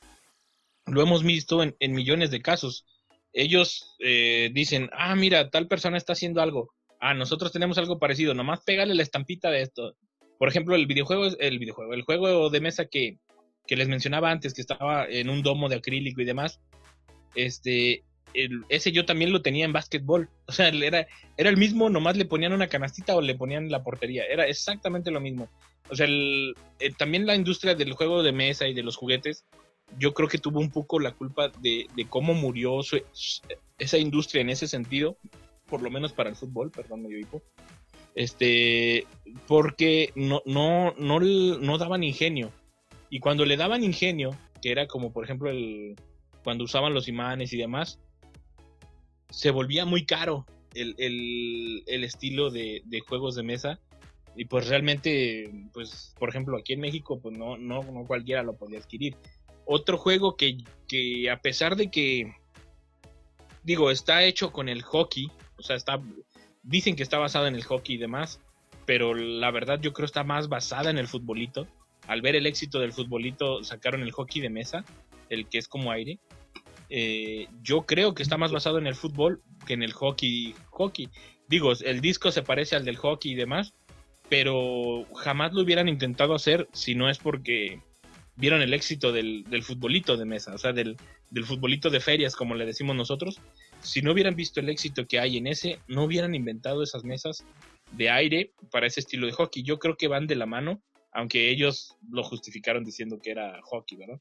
lo 0.91 1.03
hemos 1.03 1.23
visto 1.23 1.63
en, 1.63 1.93
millones 1.93 2.31
de 2.31 2.43
casos. 2.43 2.87
Ellos 3.33 3.97
eh, 4.01 4.51
dicen, 4.53 4.91
ah, 4.93 5.15
mira, 5.15 5.51
tal 5.51 5.69
persona 5.69 5.97
está 5.97 6.13
haciendo 6.13 6.43
algo. 6.43 6.73
Ah, 7.01 7.15
nosotros 7.15 7.53
tenemos 7.53 7.79
algo 7.79 7.99
parecido. 7.99 8.35
Nomás 8.35 8.61
pégale 8.65 8.95
la 8.95 9.03
estampita 9.03 9.51
de 9.51 9.63
esto. 9.63 9.95
Por 10.39 10.49
ejemplo, 10.49 10.75
el 10.75 10.87
videojuego, 10.87 11.27
el 11.39 11.59
videojuego, 11.59 11.95
el 11.95 12.03
juego 12.03 12.51
de 12.51 12.61
mesa 12.61 12.87
que, 12.87 13.19
que 13.67 13.77
les 13.77 13.89
mencionaba 13.89 14.31
antes, 14.31 14.55
que 14.55 14.63
estaba 14.63 15.07
en 15.07 15.31
un 15.31 15.43
domo 15.43 15.69
de 15.69 15.77
acrílico 15.77 16.21
y 16.21 16.25
demás. 16.25 16.61
Este, 17.35 18.05
ese 18.69 18.93
yo 18.93 19.05
también 19.05 19.33
lo 19.33 19.43
tenía 19.43 19.65
en 19.65 19.73
básquetbol. 19.73 20.29
O 20.47 20.53
sea, 20.53 20.69
era, 20.69 21.07
era 21.37 21.51
el 21.51 21.57
mismo, 21.57 21.89
nomás 21.89 22.17
le 22.17 22.25
ponían 22.25 22.53
una 22.53 22.69
canastita 22.69 23.15
o 23.17 23.21
le 23.21 23.35
ponían 23.35 23.71
la 23.71 23.83
portería. 23.83 24.25
Era 24.25 24.47
exactamente 24.47 25.11
lo 25.11 25.21
mismo. 25.21 25.49
O 25.89 25.97
sea, 25.97 26.07
también 26.99 27.27
la 27.27 27.35
industria 27.35 27.75
del 27.75 27.93
juego 27.93 28.23
de 28.23 28.33
mesa 28.33 28.67
y 28.67 28.75
de 28.75 28.83
los 28.83 28.97
juguetes 28.97 29.45
yo 29.99 30.15
creo 30.15 30.29
que 30.29 30.39
tuvo 30.39 30.61
un 30.61 30.71
poco 30.71 30.99
la 30.99 31.13
culpa 31.13 31.49
de, 31.61 31.87
cómo 32.09 32.35
murió 32.35 32.81
esa 33.79 33.99
industria 33.99 34.43
en 34.43 34.51
ese 34.51 34.69
sentido, 34.69 35.17
por 35.67 35.83
lo 35.83 35.91
menos 35.91 36.13
para 36.13 36.31
el 36.31 36.37
fútbol, 36.37 36.71
perdón, 36.71 37.03
medio 37.03 37.19
hipo, 37.19 37.43
este, 38.15 39.07
porque 39.47 40.13
no, 40.15 40.43
no, 40.47 40.95
no, 40.99 41.21
no 41.21 41.79
daban 41.79 42.03
ingenio. 42.03 42.51
Y 43.09 43.21
cuando 43.21 43.45
le 43.45 43.57
daban 43.57 43.85
ingenio, 43.85 44.37
que 44.63 44.71
era 44.71 44.87
como 44.87 45.13
por 45.13 45.25
ejemplo 45.25 45.51
el, 45.51 45.97
cuando 46.45 46.65
usaban 46.65 46.95
los 46.95 47.09
imanes 47.09 47.53
y 47.53 47.57
demás, 47.57 47.99
se 49.31 49.51
volvía 49.51 49.85
muy 49.85 50.05
caro 50.05 50.47
el, 50.75 51.85
estilo 51.87 52.51
de, 52.51 52.83
de, 52.85 53.01
juegos 53.01 53.35
de 53.35 53.43
mesa. 53.43 53.81
Y 54.37 54.45
pues 54.45 54.69
realmente, 54.69 55.51
pues, 55.73 56.15
por 56.19 56.29
ejemplo, 56.29 56.57
aquí 56.57 56.73
en 56.73 56.81
México, 56.81 57.21
pues 57.21 57.37
no, 57.37 57.57
no, 57.57 57.83
no 57.83 58.05
cualquiera 58.07 58.43
lo 58.43 58.57
podía 58.57 58.79
adquirir. 58.79 59.17
Otro 59.65 59.99
juego 59.99 60.37
que, 60.37 60.59
que 60.89 61.31
a 61.31 61.41
pesar 61.41 61.77
de 61.77 61.91
que, 61.91 62.35
digo, 63.63 63.91
está 63.91 64.25
hecho 64.25 64.53
con 64.53 64.69
el 64.69 64.83
hockey, 64.83 65.31
o 65.59 65.63
sea, 65.63 65.77
está, 65.77 66.01
dicen 66.63 66.97
que 66.97 67.03
está 67.03 67.19
basado 67.19 67.47
en 67.47 67.55
el 67.55 67.65
hockey 67.65 67.97
y 67.97 67.99
demás, 67.99 68.41
pero 68.87 69.15
la 69.15 69.51
verdad 69.51 69.81
yo 69.81 69.93
creo 69.93 70.07
está 70.07 70.25
más 70.25 70.49
basada 70.49 70.91
en 70.91 70.99
el 70.99 71.07
futbolito. 71.07 71.69
Al 72.07 72.23
ver 72.23 72.35
el 72.35 72.47
éxito 72.47 72.81
del 72.81 72.93
futbolito, 72.93 73.63
sacaron 73.63 74.03
el 74.03 74.11
hockey 74.11 74.43
de 74.43 74.51
mesa, 74.51 74.85
el 75.29 75.47
que 75.47 75.59
es 75.59 75.69
como 75.69 75.93
aire. 75.93 76.19
Eh, 76.89 77.47
yo 77.63 77.83
creo 77.83 78.15
que 78.15 78.23
está 78.25 78.37
más 78.37 78.51
basado 78.51 78.79
en 78.79 78.89
el 78.89 78.97
fútbol 78.97 79.43
que 79.67 79.75
en 79.75 79.83
el 79.83 79.93
hockey. 79.93 80.55
Hockey. 80.71 81.09
Digo, 81.49 81.73
el 81.73 82.01
disco 82.01 82.33
se 82.33 82.43
parece 82.43 82.75
al 82.75 82.85
del 82.85 82.97
hockey 82.97 83.33
y 83.33 83.37
demás, 83.37 83.75
pero 84.29 85.05
jamás 85.15 85.53
lo 85.53 85.63
hubieran 85.63 85.89
intentado 85.89 86.35
hacer 86.35 86.69
si 86.73 86.95
no 86.95 87.09
es 87.09 87.19
porque 87.19 87.81
vieron 88.37 88.63
el 88.63 88.73
éxito 88.73 89.13
del, 89.13 89.45
futbolito 89.63 90.17
de 90.17 90.25
mesa, 90.25 90.55
o 90.55 90.59
sea, 90.59 90.73
del, 90.73 90.97
futbolito 91.45 91.91
de 91.91 92.01
ferias, 92.01 92.35
como 92.35 92.55
le 92.55 92.67
decimos 92.67 92.97
nosotros. 92.97 93.41
Si 93.81 94.03
no 94.03 94.13
hubieran 94.13 94.35
visto 94.35 94.61
el 94.61 94.69
éxito 94.69 95.07
que 95.07 95.19
hay 95.19 95.37
en 95.37 95.47
ese, 95.47 95.79
no 95.89 96.05
hubieran 96.05 96.35
inventado 96.35 96.83
esas 96.83 97.05
mesas 97.05 97.45
de 97.93 98.11
aire 98.11 98.53
para 98.71 98.87
ese 98.87 99.01
estilo 99.01 99.27
de 99.27 99.33
hockey. 99.33 99.63
Yo 99.63 99.79
creo 99.79 99.97
que 99.97 100.09
van 100.09 100.27
de 100.27 100.37
la 100.37 100.47
mano, 100.47 100.83
aunque 101.13 101.51
ellos 101.51 101.97
lo 102.11 102.23
justificaron 102.23 102.85
diciendo 102.85 103.19
que 103.21 103.31
era 103.31 103.61
hockey, 103.63 103.99
¿verdad? 103.99 104.21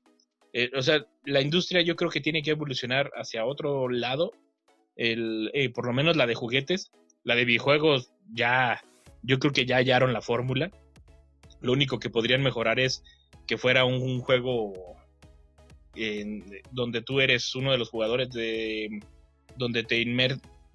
Eh, 0.54 0.72
o 0.76 0.82
sea, 0.82 1.06
la 1.26 1.42
industria 1.42 1.82
yo 1.82 1.96
creo 1.96 2.10
que 2.10 2.22
tiene 2.22 2.42
que 2.42 2.52
evolucionar 2.52 3.12
hacia 3.16 3.46
otro 3.46 3.90
lado, 3.90 4.32
el, 4.96 5.52
eh, 5.54 5.70
por 5.70 5.86
lo 5.86 5.94
menos 5.94 6.18
la 6.18 6.26
de 6.26 6.36
juguetes, 6.36 6.92
la 7.24 7.36
de 7.36 7.46
videojuegos 7.46 8.12
ya, 8.34 8.84
yo 9.22 9.40
creo 9.40 9.54
que 9.54 9.66
ya 9.66 9.78
hallaron 9.78 10.14
la 10.14 10.22
fórmula. 10.22 10.72
Lo 11.62 11.74
único 11.74 12.00
que 12.00 12.10
podrían 12.10 12.42
mejorar 12.42 12.80
es 12.80 13.04
que 13.50 13.58
fuera 13.58 13.84
un, 13.84 14.22
juego 14.22 14.96
donde 16.72 17.02
tú 17.02 17.20
eres 17.20 17.56
uno 17.56 17.72
de 17.72 17.80
los 17.80 17.90
jugadores 17.90 18.30
de 18.30 19.02
donde 19.58 19.84
te, 19.84 20.06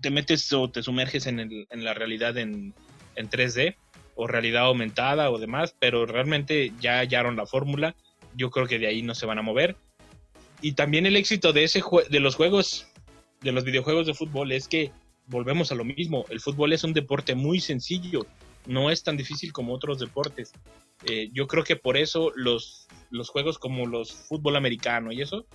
te 0.01 0.11
metes 0.11 0.53
o 0.53 0.69
te 0.69 0.83
sumerges 0.83 1.29
en, 1.29 1.39
en 1.39 1.85
la 1.85 1.95
realidad 1.95 2.37
en, 2.37 2.75
en 3.15 3.31
3D 3.31 3.77
o 4.17 4.27
realidad 4.27 4.65
aumentada 4.65 5.31
o 5.31 5.39
demás, 5.39 5.77
pero 5.79 6.05
realmente 6.05 6.73
ya 6.81 6.99
hallaron 6.99 7.37
la 7.37 7.47
fórmula. 7.47 7.95
Yo 8.37 8.51
creo 8.51 8.67
que 8.67 8.81
de 8.81 8.89
ahí 8.89 9.03
no 9.03 9.15
se 9.15 9.27
van 9.27 9.39
a 9.39 9.43
mover. 9.43 9.77
Y 10.61 10.73
también 10.73 11.07
el 11.07 11.15
éxito 11.15 11.53
de 11.53 11.63
ese 11.63 11.81
de 12.11 12.21
los 12.21 12.35
juegos 12.35 12.89
de 13.41 13.53
los 13.53 13.63
videojuegos 13.63 14.09
de 14.09 14.15
fútbol 14.15 14.51
es 14.51 14.67
que 14.67 14.91
volvemos 15.27 15.71
a 15.71 15.77
lo 15.77 15.85
mismo, 15.85 16.25
el 16.29 16.41
fútbol 16.41 16.73
es 16.73 16.83
un 16.83 16.93
deporte 16.93 17.37
muy 17.37 17.61
sencillo, 17.61 18.27
no 18.67 18.91
es 18.91 19.03
tan 19.03 19.17
difícil 19.17 19.53
como 19.53 19.75
otros 19.75 19.99
deportes. 19.99 20.53
Eh, 21.07 21.31
yo 21.33 21.47
creo 21.47 21.65
que 21.65 21.77
por 21.77 21.97
eso 21.97 22.33
los, 22.35 22.87
los 23.11 23.29
juegos 23.29 23.59
como 23.59 23.87
los 23.87 24.13
fútbol 24.13 24.57
americano 24.57 25.13
y 25.13 25.23
eso, 25.23 25.47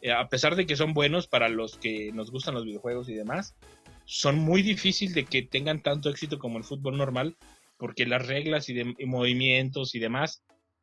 eh, 0.00 0.12
a 0.12 0.28
pesar 0.28 0.56
de 0.56 0.66
que 0.66 0.76
son 0.76 0.94
buenos 0.94 1.26
para 1.26 1.48
los 1.48 1.76
que 1.76 2.12
nos 2.12 2.30
gustan 2.30 2.54
los 2.54 2.64
videojuegos 2.64 3.08
y 3.08 3.14
demás, 3.14 3.56
son 4.04 4.38
muy 4.38 4.62
difíciles 4.62 5.14
de 5.14 5.24
que 5.24 5.42
tengan 5.42 5.82
tanto 5.82 6.08
éxito 6.08 6.38
como 6.38 6.58
el 6.58 6.64
fútbol 6.64 6.96
normal, 6.96 7.36
porque 7.76 8.06
las 8.06 8.26
reglas 8.26 8.68
y, 8.68 8.74
de, 8.74 8.94
movimientos 9.06 9.94
y 9.94 9.98
demás 9.98 10.42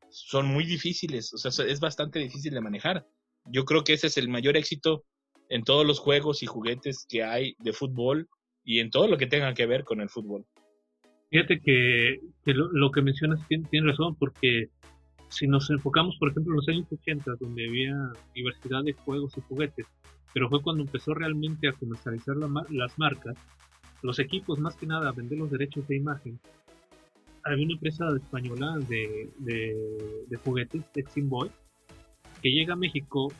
son 0.09 0.45
muy 0.45 0.65
difíciles, 0.65 1.33
o 1.33 1.37
sea, 1.37 1.65
es 1.65 1.79
bastante 1.79 2.19
difícil 2.19 2.53
de 2.53 2.61
manejar. 2.61 3.05
Yo 3.45 3.65
creo 3.65 3.83
que 3.83 3.93
ese 3.93 4.07
es 4.07 4.17
el 4.17 4.29
mayor 4.29 4.55
éxito 4.57 5.03
en 5.49 5.63
todos 5.63 5.85
los 5.85 5.99
juegos 5.99 6.43
y 6.43 6.45
juguetes 6.45 7.05
que 7.09 7.23
hay 7.23 7.55
de 7.59 7.73
fútbol 7.73 8.29
y 8.63 8.79
en 8.79 8.89
todo 8.89 9.07
lo 9.07 9.17
que 9.17 9.27
tenga 9.27 9.53
que 9.53 9.65
ver 9.65 9.83
con 9.83 10.01
el 10.01 10.09
fútbol. 10.09 10.45
Fíjate 11.29 11.59
que, 11.59 12.19
lo, 12.45 12.91
que 12.91 13.01
mencionas 13.01 13.45
tiene, 13.47 13.87
razón, 13.87 14.15
porque 14.15 14.69
si 15.29 15.47
nos 15.47 15.69
enfocamos, 15.69 16.17
por 16.17 16.29
ejemplo, 16.29 16.53
en 16.53 16.57
los 16.57 16.69
años 16.69 16.87
80, 16.91 17.35
donde 17.39 17.67
había 17.67 18.11
diversidad 18.33 18.83
de 18.83 18.93
juegos 18.93 19.37
y 19.37 19.41
juguetes, 19.41 19.85
pero 20.33 20.49
fue 20.49 20.61
cuando 20.61 20.83
empezó 20.83 21.13
realmente 21.13 21.67
a 21.67 21.73
comercializar 21.73 22.35
las 22.37 22.99
marcas, 22.99 23.37
los 24.01 24.19
equipos, 24.19 24.59
más 24.59 24.75
que 24.75 24.85
nada, 24.85 25.09
a 25.09 25.13
vender 25.13 25.39
los 25.39 25.49
derechos 25.49 25.87
de 25.87 25.97
imagen. 25.97 26.39
Había 27.43 27.65
una 27.65 27.73
empresa 27.73 28.05
española 28.15 28.77
de, 28.87 29.29
de, 29.39 29.75
de 30.27 30.37
juguetes, 30.37 30.83
Exim 30.95 31.29
Boy, 31.29 31.49
que 32.41 32.51
llega 32.51 32.73
a 32.73 32.77
México 32.77 33.31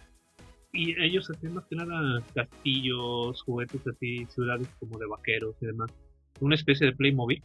y 0.76 1.00
ellos 1.02 1.30
hacían 1.30 1.54
más 1.54 1.66
que 1.66 1.76
nada 1.76 2.22
castillos, 2.34 3.42
juguetes 3.44 3.88
así, 3.88 4.26
ciudades 4.26 4.68
como 4.80 4.98
de 5.00 5.06
vaqueros 5.08 5.56
y 5.62 5.68
demás. 5.68 5.92
Una 6.42 6.56
especie 6.56 6.88
de 6.88 6.94
Playmobil. 6.94 7.42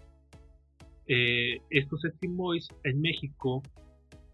Eh, 1.13 1.61
estos 1.71 2.05
Extreme 2.05 2.37
Boys 2.37 2.69
en 2.85 3.01
México 3.01 3.65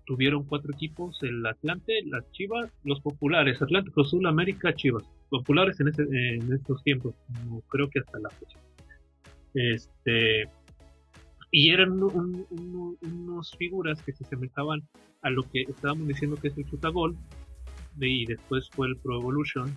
tuvieron 0.04 0.44
cuatro 0.44 0.74
equipos, 0.74 1.18
el 1.22 1.44
Atlante, 1.46 2.02
las 2.04 2.30
Chivas, 2.32 2.70
los 2.84 3.00
populares, 3.00 3.62
Atlántico 3.62 4.04
Sur, 4.04 4.26
América, 4.26 4.74
Chivas, 4.74 5.02
populares 5.30 5.80
en, 5.80 5.88
en 5.88 6.52
estos 6.52 6.82
tiempos, 6.84 7.14
creo 7.68 7.88
que 7.88 8.00
hasta 8.00 8.18
la 8.18 8.28
fecha. 8.28 8.58
Este, 9.54 10.50
y 11.50 11.70
eran 11.70 11.92
unos 11.92 13.56
figuras 13.56 14.02
que 14.02 14.12
se 14.12 14.24
asemejaban 14.24 14.86
a 15.22 15.30
lo 15.30 15.44
que 15.44 15.62
estábamos 15.62 16.06
diciendo 16.08 16.36
que 16.36 16.48
es 16.48 16.58
el 16.58 16.66
Chutagol, 16.66 17.16
y 17.98 18.26
después 18.26 18.68
fue 18.72 18.88
el 18.88 18.98
Pro 18.98 19.18
Evolution, 19.18 19.74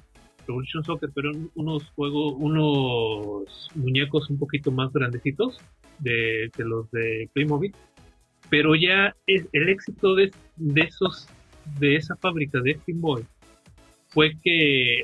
Evolution 0.49 0.83
Soccer, 0.83 1.11
pero 1.15 1.31
unos 1.55 1.89
juegos, 1.91 2.33
unos 2.37 3.71
muñecos 3.73 4.29
un 4.29 4.37
poquito 4.37 4.69
más 4.69 4.91
grandecitos 4.91 5.61
de, 5.99 6.51
los 6.57 6.89
de 6.91 7.29
Playmobil, 7.33 7.73
pero 8.49 8.75
ya 8.75 9.15
es, 9.27 9.47
el 9.53 9.69
éxito 9.69 10.15
de, 10.15 10.31
de 10.57 10.81
esos 10.81 11.27
de 11.77 11.95
esa 11.95 12.15
fábrica 12.15 12.59
de 12.61 12.75
Steam 12.75 12.99
Boy 12.99 13.23
fue 14.07 14.31
que 14.41 15.03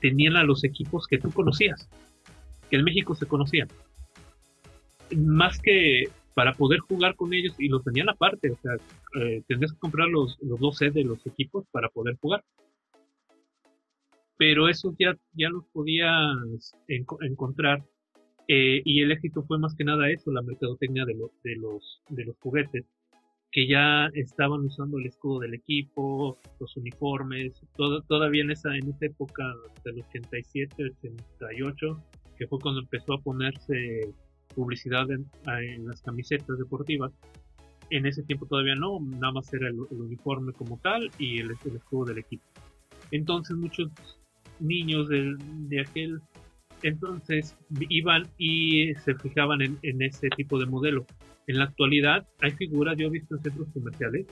tenían 0.00 0.36
a 0.36 0.44
los 0.44 0.64
equipos 0.64 1.06
que 1.06 1.18
tú 1.18 1.30
conocías, 1.30 1.88
que 2.68 2.76
en 2.76 2.84
México 2.84 3.14
se 3.14 3.26
conocían. 3.26 3.68
Más 5.16 5.58
que 5.60 6.04
para 6.34 6.52
poder 6.52 6.80
jugar 6.80 7.14
con 7.14 7.32
ellos 7.32 7.54
y 7.58 7.68
los 7.68 7.84
tenían 7.84 8.08
aparte, 8.10 8.50
o 8.50 8.56
sea, 8.56 8.72
eh, 9.20 9.42
tendrías 9.46 9.72
que 9.72 9.78
comprar 9.78 10.08
los, 10.08 10.36
los 10.42 10.58
dos 10.58 10.76
sets 10.76 10.94
de 10.94 11.04
los 11.04 11.24
equipos 11.26 11.64
para 11.70 11.88
poder 11.88 12.16
jugar. 12.20 12.44
Pero 14.36 14.68
eso 14.68 14.94
ya, 14.98 15.16
ya 15.32 15.48
los 15.48 15.64
podías 15.72 16.74
encontrar 16.88 17.84
eh, 18.48 18.82
y 18.84 19.02
el 19.02 19.12
éxito 19.12 19.42
fue 19.42 19.58
más 19.58 19.74
que 19.74 19.84
nada 19.84 20.10
eso, 20.10 20.30
la 20.30 20.42
mercadotecnia 20.42 21.04
de, 21.04 21.14
de, 21.14 21.56
los, 21.56 22.02
de 22.08 22.24
los 22.24 22.36
juguetes, 22.38 22.84
que 23.54 23.68
ya 23.68 24.08
estaban 24.14 24.64
usando 24.64 24.98
el 24.98 25.06
escudo 25.06 25.38
del 25.38 25.54
equipo, 25.54 26.38
los 26.58 26.76
uniformes, 26.76 27.52
todo, 27.76 28.02
todavía 28.02 28.42
en 28.42 28.50
esa, 28.50 28.74
en 28.76 28.88
esa 28.88 29.06
época 29.06 29.44
del 29.84 30.00
87, 30.00 30.74
88, 30.98 32.02
que 32.36 32.48
fue 32.48 32.58
cuando 32.58 32.80
empezó 32.80 33.14
a 33.14 33.22
ponerse 33.22 34.12
publicidad 34.54 35.06
en, 35.10 35.28
las 35.86 36.02
camisetas 36.02 36.58
deportivas. 36.58 37.12
En 37.90 38.06
ese 38.06 38.24
tiempo 38.24 38.46
todavía 38.46 38.74
no, 38.74 38.98
nada 39.00 39.32
más 39.32 39.52
era 39.54 39.68
el, 39.68 39.78
uniforme 39.78 40.52
como 40.52 40.78
tal 40.78 41.10
y 41.18 41.38
el, 41.38 41.52
escudo 41.52 42.06
del 42.06 42.18
equipo. 42.18 42.44
Entonces 43.12 43.56
muchos 43.56 43.88
niños 44.58 45.08
de, 45.08 45.36
de 45.68 45.80
aquel 45.80 46.20
entonces 46.84 47.56
iban 47.88 48.28
y 48.36 48.94
se 48.96 49.14
fijaban 49.14 49.62
en, 49.62 50.02
ese 50.02 50.28
tipo 50.28 50.58
de 50.58 50.66
modelo. 50.66 51.06
En 51.46 51.58
la 51.58 51.64
actualidad 51.64 52.28
hay 52.40 52.50
figuras, 52.52 52.96
yo 52.98 53.06
he 53.06 53.10
visto 53.10 53.36
en 53.36 53.42
centros 53.42 53.68
comerciales, 53.72 54.26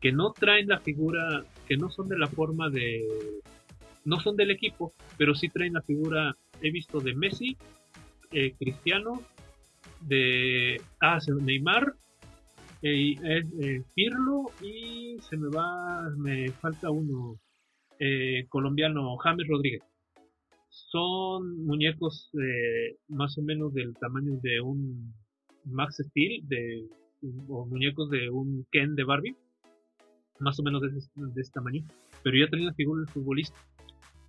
que 0.00 0.10
no 0.10 0.32
traen 0.32 0.66
la 0.66 0.80
figura, 0.80 1.44
que 1.68 1.76
no 1.76 1.88
son 1.88 2.08
de 2.08 2.18
la 2.18 2.26
forma 2.26 2.70
de, 2.70 3.06
no 4.04 4.18
son 4.18 4.36
del 4.36 4.50
equipo, 4.50 4.94
pero 5.16 5.36
sí 5.36 5.48
traen 5.48 5.74
la 5.74 5.82
figura, 5.82 6.36
he 6.60 6.72
visto 6.72 6.98
de 6.98 7.14
Messi, 7.14 7.56
eh, 8.32 8.52
Cristiano, 8.58 9.22
de 10.00 10.80
ah, 11.00 11.20
Neymar, 11.40 11.94
eh, 12.82 13.14
eh, 13.22 13.82
Pirlo 13.94 14.50
y 14.60 15.18
se 15.20 15.36
me 15.36 15.48
va, 15.48 16.10
me 16.16 16.50
falta 16.50 16.90
uno, 16.90 17.38
colombiano, 18.48 19.16
James 19.18 19.46
Rodríguez 19.48 19.82
son 20.76 21.64
muñecos 21.64 22.30
más 23.08 23.36
o 23.38 23.42
menos 23.42 23.72
del 23.72 23.94
tamaño 23.94 24.38
de 24.42 24.60
un 24.60 25.14
Max 25.64 26.02
Steel 26.06 26.46
de, 26.46 26.86
o 27.48 27.66
muñecos 27.66 28.10
de 28.10 28.28
un 28.28 28.66
Ken 28.70 28.94
de 28.94 29.04
Barbie, 29.04 29.36
más 30.38 30.60
o 30.60 30.62
menos 30.62 30.82
de 30.82 30.88
ese, 30.88 31.52
tamaño, 31.52 31.82
pero 32.22 32.36
ya 32.36 32.48
traen 32.48 32.66
la 32.66 32.74
figura 32.74 33.00
del 33.00 33.08
futbolista. 33.08 33.58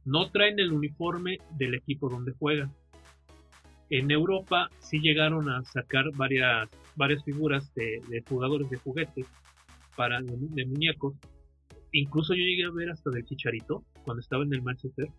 No 0.06 0.32
traen 0.32 0.58
el 0.60 0.72
uniforme 0.72 1.38
del 1.58 1.76
equipo 1.76 2.10
donde 2.10 2.32
juegan. 2.32 2.72
En 3.90 4.10
Europa 4.10 4.70
sí 4.80 5.00
llegaron 5.00 5.50
a 5.50 5.64
sacar 5.66 6.06
varias, 6.16 6.70
varias 6.96 7.24
figuras 7.26 7.74
de, 7.76 8.24
jugadores 8.28 8.70
de 8.70 8.78
juguetes 8.78 9.28
para 9.98 10.22
de, 10.22 10.66
muñecos. 10.66 11.14
Incluso 11.92 12.34
yo 12.34 12.44
llegué 12.44 12.64
a 12.64 12.72
ver 12.72 12.90
hasta 12.90 13.10
del 13.10 13.26
Chicharito 13.26 13.84
cuando 14.06 14.22
estaba 14.22 14.44
en 14.44 14.54
el 14.54 14.62
Manchester 14.62 15.10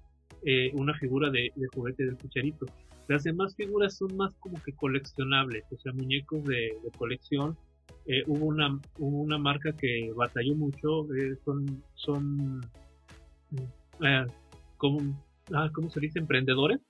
eh, 0.45 0.71
una 0.75 0.95
figura 0.95 1.31
de, 1.31 1.53
juguete 1.75 2.05
del 2.05 2.17
cucharito. 2.17 2.67
Las 3.09 3.25
demás 3.25 3.57
figuras 3.57 3.97
son 3.97 4.17
más 4.17 4.35
como 4.37 4.63
que 4.63 4.73
coleccionables, 4.73 5.65
o 5.73 5.79
sea, 5.79 5.93
muñecos 5.93 6.45
de, 6.45 6.77
colección. 6.97 7.57
Eh, 8.07 8.23
hubo, 8.27 8.47
una, 8.47 8.79
una 8.99 9.39
marca 9.39 9.73
que 9.73 10.13
batalló 10.15 10.55
mucho, 10.55 11.13
eh, 11.15 11.37
son, 11.45 11.83
son 11.95 12.61
como, 14.77 15.01
ah, 15.53 15.71
¿cómo 15.75 15.91
se 15.91 16.01
dice? 16.01 16.19
Emprendedores, 16.19 16.81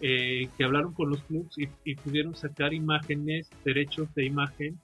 que 0.00 0.64
hablaron 0.64 0.92
con 0.92 1.10
los 1.10 1.22
clubs 1.22 1.56
y, 1.56 1.94
pudieron 1.94 2.34
sacar 2.34 2.74
imágenes, 2.74 3.48
derechos 3.64 4.12
de 4.14 4.26
imagen 4.26 4.78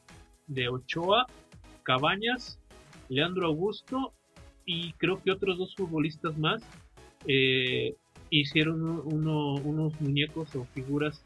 de 0.46 0.68
Ochoa, 0.68 1.26
Cabañas, 1.82 2.58
Leandro 3.08 3.46
Augusto 3.46 4.14
y 4.64 4.92
creo 4.94 5.20
que 5.22 5.32
otros 5.32 5.58
dos 5.58 5.74
futbolistas 5.74 6.38
más 6.38 6.62
eh, 7.26 7.94
hicieron 8.30 8.82
unos 8.82 10.00
muñecos 10.00 10.54
o 10.56 10.64
figuras 10.66 11.24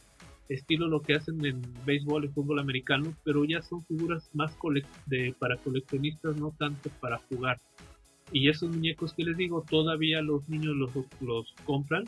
estilo 0.48 0.88
lo 0.88 1.00
que 1.00 1.14
hacen 1.14 1.44
en 1.44 1.62
béisbol 1.84 2.26
y 2.26 2.28
fútbol 2.28 2.58
americano, 2.58 3.14
pero 3.24 3.44
ya 3.44 3.62
son 3.62 3.84
figuras 3.86 4.30
más 4.34 4.56
de, 5.06 5.34
para 5.38 5.56
coleccionistas, 5.56 6.36
no 6.36 6.54
tanto 6.58 6.90
para 7.00 7.18
jugar. 7.18 7.60
Y 8.32 8.48
esos 8.48 8.70
muñecos 8.70 9.14
que 9.14 9.24
les 9.24 9.36
digo, 9.36 9.64
todavía 9.68 10.22
los 10.22 10.48
niños 10.48 10.74
los, 10.76 11.44
compran 11.64 12.04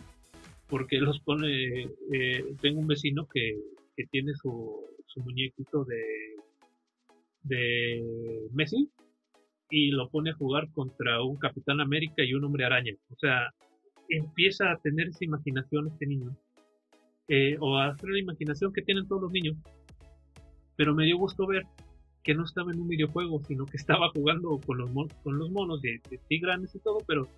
porque 0.69 0.99
los 0.99 1.21
pone, 1.21 1.83
eh, 2.13 2.45
tengo 2.61 2.81
un 2.81 2.89
vecino 2.89 3.27
que, 3.33 3.57
que 3.97 4.05
tiene 4.07 4.35
su, 4.35 4.85
su 5.07 5.21
muñequito 5.21 5.85
de, 5.85 6.03
de 7.45 8.49
Messi 8.53 8.91
y 9.71 9.91
lo 9.93 10.09
pone 10.09 10.31
a 10.31 10.35
jugar 10.35 10.69
contra 10.73 11.23
un 11.23 11.37
Capitán 11.37 11.81
América 11.81 12.25
y 12.25 12.35
un 12.35 12.45
Hombre 12.45 12.65
Araña. 12.65 12.95
O 13.11 13.17
sea, 13.17 13.53
empieza 14.09 14.71
a 14.71 14.79
tener 14.79 15.09
esa 15.09 15.25
imaginación 15.25 15.89
este 15.89 16.07
niño, 16.07 16.37
eh, 17.29 17.57
o 17.61 17.77
a 17.77 17.89
hacer 17.89 18.11
la 18.11 18.21
imaginación 18.21 18.73
que 18.73 18.83
tienen 18.83 19.07
todos 19.09 19.23
los 19.23 19.33
niños. 19.33 19.57
Pero 20.77 20.95
me 20.95 21.05
dio 21.05 21.17
gusto 21.17 21.47
ver 21.47 21.65
que 22.23 22.35
no 22.35 22.45
estaba 22.45 22.73
en 22.73 22.81
un 22.81 22.89
videojuego, 22.89 23.43
sino 23.45 23.67
que 23.67 23.77
estaba 23.77 24.11
jugando 24.11 24.61
con 24.67 24.79
los, 24.79 24.91
con 25.23 25.39
los 25.39 25.51
monos 25.51 25.81
de, 25.83 26.01
de 26.11 26.39
grandes 26.39 26.75
y 26.75 26.81
todo, 26.81 26.99
pero, 27.07 27.29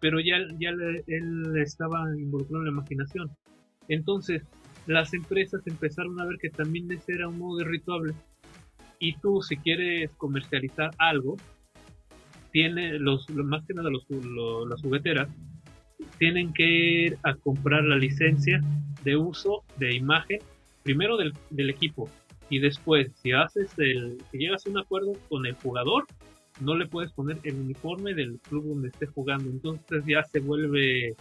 pero 0.00 0.20
ya, 0.20 0.38
ya 0.58 0.70
él 0.70 1.56
estaba 1.56 2.04
involucrado 2.18 2.62
en 2.62 2.66
la 2.66 2.72
imaginación. 2.72 3.30
Entonces, 3.88 4.42
las 4.86 5.14
empresas 5.14 5.66
empezaron 5.66 6.20
a 6.20 6.26
ver 6.26 6.38
que 6.38 6.50
también 6.50 6.90
ese 6.90 7.12
era 7.12 7.28
un 7.28 7.38
modo 7.38 7.58
de 7.58 7.64
rituable. 7.64 8.14
Y 8.98 9.16
tú, 9.18 9.40
si 9.42 9.56
quieres 9.56 10.12
comercializar 10.14 10.90
algo, 10.98 11.36
tiene 12.52 12.98
los, 12.98 13.28
más 13.30 13.64
que 13.66 13.74
nada 13.74 13.90
los, 13.90 14.06
las 14.68 14.80
jugueteras, 14.82 15.28
tienen 16.18 16.52
que 16.52 16.66
ir 16.66 17.18
a 17.22 17.34
comprar 17.34 17.84
la 17.84 17.96
licencia 17.96 18.60
de 19.02 19.16
uso 19.16 19.64
de 19.76 19.94
imagen, 19.94 20.38
primero 20.82 21.16
del, 21.16 21.70
equipo, 21.70 22.08
y 22.50 22.58
después, 22.58 23.10
si 23.22 23.32
haces 23.32 23.72
el, 23.78 24.18
si 24.30 24.38
llegas 24.38 24.66
a 24.66 24.70
un 24.70 24.78
acuerdo 24.78 25.12
con 25.28 25.46
el 25.46 25.54
jugador, 25.54 26.06
no 26.60 26.76
le 26.76 26.86
puedes 26.86 27.12
poner 27.12 27.38
el 27.42 27.56
uniforme 27.56 28.14
del 28.14 28.38
club 28.40 28.66
donde 28.68 28.88
esté 28.88 29.06
jugando. 29.06 29.50
Entonces 29.50 30.04
ya 30.06 30.22
se 30.24 30.40
vuelve 30.40 31.16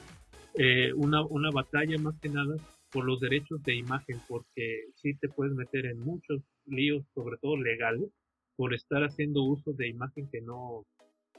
eh, 0.56 0.94
una, 0.96 1.26
una 1.26 1.50
batalla 1.50 1.98
más 1.98 2.20
que 2.20 2.30
nada 2.30 2.56
por 2.92 3.06
los 3.06 3.20
derechos 3.20 3.64
de 3.64 3.76
imagen, 3.76 4.20
porque 4.28 4.86
sí 4.96 5.16
te 5.16 5.28
puedes 5.28 5.56
meter 5.56 5.88
en 5.88 6.00
muchos 6.00 6.42
líos, 6.68 7.04
sobre 7.16 7.38
todo 7.38 7.58
legales, 7.58 8.10
por 8.56 8.74
estar 8.74 9.04
haciendo 9.04 9.44
uso 9.44 9.74
de 9.74 9.88
imagen 9.88 10.30
que 10.30 10.42
no, 10.42 10.86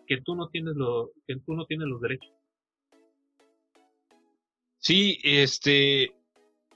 que 0.07 0.21
tú 0.21 0.35
no 0.35 0.49
tienes 0.49 0.75
lo, 0.75 1.13
que 1.27 1.37
tú 1.37 1.55
no 1.55 1.65
tienes 1.67 1.87
los 1.87 2.01
derechos. 2.01 2.33
Sí, 4.85 5.18
este, 5.22 6.12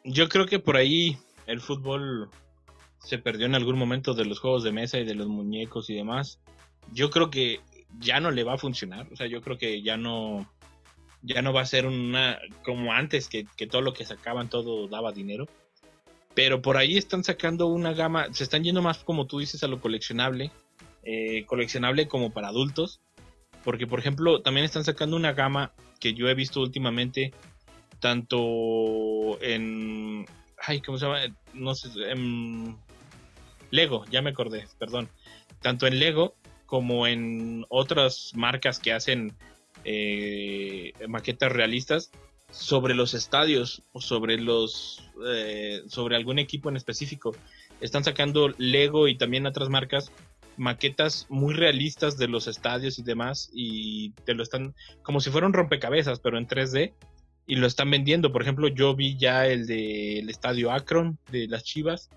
yo 0.03 0.31
creo 0.31 0.47
que 0.47 0.59
por 0.59 0.79
ahí 0.79 1.19
el 1.47 1.61
fútbol 1.61 2.31
se 3.01 3.19
perdió 3.19 3.45
en 3.45 3.55
algún 3.55 3.77
momento 3.77 4.15
de 4.15 4.25
los 4.25 4.41
juegos 4.41 4.65
de 4.65 4.73
mesa 4.73 4.99
y 4.99 5.05
de 5.05 5.15
los 5.15 5.29
muñecos 5.29 5.91
y 5.91 5.95
demás. 5.95 6.41
Yo 6.91 7.11
creo 7.11 7.29
que 7.29 7.61
ya 7.99 8.19
no 8.19 8.31
le 8.31 8.45
va 8.45 8.55
a 8.55 8.59
funcionar, 8.59 9.13
o 9.13 9.17
sea, 9.17 9.27
yo 9.27 9.43
creo 9.43 9.59
que 9.59 9.83
ya 9.83 9.99
no, 9.99 10.51
ya 11.21 11.43
no 11.43 11.53
va 11.53 11.61
a 11.61 11.67
ser 11.67 11.85
una 11.85 12.39
como 12.65 12.95
antes 12.95 13.29
que, 13.29 13.45
todo 13.67 13.83
lo 13.83 13.93
que 13.93 14.07
sacaban 14.07 14.49
todo 14.49 14.89
daba 14.89 15.13
dinero. 15.13 15.47
Pero 16.35 16.63
por 16.63 16.79
ahí 16.79 16.97
están 16.97 17.25
sacando 17.25 17.67
una 17.67 17.93
gama, 17.93 18.33
se 18.33 18.45
están 18.45 18.65
yendo 18.65 18.81
más 18.81 19.05
como 19.05 19.27
tú 19.27 19.39
dices 19.39 19.63
a 19.65 19.69
lo 19.69 19.83
coleccionable, 19.83 20.51
eh, 21.03 21.45
coleccionable 21.45 22.09
como 22.09 22.33
para 22.33 22.49
adultos 22.49 23.03
Porque, 23.65 23.87
por 23.87 23.99
ejemplo, 23.99 24.41
también 24.41 24.65
están 24.65 24.85
sacando 24.85 25.15
una 25.15 25.35
gama 25.35 25.75
que 26.01 26.15
yo 26.15 26.27
he 26.31 26.35
visto 26.35 26.63
últimamente, 26.63 27.35
tanto 28.01 29.41
en... 29.43 30.27
Ay, 30.61 30.81
¿cómo 30.81 30.99
se 30.99 31.07
llama? 31.07 31.21
No 31.55 31.75
sé, 31.75 31.89
en 32.11 32.77
Lego, 33.71 34.05
ya 34.11 34.23
me 34.23 34.31
acordé, 34.31 34.67
perdón. 34.79 35.09
Tanto 35.61 35.87
en 35.87 35.99
Lego 35.99 36.35
como 36.67 37.07
en 37.07 37.65
otras 37.69 38.33
marcas 38.35 38.79
que 38.79 38.93
hacen 38.93 39.33
eh, 39.85 40.93
maquetas 41.09 41.53
realistas 41.53 42.11
sobre 42.51 42.95
los 42.95 43.15
estadios 43.15 43.83
o 43.93 44.01
sobre 44.01 44.39
los 44.39 45.11
eh, 45.27 45.83
sobre 45.87 46.17
algún 46.17 46.39
equipo 46.39 46.69
en 46.69 46.77
específico. 46.77 47.35
Están 47.81 48.05
sacando 48.05 48.49
Lego 48.59 49.09
y 49.09 49.17
también 49.17 49.47
otras 49.47 49.69
marcas 49.69 50.13
maquetas 50.57 51.27
muy 51.29 51.55
realistas 51.55 52.19
de 52.19 52.29
los 52.29 52.49
estadios 52.49 52.99
y 52.99 53.03
demás 53.03 53.51
y 53.53 54.11
te 54.25 54.35
lo 54.35 54.43
están 54.43 54.75
como 55.03 55.21
si 55.21 55.31
fueran 55.31 55.53
rompecabezas 55.53 56.19
pero 56.19 56.37
en 56.37 56.49
3D 56.49 56.93
y 57.49 57.57
lo 57.57 57.67
están 57.67 57.91
vendiendo. 57.91 58.31
Por 58.31 58.43
ejemplo, 58.43 58.69
yo 58.69 58.95
vi 58.95 59.17
ya 59.17 59.47
el 59.49 59.67
del 59.67 60.31
estadio 60.31 60.71
Akron 60.71 61.19
de 61.33 61.49
las 61.49 61.65
Chivas 61.65 62.11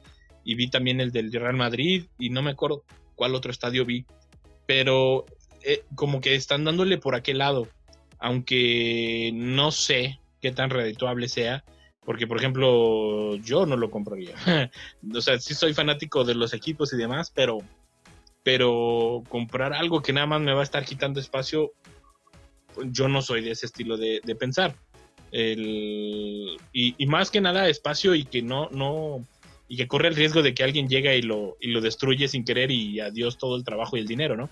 y 0.44 0.54
vi 0.54 0.70
también 0.70 1.02
el 1.02 1.12
del 1.12 1.32
Real 1.32 1.56
Madrid 1.56 2.06
y 2.20 2.30
no 2.30 2.44
me 2.44 2.52
acuerdo 2.52 2.84
cuál 3.16 3.34
otro 3.34 3.52
estadio 3.52 3.86
vi, 3.86 4.06
pero 4.68 5.26
eh, 5.64 5.84
como 5.96 6.22
que 6.22 6.36
están 6.36 6.64
dándole 6.64 6.98
por 7.00 7.16
aquel 7.16 7.40
lado, 7.40 7.68
aunque 8.20 9.32
no 9.34 9.72
sé 9.72 10.20
qué 10.42 10.52
tan 10.52 10.70
redituable 10.70 11.30
sea, 11.30 11.64
porque 12.04 12.28
por 12.28 12.38
ejemplo 12.38 13.36
yo 13.38 13.66
no 13.66 13.78
lo 13.78 13.90
compraría. 13.90 14.36
o 15.16 15.22
sea, 15.22 15.40
sí 15.40 15.56
soy 15.56 15.74
fanático 15.74 16.24
de 16.24 16.36
los 16.36 16.54
equipos 16.54 16.94
y 16.94 16.98
demás, 16.98 17.32
pero 17.34 17.60
pero 18.44 19.24
comprar 19.30 19.74
algo 19.74 20.02
que 20.02 20.14
nada 20.14 20.28
más 20.28 20.42
me 20.42 20.54
va 20.54 20.62
a 20.62 20.64
estar 20.64 20.84
quitando 20.84 21.20
espacio, 21.20 21.74
yo 22.86 23.08
no 23.08 23.22
soy 23.22 23.44
de 23.44 23.52
ese 23.52 23.68
estilo 23.68 23.98
de, 23.98 24.22
pensar. 24.40 24.76
Y, 25.32 26.58
y, 26.74 27.06
más 27.06 27.32
que 27.32 27.42
nada 27.42 27.70
espacio 27.70 28.16
y 28.16 28.26
que 28.26 28.42
no, 28.42 28.70
no, 28.72 29.26
y 29.68 29.78
que 29.78 29.88
corre 29.88 30.10
el 30.10 30.16
riesgo 30.16 30.42
de 30.42 30.54
que 30.54 30.64
alguien 30.64 30.90
llegue 30.90 31.18
y 31.18 31.22
lo, 31.22 31.56
y 31.62 31.68
lo 31.68 31.80
destruye 31.80 32.28
sin 32.28 32.44
querer 32.44 32.72
y 32.72 33.00
adiós 33.00 33.38
todo 33.38 33.56
el 33.56 33.64
trabajo 33.64 33.96
y 33.96 34.02
el 34.02 34.08
dinero, 34.08 34.36
¿no? 34.36 34.50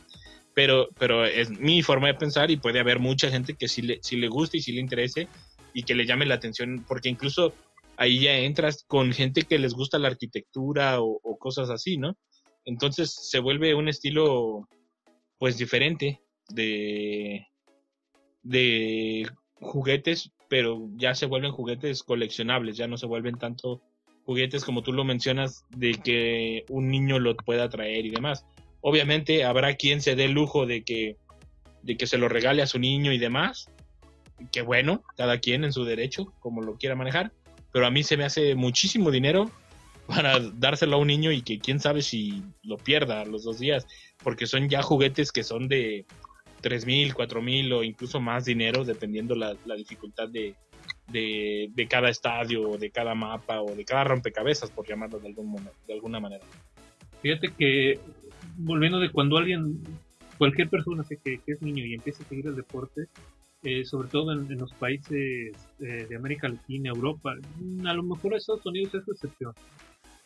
Pero, 0.53 0.87
pero 0.97 1.25
es 1.25 1.49
mi 1.49 1.81
forma 1.83 2.07
de 2.07 2.13
pensar 2.13 2.49
y 2.51 2.57
puede 2.57 2.79
haber 2.79 2.99
mucha 2.99 3.29
gente 3.29 3.55
que 3.55 3.67
sí 3.67 3.81
le, 3.81 3.99
le 4.09 4.27
guste 4.29 4.57
y 4.57 4.61
sí 4.61 4.71
le 4.71 4.79
interese 4.79 5.27
y 5.73 5.83
que 5.83 5.93
le 5.93 6.05
llame 6.05 6.25
la 6.25 6.35
atención, 6.35 6.85
porque 6.87 7.09
incluso 7.09 7.53
ahí 7.97 8.21
ya 8.21 8.37
entras 8.37 8.85
con 8.87 9.11
gente 9.11 9.43
que 9.43 9.59
les 9.59 9.73
gusta 9.73 9.99
la 9.99 10.07
arquitectura 10.07 11.01
o, 11.01 11.19
cosas 11.37 11.69
así, 11.69 11.97
¿no? 11.97 12.17
Entonces 12.63 13.13
se 13.29 13.39
vuelve 13.39 13.75
un 13.75 13.89
estilo 13.89 14.69
pues 15.37 15.57
diferente 15.57 16.21
de, 16.47 17.45
de 18.41 19.29
juguetes, 19.55 20.31
pero 20.49 20.89
ya 20.95 21.15
se 21.15 21.27
vuelven 21.27 21.51
juguetes 21.51 22.03
coleccionables, 22.03 22.75
ya 22.75 22.87
no 22.87 22.97
se 22.97 23.05
vuelven 23.05 23.37
tanto 23.37 23.81
juguetes, 24.25 24.65
como 24.65 24.83
tú 24.83 24.91
lo 24.91 25.03
mencionas, 25.03 25.65
de 25.69 25.93
que 25.93 26.65
un 26.69 26.89
niño 26.89 27.19
lo 27.19 27.35
pueda 27.37 27.69
traer 27.69 28.05
y 28.05 28.09
demás. 28.09 28.45
Obviamente 28.81 29.43
habrá 29.43 29.75
quien 29.75 30.01
se 30.01 30.15
dé 30.15 30.25
el 30.25 30.31
lujo 30.31 30.65
de 30.65 30.83
que, 30.83 31.17
de 31.83 31.97
que 31.97 32.07
se 32.07 32.17
lo 32.17 32.29
regale 32.29 32.61
a 32.61 32.67
su 32.67 32.79
niño 32.79 33.13
y 33.13 33.17
demás. 33.17 33.69
Que 34.51 34.61
bueno, 34.61 35.03
cada 35.17 35.39
quien 35.39 35.63
en 35.63 35.73
su 35.73 35.83
derecho, 35.83 36.33
como 36.39 36.61
lo 36.61 36.77
quiera 36.77 36.95
manejar. 36.95 37.31
Pero 37.71 37.85
a 37.85 37.91
mí 37.91 38.03
se 38.03 38.17
me 38.17 38.23
hace 38.23 38.55
muchísimo 38.55 39.11
dinero 39.11 39.51
para 40.07 40.39
dárselo 40.39 40.97
a 40.97 40.99
un 40.99 41.07
niño 41.07 41.31
y 41.31 41.41
que 41.41 41.59
quién 41.59 41.79
sabe 41.79 42.01
si 42.01 42.43
lo 42.63 42.77
pierda 42.77 43.25
los 43.25 43.43
dos 43.43 43.59
días. 43.59 43.87
Porque 44.23 44.47
son 44.47 44.69
ya 44.69 44.81
juguetes 44.81 45.31
que 45.31 45.43
son 45.43 45.67
de 45.67 46.05
tres 46.61 46.85
mil, 46.85 47.13
cuatro 47.13 47.41
mil 47.41 47.71
o 47.73 47.83
incluso 47.83 48.19
más 48.19 48.45
dinero, 48.45 48.83
dependiendo 48.83 49.35
la, 49.35 49.55
la 49.65 49.75
dificultad 49.75 50.29
de, 50.29 50.55
de, 51.11 51.87
cada 51.89 52.09
estadio, 52.09 52.69
o 52.69 52.77
de 52.77 52.91
cada 52.91 53.15
mapa, 53.15 53.61
o 53.61 53.75
de 53.75 53.85
cada 53.85 54.03
rompecabezas, 54.03 54.69
por 54.71 54.87
llamarlo 54.87 55.19
de, 55.19 55.27
algún 55.27 55.55
de 55.87 55.93
alguna 55.93 56.19
manera. 56.19 56.45
Fíjate 57.21 57.49
que, 57.57 57.99
volviendo 58.57 58.99
de 58.99 59.11
cuando 59.11 59.37
alguien, 59.37 59.81
cualquier 60.37 60.69
persona 60.69 61.03
que, 61.23 61.41
es 61.45 61.61
niño 61.61 61.85
y 61.85 61.93
empieza 61.93 62.23
a 62.23 62.27
seguir 62.27 62.47
el 62.47 62.55
deporte, 62.55 63.07
eh, 63.63 63.83
sobre 63.83 64.07
todo 64.07 64.31
en, 64.31 64.57
los 64.57 64.73
países 64.73 65.53
eh, 65.79 66.05
de 66.09 66.15
América 66.15 66.47
Latina, 66.47 66.89
Europa, 66.89 67.33
a 67.85 67.93
lo 67.93 68.03
mejor 68.03 68.33
Estados 68.33 68.65
Unidos 68.65 68.93
es 68.95 69.07
excepción, 69.07 69.53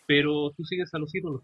pero 0.05 0.51
tú 0.55 0.63
sigues 0.65 0.93
a 0.93 0.99
los 0.99 1.13
ídolos. 1.15 1.41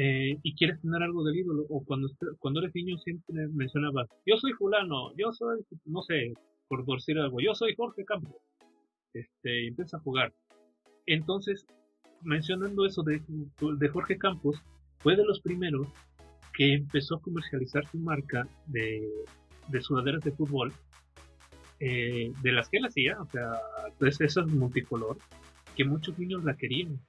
Eh, 0.00 0.38
y 0.44 0.54
quieres 0.54 0.80
tener 0.80 1.02
algo 1.02 1.24
del 1.24 1.38
ídolo, 1.38 1.66
o 1.70 1.84
cuando, 1.84 2.08
cuando 2.38 2.60
eres 2.60 2.72
niño 2.72 2.96
siempre 2.98 3.48
mencionabas, 3.48 4.08
yo 4.24 4.36
soy 4.36 4.52
fulano, 4.52 5.12
yo 5.16 5.32
soy, 5.32 5.58
no 5.86 6.02
sé, 6.02 6.34
por 6.68 6.86
decir 6.86 7.18
algo, 7.18 7.40
yo 7.40 7.52
soy 7.52 7.74
Jorge 7.74 8.04
Campos, 8.04 8.40
este, 9.12 9.64
y 9.64 9.66
empieza 9.66 9.96
a 9.96 10.00
jugar. 10.00 10.32
Entonces, 11.06 11.66
mencionando 12.22 12.86
eso 12.86 13.02
de, 13.02 13.20
de 13.60 13.88
Jorge 13.88 14.18
Campos, 14.18 14.62
fue 14.98 15.16
de 15.16 15.24
los 15.24 15.40
primeros 15.40 15.88
que 16.54 16.74
empezó 16.74 17.16
a 17.16 17.20
comercializar 17.20 17.84
su 17.88 17.98
marca 17.98 18.46
de, 18.66 19.04
de 19.66 19.80
sudaderas 19.80 20.22
de 20.22 20.30
fútbol, 20.30 20.72
eh, 21.80 22.30
de 22.40 22.52
las 22.52 22.68
que 22.68 22.76
él 22.76 22.84
hacía, 22.84 23.20
o 23.20 23.26
sea, 23.26 23.50
pues 23.98 24.20
esas 24.20 24.46
multicolor, 24.46 25.18
que 25.74 25.84
muchos 25.84 26.16
niños 26.20 26.44
la 26.44 26.56
querían. 26.56 27.00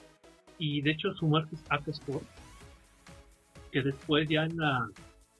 Y 0.57 0.81
de 0.81 0.89
hecho 0.89 1.13
su 1.13 1.27
marca 1.27 1.51
es 1.53 1.63
Ata 1.69 1.91
Sport, 1.91 2.25
que 3.71 3.81
después 3.81 4.27
ya 4.29 4.45
en 4.45 4.57
la, 4.57 4.87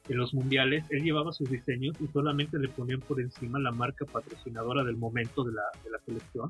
en 0.07 0.17
los 0.17 0.33
mundiales, 0.33 0.85
él 0.89 1.03
llevaba 1.03 1.31
sus 1.31 1.49
diseños 1.49 1.95
y 2.01 2.07
solamente 2.07 2.57
le 2.57 2.67
ponían 2.69 2.99
por 2.99 3.21
encima 3.21 3.59
la 3.59 3.71
marca 3.71 4.05
patrocinadora 4.05 4.83
del 4.83 4.97
momento 4.97 5.43
de 5.43 5.53
la, 5.53 5.63
de 5.83 5.91
la 5.91 5.99
selección 5.99 6.49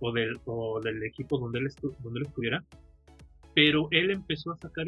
o 0.00 0.12
del, 0.12 0.38
o 0.44 0.80
del 0.80 1.02
equipo 1.02 1.38
donde 1.38 1.60
él, 1.60 1.68
donde 2.02 2.20
él 2.20 2.26
estuviera. 2.26 2.64
Pero 3.54 3.88
él 3.90 4.10
empezó 4.10 4.52
a 4.52 4.56
sacar 4.56 4.86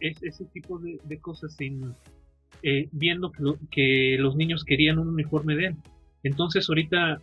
ese, 0.00 0.44
tipo 0.46 0.78
de, 0.78 1.18
cosas 1.20 1.54
sin, 1.54 1.92
eh, 2.62 2.88
viendo 2.92 3.30
que, 3.30 3.42
que, 3.70 4.16
los 4.18 4.36
niños 4.36 4.64
querían 4.64 4.98
un 4.98 5.08
uniforme 5.08 5.54
de 5.54 5.66
él. 5.66 5.76
Entonces 6.22 6.68
ahorita 6.68 7.20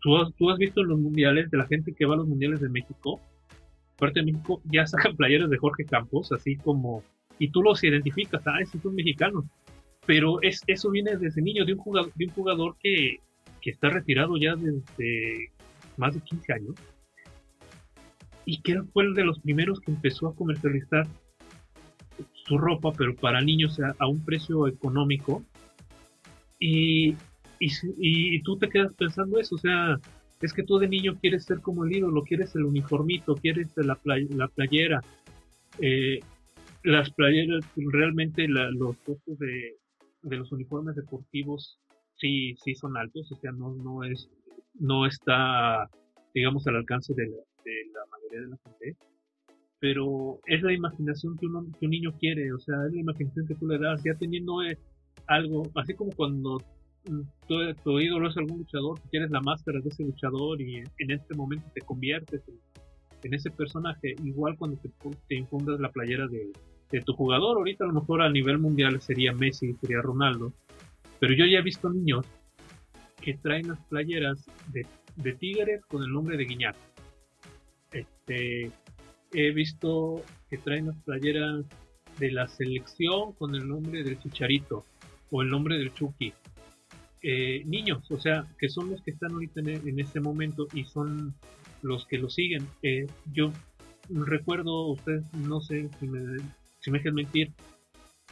tú 0.00 0.16
has, 0.16 0.32
tú 0.34 0.50
has 0.50 0.58
visto 0.58 0.80
en 0.80 0.88
los 0.88 0.98
mundiales 0.98 1.50
de 1.50 1.58
la 1.58 1.66
gente 1.66 1.92
que 1.92 2.06
va 2.06 2.14
a 2.14 2.18
los 2.18 2.28
mundiales 2.28 2.60
de 2.60 2.68
México, 2.68 3.20
parte 3.98 4.20
de 4.20 4.26
México 4.26 4.60
ya 4.64 4.86
sacan 4.86 5.16
playeras 5.16 5.50
de 5.50 5.58
Jorge 5.58 5.84
Campos, 5.84 6.32
así 6.32 6.56
como 6.56 7.02
y 7.40 7.48
tú 7.48 7.62
los 7.62 7.82
identificas, 7.82 8.46
ah, 8.46 8.60
esos 8.60 8.80
son 8.82 8.94
mexicanos. 8.94 9.46
Pero 10.06 10.40
es, 10.42 10.62
eso 10.66 10.90
viene 10.90 11.16
desde 11.16 11.40
niño, 11.40 11.64
de 11.64 11.72
un 11.72 11.78
jugador, 11.78 12.12
de 12.14 12.26
un 12.26 12.30
jugador 12.32 12.76
que, 12.78 13.18
que 13.62 13.70
está 13.70 13.88
retirado 13.88 14.36
ya 14.36 14.54
desde 14.54 15.50
más 15.96 16.14
de 16.14 16.20
15 16.20 16.52
años 16.52 16.74
y 18.44 18.60
que 18.60 18.82
fue 18.92 19.04
el 19.04 19.14
de 19.14 19.24
los 19.24 19.38
primeros 19.40 19.80
que 19.80 19.90
empezó 19.90 20.28
a 20.28 20.34
comercializar 20.34 21.06
su 22.32 22.58
ropa, 22.58 22.92
pero 22.92 23.14
para 23.14 23.40
niños 23.40 23.80
a, 23.98 24.06
un 24.06 24.22
precio 24.24 24.66
económico. 24.66 25.42
Y, 26.58 27.10
y, 27.58 27.70
y, 27.98 28.42
tú 28.42 28.58
te 28.58 28.68
quedas 28.68 28.92
pensando 28.94 29.38
eso, 29.38 29.54
o 29.54 29.58
sea, 29.58 29.98
es 30.42 30.52
que 30.52 30.62
tú 30.62 30.78
de 30.78 30.88
niño 30.88 31.16
quieres 31.20 31.44
ser 31.44 31.60
como 31.60 31.84
el 31.84 31.96
ídolo, 31.96 32.22
quieres 32.22 32.54
el 32.54 32.64
uniformito, 32.64 33.34
quieres 33.34 33.68
la, 33.76 33.98
la 34.04 34.48
playera. 34.48 35.00
Eh, 35.78 36.20
las 36.82 37.10
playeras, 37.10 37.64
realmente 37.76 38.46
los 38.48 38.96
costos 38.98 39.38
de, 39.38 39.76
los 40.22 40.52
uniformes 40.52 40.96
deportivos 40.96 41.78
sí, 42.16 42.54
sí 42.62 42.74
son 42.74 42.96
altos, 42.96 43.30
o 43.32 43.36
sea, 43.36 43.52
no, 43.52 43.74
no 43.74 44.04
es, 44.04 44.30
no 44.74 45.06
está, 45.06 45.88
digamos, 46.34 46.66
al 46.66 46.76
alcance 46.76 47.14
de 47.14 47.26
la, 47.26 48.00
mayoría 48.10 48.40
de 48.40 48.48
la 48.48 48.58
gente, 48.64 48.96
pero 49.78 50.40
es 50.46 50.62
la 50.62 50.72
imaginación 50.72 51.36
que, 51.38 51.46
uno, 51.46 51.66
que 51.78 51.86
un 51.86 51.90
niño 51.90 52.12
quiere, 52.18 52.52
o 52.52 52.58
sea, 52.58 52.76
es 52.86 52.94
la 52.94 53.00
imaginación 53.00 53.46
que 53.46 53.54
tú 53.54 53.66
le 53.66 53.78
das, 53.78 54.02
ya 54.04 54.14
teniendo 54.14 54.62
eh, 54.62 54.78
algo, 55.26 55.62
así 55.74 55.94
como 55.94 56.12
cuando 56.12 56.58
mm, 57.08 57.20
tu, 57.46 57.74
tu, 57.82 58.00
ídolo 58.00 58.28
es 58.28 58.36
algún 58.36 58.58
luchador, 58.58 59.00
quieres 59.10 59.30
la 59.30 59.40
máscara 59.40 59.80
de 59.80 59.88
ese 59.88 60.04
luchador 60.04 60.60
y 60.60 60.78
en 60.78 61.10
este 61.10 61.34
momento 61.34 61.66
te 61.74 61.80
conviertes 61.82 62.42
en, 62.48 62.58
ese 63.22 63.50
personaje, 63.50 64.14
igual 64.24 64.56
cuando 64.56 64.76
te, 64.78 64.90
te 65.28 65.34
infundas 65.34 65.78
la 65.80 65.90
playera 65.90 66.26
de, 66.26 66.52
de 66.90 67.00
tu 67.02 67.12
jugador. 67.14 67.58
Ahorita 67.58 67.84
a 67.84 67.88
lo 67.88 67.94
mejor 67.94 68.22
a 68.22 68.30
nivel 68.30 68.58
mundial 68.58 69.00
sería 69.00 69.32
Messi, 69.32 69.74
sería 69.74 70.02
Ronaldo. 70.02 70.52
Pero 71.18 71.34
yo 71.34 71.44
ya 71.46 71.58
he 71.58 71.62
visto 71.62 71.90
niños 71.90 72.26
que 73.20 73.34
traen 73.34 73.68
las 73.68 73.80
playeras 73.86 74.44
de, 74.72 74.86
de 75.16 75.32
Tigres 75.34 75.84
con 75.86 76.02
el 76.02 76.12
nombre 76.12 76.36
de 76.36 76.44
Guiñac. 76.44 76.76
Este, 77.92 78.70
he 79.32 79.50
visto 79.52 80.24
que 80.48 80.58
traen 80.58 80.86
las 80.86 80.96
playeras 81.02 81.64
de 82.18 82.30
la 82.32 82.48
selección 82.48 83.32
con 83.34 83.54
el 83.54 83.68
nombre 83.68 84.02
del 84.02 84.18
Chicharito 84.18 84.84
o 85.30 85.42
el 85.42 85.50
nombre 85.50 85.78
del 85.78 85.92
Chucky. 85.92 86.32
Eh, 87.22 87.62
niños, 87.66 88.10
o 88.10 88.18
sea, 88.18 88.46
que 88.58 88.70
son 88.70 88.90
los 88.90 89.02
que 89.02 89.10
están 89.10 89.32
ahorita 89.32 89.60
en, 89.60 89.68
en 89.68 90.00
este 90.00 90.20
momento 90.20 90.66
y 90.72 90.84
son 90.84 91.34
los 91.82 92.06
que 92.06 92.18
lo 92.18 92.28
siguen. 92.28 92.66
Eh, 92.82 93.06
yo 93.32 93.52
recuerdo, 94.08 94.88
ustedes 94.88 95.24
no 95.34 95.60
sé 95.60 95.88
si 95.98 96.06
me, 96.06 96.38
si 96.80 96.90
me 96.90 96.98
dejan 96.98 97.14
mentir, 97.14 97.52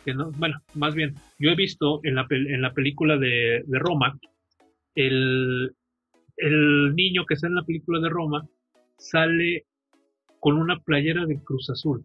que 0.04 0.14
no, 0.14 0.30
bueno, 0.32 0.60
más 0.74 0.94
bien, 0.94 1.14
yo 1.38 1.50
he 1.50 1.56
visto 1.56 2.00
en 2.04 2.14
la, 2.14 2.26
en 2.30 2.62
la 2.62 2.72
película 2.72 3.16
de, 3.16 3.62
de 3.66 3.78
Roma, 3.78 4.18
el, 4.94 5.74
el 6.36 6.94
niño 6.94 7.24
que 7.26 7.34
está 7.34 7.46
en 7.46 7.54
la 7.54 7.64
película 7.64 8.00
de 8.00 8.08
Roma 8.08 8.46
sale 8.96 9.66
con 10.40 10.56
una 10.56 10.78
playera 10.80 11.26
de 11.26 11.42
Cruz 11.42 11.70
Azul 11.70 12.04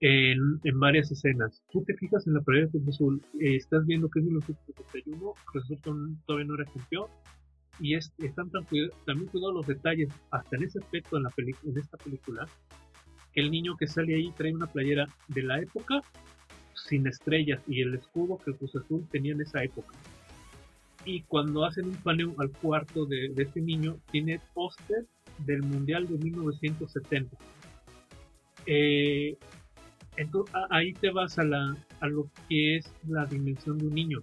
en, 0.00 0.60
en 0.64 0.80
varias 0.80 1.10
escenas. 1.10 1.62
Tú 1.70 1.82
te 1.84 1.94
fijas 1.94 2.26
en 2.26 2.34
la 2.34 2.40
playera 2.40 2.66
de 2.66 2.72
Cruz 2.72 2.88
Azul, 2.96 3.22
eh, 3.40 3.56
estás 3.56 3.86
viendo 3.86 4.08
que 4.08 4.20
es 4.20 4.24
1971, 4.24 5.34
Cruz 5.52 5.64
Azul 5.64 6.16
todavía 6.26 6.46
no 6.46 6.54
era 6.54 6.64
campeón, 6.64 7.10
y 7.80 7.94
es, 7.94 8.12
están 8.18 8.50
tan 8.50 8.64
también 9.06 9.28
cuidados 9.30 9.54
los 9.54 9.66
detalles, 9.66 10.08
hasta 10.30 10.56
en 10.56 10.64
ese 10.64 10.78
aspecto 10.78 11.16
en, 11.16 11.24
la 11.24 11.30
en 11.36 11.78
esta 11.78 11.96
película, 11.98 12.46
que 13.32 13.40
el 13.40 13.50
niño 13.50 13.76
que 13.76 13.86
sale 13.86 14.14
ahí 14.14 14.32
trae 14.36 14.54
una 14.54 14.66
playera 14.66 15.06
de 15.28 15.42
la 15.42 15.60
época 15.60 16.00
sin 16.74 17.06
estrellas 17.06 17.60
y 17.66 17.82
el 17.82 17.94
escudo 17.94 18.38
que 18.38 18.52
Cruz 18.54 18.74
Azul 18.76 19.06
tenía 19.10 19.32
en 19.32 19.42
esa 19.42 19.62
época. 19.62 19.94
Y 21.04 21.22
cuando 21.22 21.64
hacen 21.64 21.86
un 21.86 21.96
paneo 21.96 22.34
al 22.38 22.50
cuarto 22.50 23.06
de, 23.06 23.28
de 23.28 23.42
este 23.42 23.60
niño, 23.60 23.98
tiene 24.10 24.40
póster 24.54 25.06
del 25.38 25.62
Mundial 25.62 26.06
de 26.06 26.18
1970. 26.18 27.36
Eh, 28.66 29.36
entonces, 30.16 30.54
ahí 30.70 30.92
te 30.94 31.10
vas 31.10 31.38
a, 31.38 31.44
la, 31.44 31.76
a 32.00 32.06
lo 32.08 32.28
que 32.48 32.76
es 32.76 32.92
la 33.06 33.24
dimensión 33.24 33.78
de 33.78 33.86
un 33.86 33.94
niño. 33.94 34.22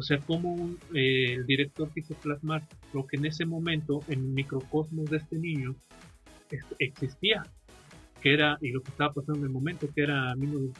O 0.00 0.02
sea, 0.02 0.16
cómo 0.16 0.70
eh, 0.94 1.34
el 1.34 1.44
director 1.44 1.92
quiso 1.92 2.14
plasmar 2.14 2.66
lo 2.94 3.06
que 3.06 3.18
en 3.18 3.26
ese 3.26 3.44
momento, 3.44 4.00
en 4.08 4.20
el 4.20 4.28
microcosmos 4.28 5.10
de 5.10 5.18
este 5.18 5.36
niño, 5.36 5.74
existía. 6.78 7.42
Que 8.22 8.32
era, 8.32 8.56
y 8.62 8.70
lo 8.70 8.80
que 8.80 8.92
estaba 8.92 9.12
pasando 9.12 9.40
en 9.40 9.44
el 9.44 9.50
momento, 9.50 9.90
que 9.94 10.00
era 10.04 10.34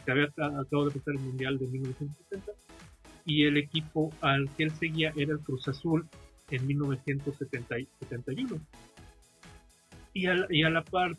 que 0.07 0.11
había 0.11 0.25
acabado 0.25 0.87
de 0.89 0.99
pasar 0.99 1.17
el 1.17 1.21
Mundial 1.21 1.59
de 1.59 1.67
1970, 1.67 2.51
y 3.27 3.45
el 3.45 3.59
equipo 3.59 4.11
al 4.23 4.49
que 4.57 4.63
él 4.63 4.71
seguía 4.71 5.13
era 5.15 5.35
el 5.35 5.41
Cruz 5.41 5.69
Azul 5.69 6.09
en 6.51 6.67
1971. 6.67 8.59
Y 10.15 10.29
a, 10.29 10.47
y 10.49 10.63
a 10.63 10.71
la 10.71 10.83
par, 10.83 11.19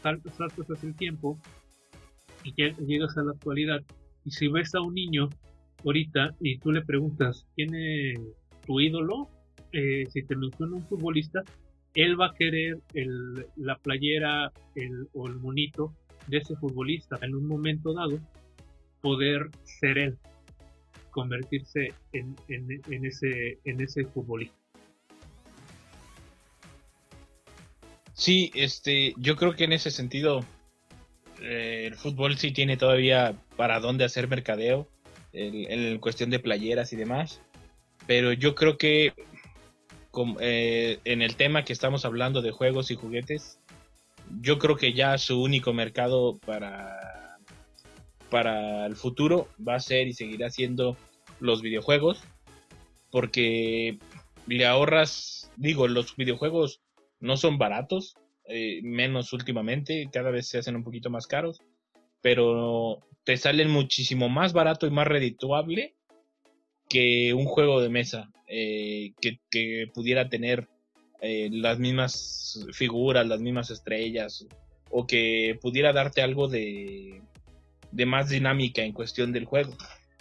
saltas, 0.00 0.32
saltas 0.36 0.84
el 0.84 0.94
tiempo 0.94 1.36
y 2.44 2.54
llegas 2.54 3.16
a 3.16 3.24
la 3.24 3.32
actualidad. 3.32 3.82
Y 4.24 4.30
si 4.30 4.46
ves 4.46 4.76
a 4.76 4.80
un 4.80 4.94
niño 4.94 5.28
ahorita 5.84 6.34
y 6.40 6.58
tú 6.58 6.72
le 6.72 6.82
preguntas 6.82 7.46
quién 7.54 7.74
es 7.74 8.18
tu 8.66 8.80
ídolo, 8.80 9.28
eh, 9.72 10.04
si 10.10 10.22
te 10.22 10.36
menciona 10.36 10.76
un 10.76 10.86
futbolista, 10.86 11.42
él 11.94 12.20
va 12.20 12.28
a 12.28 12.34
querer 12.34 12.78
la 13.56 13.76
playera 13.78 14.52
el, 14.74 15.08
o 15.12 15.26
el 15.26 15.36
monito 15.36 15.94
de 16.26 16.38
ese 16.38 16.56
futbolista 16.56 17.18
en 17.22 17.34
un 17.34 17.46
momento 17.46 17.92
dado 17.92 18.18
poder 19.00 19.50
ser 19.64 19.98
él 19.98 20.18
convertirse 21.10 21.92
en, 22.12 22.34
en, 22.48 23.04
ese 23.04 23.58
en 23.64 23.80
ese 23.80 24.04
futbolista. 24.06 24.56
Sí 28.14 28.50
este 28.54 29.14
yo 29.18 29.36
creo 29.36 29.54
que 29.54 29.64
en 29.64 29.72
ese 29.72 29.90
sentido 29.90 30.44
eh, 31.40 31.84
el 31.86 31.94
fútbol 31.96 32.38
sí 32.38 32.52
tiene 32.52 32.76
todavía 32.76 33.34
para 33.56 33.80
dónde 33.80 34.04
hacer 34.04 34.28
mercadeo 34.28 34.88
en 35.32 35.98
cuestión 35.98 36.30
de 36.30 36.38
playeras 36.38 36.92
y 36.92 36.96
demás. 36.96 37.40
Pero 38.06 38.32
yo 38.32 38.54
creo 38.54 38.76
que 38.78 39.12
eh, 40.40 40.98
en 41.04 41.22
el 41.22 41.36
tema 41.36 41.64
que 41.64 41.72
estamos 41.72 42.04
hablando 42.04 42.42
de 42.42 42.50
juegos 42.50 42.90
y 42.90 42.96
juguetes, 42.96 43.58
yo 44.40 44.58
creo 44.58 44.76
que 44.76 44.92
ya 44.92 45.16
su 45.18 45.40
único 45.42 45.72
mercado 45.72 46.38
para, 46.38 47.38
para 48.30 48.86
el 48.86 48.96
futuro 48.96 49.48
va 49.66 49.76
a 49.76 49.80
ser 49.80 50.06
y 50.06 50.12
seguirá 50.12 50.50
siendo 50.50 50.96
los 51.40 51.62
videojuegos. 51.62 52.22
Porque 53.10 53.98
le 54.46 54.66
ahorras, 54.66 55.50
digo, 55.56 55.86
los 55.88 56.16
videojuegos 56.16 56.80
no 57.20 57.36
son 57.36 57.58
baratos, 57.58 58.16
eh, 58.46 58.80
menos 58.82 59.32
últimamente, 59.32 60.08
cada 60.12 60.30
vez 60.30 60.48
se 60.48 60.58
hacen 60.58 60.76
un 60.76 60.82
poquito 60.82 61.10
más 61.10 61.26
caros, 61.26 61.60
pero 62.20 63.00
te 63.24 63.36
salen 63.36 63.70
muchísimo 63.70 64.28
más 64.28 64.52
barato 64.52 64.86
y 64.86 64.90
más 64.90 65.06
redituable 65.06 65.94
que 66.88 67.32
un 67.34 67.44
juego 67.44 67.80
de 67.80 67.88
mesa 67.88 68.30
eh, 68.48 69.12
que, 69.20 69.86
pudiera 69.94 70.28
tener 70.28 70.68
eh, 71.20 71.48
las 71.52 71.78
mismas 71.78 72.66
figuras, 72.72 73.26
las 73.26 73.40
mismas 73.40 73.70
estrellas 73.70 74.46
o 74.90 75.06
que 75.06 75.58
pudiera 75.60 75.92
darte 75.92 76.20
algo 76.20 76.48
de, 76.48 77.22
de 77.92 78.06
más 78.06 78.28
dinámica 78.28 78.82
en 78.82 78.92
cuestión 78.92 79.32
del 79.32 79.44
juego. 79.44 79.72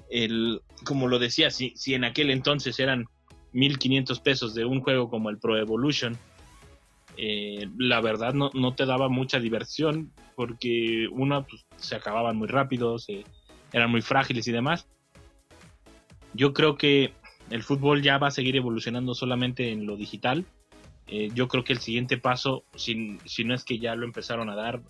El, 0.09 0.61
como 0.85 1.07
lo 1.07 1.19
decía, 1.19 1.51
si, 1.51 1.73
si 1.75 1.93
en 1.93 2.03
aquel 2.03 2.29
entonces 2.29 2.79
eran 2.79 3.05
1500 3.53 4.19
pesos 4.19 4.53
de 4.53 4.65
un 4.65 4.81
juego 4.81 5.09
como 5.09 5.29
el 5.29 5.39
Pro 5.39 5.57
Evolution, 5.57 6.17
eh, 7.17 7.69
la 7.77 8.01
verdad 8.01 8.33
no, 8.33 8.49
no, 8.53 8.73
te 8.73 8.85
daba 8.85 9.09
mucha 9.09 9.39
diversión 9.39 10.11
porque 10.35 11.07
una 11.11 11.43
pues, 11.43 11.65
se 11.75 11.95
acababan 11.95 12.37
muy 12.37 12.47
rápido, 12.47 12.95
eran 13.73 13.91
muy 13.91 14.01
frágiles 14.01 14.47
y 14.47 14.51
demás. 14.51 14.87
Yo 16.33 16.53
creo 16.53 16.77
que 16.77 17.13
el 17.49 17.63
fútbol 17.63 18.01
ya 18.01 18.17
va 18.17 18.27
a 18.27 18.31
seguir 18.31 18.55
evolucionando 18.55 19.13
solamente 19.13 19.71
en 19.71 19.85
lo 19.85 19.97
digital. 19.97 20.45
Eh, 21.07 21.29
yo 21.33 21.47
creo 21.47 21.63
que 21.63 21.73
el 21.73 21.79
siguiente 21.79 22.17
paso, 22.17 22.63
si, 22.75 23.17
si, 23.25 23.43
no 23.43 23.53
es 23.53 23.65
que 23.65 23.79
ya 23.79 23.95
lo 23.95 24.05
empezaron 24.05 24.49
a 24.49 24.55
dar, 24.55 24.81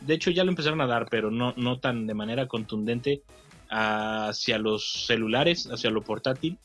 de 0.00 0.14
hecho 0.14 0.30
ya 0.30 0.44
lo 0.44 0.50
empezaron 0.50 0.80
a 0.80 0.86
dar, 0.86 1.08
pero 1.10 1.30
no, 1.30 1.54
no 1.56 1.80
tan 1.80 2.06
de 2.06 2.14
manera 2.14 2.46
contundente 2.46 3.22
hacia 3.68 4.58
los 4.58 5.06
celulares, 5.06 5.68
hacia 5.70 5.90
lo 5.90 6.02
portátil. 6.02 6.58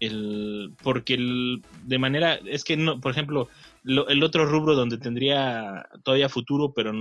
El, 0.00 0.74
porque 0.82 1.14
el, 1.14 1.62
de 1.84 1.98
manera, 1.98 2.34
es 2.44 2.64
que 2.64 2.76
no, 2.76 3.00
por 3.00 3.12
ejemplo, 3.12 3.48
el 3.84 4.22
otro 4.22 4.46
rubro 4.46 4.74
donde 4.74 4.98
tendría 4.98 5.88
todavía 6.04 6.28
futuro, 6.28 6.72
pero 6.74 6.92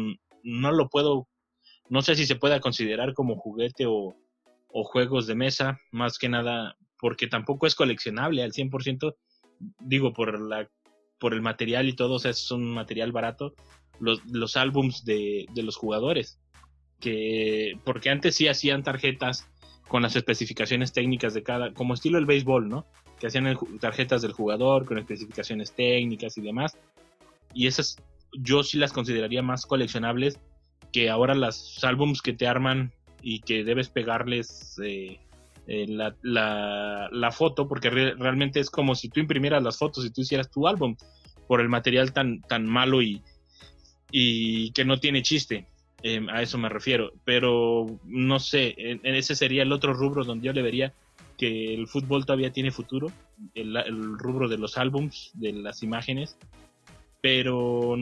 no 0.44 0.72
lo 0.72 0.90
puedo, 0.90 1.28
no 1.90 2.02
sé 2.02 2.16
si 2.16 2.26
se 2.26 2.36
pueda 2.36 2.60
considerar 2.60 3.14
como 3.14 3.36
juguete 3.36 3.86
o, 3.88 4.16
juegos 4.70 5.26
de 5.26 5.34
mesa, 5.34 5.80
más 5.92 6.20
que 6.20 6.30
nada 6.30 6.78
porque 7.00 7.26
tampoco 7.26 7.66
es 7.66 7.74
coleccionable 7.74 8.44
al 8.44 8.52
100%, 8.52 9.16
digo, 9.80 10.14
por, 10.14 10.40
la, 10.40 10.70
por 11.20 11.34
el 11.34 11.42
material 11.42 11.90
y 11.90 11.96
todo, 11.96 12.16
o 12.16 12.20
sea, 12.20 12.30
es 12.30 12.52
un 12.52 12.76
material 12.76 13.12
barato, 13.12 13.56
los, 14.00 14.24
los 14.32 14.56
álbums 14.56 15.04
de, 15.04 15.48
de 15.52 15.64
los 15.64 15.78
jugadores, 15.78 16.40
que 17.00 17.74
porque 17.86 18.12
antes 18.12 18.36
sí 18.36 18.48
hacían 18.48 18.84
tarjetas 18.84 19.50
con 19.88 20.04
las 20.04 20.16
especificaciones 20.16 20.94
técnicas 20.94 21.34
de 21.34 21.42
cada, 21.42 21.74
como 21.74 21.96
estilo 21.96 22.20
el 22.20 22.28
béisbol, 22.28 22.70
¿no? 22.70 22.86
Que 23.20 23.28
hacían 23.28 23.58
tarjetas 23.80 24.22
del 24.22 24.34
jugador 24.34 24.86
con 24.86 24.98
especificaciones 24.98 25.74
técnicas 25.74 26.38
y 26.38 26.42
demás. 26.42 26.78
Y 27.54 27.68
esas 27.68 27.98
yo 28.34 28.64
sí 28.64 28.78
las 28.78 28.94
consideraría 28.94 29.42
más 29.42 29.66
coleccionables 29.66 30.40
que 30.92 31.10
ahora 31.10 31.36
las 31.36 31.84
álbums 31.84 32.22
que 32.22 32.34
te 32.34 32.48
arman 32.48 32.92
y 33.22 33.40
que 33.40 33.64
debes 33.64 33.90
pegarles 33.90 34.80
eh, 34.84 35.20
eh, 35.68 35.86
la, 35.88 37.10
la, 37.12 37.32
foto, 37.32 37.68
porque 37.68 37.90
realmente 37.90 38.60
es 38.60 38.70
como 38.70 38.96
si 38.96 39.10
tú 39.10 39.20
imprimieras 39.20 39.64
las 39.64 39.78
fotos 39.78 40.06
y 40.06 40.12
tú 40.12 40.22
hicieras 40.22 40.50
tu 40.50 40.68
álbum 40.68 40.96
por 41.48 41.62
el 41.62 41.70
material 41.70 42.14
tan, 42.14 42.42
tan 42.42 42.66
malo 42.66 43.02
y, 43.02 43.22
y 44.12 44.72
que 44.72 44.86
no 44.86 45.00
tiene 45.00 45.24
chiste. 45.24 45.68
Em, 46.04 46.30
a 46.30 46.42
eso 46.42 46.58
me 46.58 46.70
refiero. 46.70 47.12
Pero 47.26 48.00
no 48.06 48.40
sé, 48.40 48.76
en, 48.78 49.02
ese 49.04 49.36
sería 49.36 49.64
el 49.64 49.72
otro 49.72 49.94
rubro 49.94 50.24
donde 50.24 50.46
yo 50.46 50.54
le 50.54 50.62
vería 50.62 50.94
que 51.38 51.74
el 51.74 51.88
fútbol 51.88 52.26
todavía 52.26 52.52
tiene 52.52 52.72
futuro, 52.72 53.12
el, 53.54 54.18
rubro 54.18 54.48
de 54.48 54.58
los 54.58 54.78
álbums, 54.78 55.32
de 55.36 55.54
las 55.54 55.84
imágenes, 55.84 56.38
pero 57.22 57.96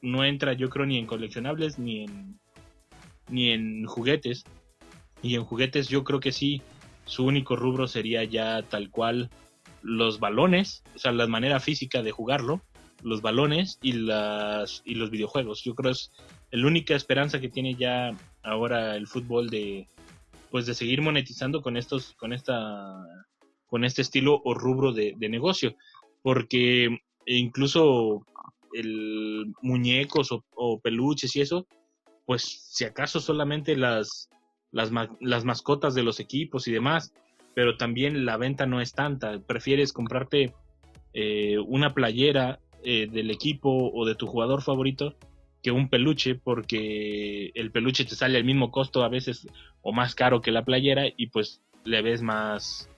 no 0.00 0.24
entra 0.24 0.52
yo 0.52 0.70
creo 0.70 0.86
ni 0.86 0.98
en 0.98 1.06
coleccionables 1.06 1.78
ni 1.78 2.04
en, 2.04 2.38
ni 3.28 3.50
en 3.50 3.84
juguetes. 3.86 4.44
Y 5.22 5.34
en 5.34 5.44
juguetes 5.44 5.88
yo 5.88 6.04
creo 6.04 6.20
que 6.20 6.30
sí, 6.30 6.62
su 7.04 7.24
único 7.24 7.56
rubro 7.56 7.88
sería 7.88 8.22
ya 8.22 8.62
tal 8.62 8.90
cual 8.90 9.30
los 9.82 10.20
balones, 10.20 10.84
o 10.94 10.98
sea, 10.98 11.12
la 11.12 11.26
manera 11.26 11.58
física 11.58 12.02
de 12.02 12.12
jugarlo, 12.12 12.62
los 13.02 13.22
balones 13.22 13.78
y, 13.82 13.92
las, 13.92 14.82
y 14.84 14.94
los 14.94 15.10
videojuegos. 15.10 15.62
Yo 15.64 15.74
creo 15.74 15.90
es 15.92 16.12
la 16.50 16.66
única 16.66 16.94
esperanza 16.94 17.40
que 17.40 17.48
tiene 17.48 17.74
ya 17.74 18.16
ahora 18.42 18.96
el 18.96 19.06
fútbol 19.06 19.50
de 19.50 19.88
pues 20.50 20.66
de 20.66 20.74
seguir 20.74 21.02
monetizando 21.02 21.62
con 21.62 21.76
estos 21.76 22.14
con 22.14 22.32
esta 22.32 23.04
con 23.66 23.84
este 23.84 24.02
estilo 24.02 24.40
o 24.44 24.54
rubro 24.54 24.92
de, 24.92 25.14
negocio. 25.28 25.76
Porque 26.22 26.98
incluso 27.26 28.24
el 28.72 29.52
muñecos 29.62 30.30
o, 30.32 30.80
peluches 30.80 31.36
y 31.36 31.40
eso 31.40 31.66
pues 32.26 32.42
si 32.42 32.84
acaso 32.84 33.20
solamente 33.20 33.76
las, 33.76 34.28
las 34.70 34.90
las 35.20 35.44
mascotas 35.44 35.94
de 35.94 36.02
los 36.02 36.20
equipos 36.20 36.68
y 36.68 36.72
demás 36.72 37.12
pero 37.58 37.76
también 37.76 38.24
la 38.24 38.36
venta 38.36 38.66
no 38.66 38.80
es 38.80 38.92
tanta. 38.92 39.40
Prefieres 39.40 39.92
comprarte 39.92 40.54
eh, 41.12 41.58
una 41.58 41.92
playera 41.92 42.60
eh, 42.84 43.08
del 43.10 43.32
equipo 43.32 43.90
o 43.92 44.06
de 44.06 44.14
tu 44.14 44.28
jugador 44.28 44.62
favorito 44.62 45.16
que 45.62 45.70
un 45.70 45.88
peluche 45.88 46.34
porque 46.34 47.50
el 47.54 47.70
peluche 47.70 48.04
te 48.04 48.14
sale 48.14 48.38
al 48.38 48.44
mismo 48.44 48.70
costo 48.70 49.02
a 49.02 49.08
veces 49.08 49.46
o 49.82 49.92
más 49.92 50.14
caro 50.14 50.40
que 50.40 50.52
la 50.52 50.64
playera 50.64 51.04
y 51.16 51.28
pues 51.28 51.62
le 51.84 52.02
ves 52.02 52.22
más 52.22 52.88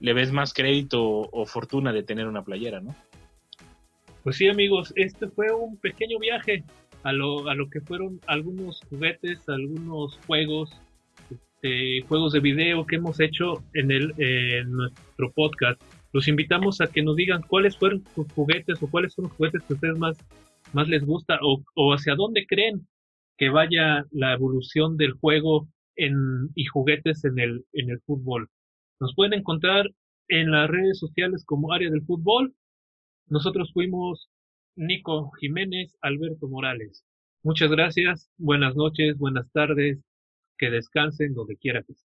le 0.00 0.12
ves 0.12 0.32
más 0.32 0.52
crédito 0.52 1.00
o 1.02 1.46
fortuna 1.46 1.92
de 1.92 2.02
tener 2.02 2.26
una 2.26 2.42
playera, 2.42 2.80
¿no? 2.80 2.94
Pues 4.24 4.36
sí, 4.36 4.48
amigos, 4.48 4.92
este 4.96 5.28
fue 5.28 5.52
un 5.52 5.76
pequeño 5.76 6.18
viaje 6.18 6.64
a 7.02 7.12
lo, 7.12 7.48
a 7.48 7.54
lo 7.54 7.70
que 7.70 7.80
fueron 7.80 8.20
algunos 8.26 8.80
juguetes, 8.88 9.48
algunos 9.48 10.18
juegos, 10.26 10.70
este, 11.30 12.02
juegos 12.08 12.32
de 12.32 12.40
video 12.40 12.84
que 12.86 12.96
hemos 12.96 13.20
hecho 13.20 13.62
en, 13.74 13.90
el, 13.90 14.12
en 14.18 14.72
nuestro 14.72 15.32
podcast. 15.32 15.80
Los 16.12 16.28
invitamos 16.28 16.80
a 16.80 16.88
que 16.88 17.02
nos 17.02 17.16
digan 17.16 17.42
cuáles 17.42 17.76
fueron 17.76 18.04
sus 18.14 18.30
juguetes 18.32 18.82
o 18.82 18.90
cuáles 18.90 19.12
son 19.12 19.24
los 19.24 19.32
juguetes 19.34 19.62
que 19.62 19.74
ustedes 19.74 19.98
más, 19.98 20.16
más 20.74 20.88
les 20.88 21.04
gusta 21.04 21.38
o, 21.42 21.62
o 21.74 21.92
hacia 21.92 22.14
dónde 22.14 22.46
creen 22.46 22.86
que 23.38 23.48
vaya 23.48 24.04
la 24.10 24.32
evolución 24.34 24.96
del 24.96 25.12
juego 25.12 25.68
en, 25.96 26.50
y 26.54 26.64
juguetes 26.66 27.24
en 27.24 27.38
el, 27.38 27.64
en 27.72 27.90
el 27.90 28.00
fútbol. 28.00 28.48
Nos 29.00 29.14
pueden 29.14 29.34
encontrar 29.34 29.86
en 30.28 30.50
las 30.50 30.70
redes 30.70 30.98
sociales 30.98 31.44
como 31.44 31.72
área 31.72 31.90
del 31.90 32.02
fútbol. 32.02 32.54
Nosotros 33.26 33.72
fuimos 33.72 34.30
Nico 34.76 35.30
Jiménez, 35.40 35.96
Alberto 36.00 36.48
Morales. 36.48 37.04
Muchas 37.42 37.70
gracias, 37.70 38.30
buenas 38.38 38.76
noches, 38.76 39.18
buenas 39.18 39.50
tardes, 39.52 39.98
que 40.56 40.70
descansen 40.70 41.34
donde 41.34 41.56
quiera 41.56 41.82
que 41.82 41.92
estén. 41.92 42.11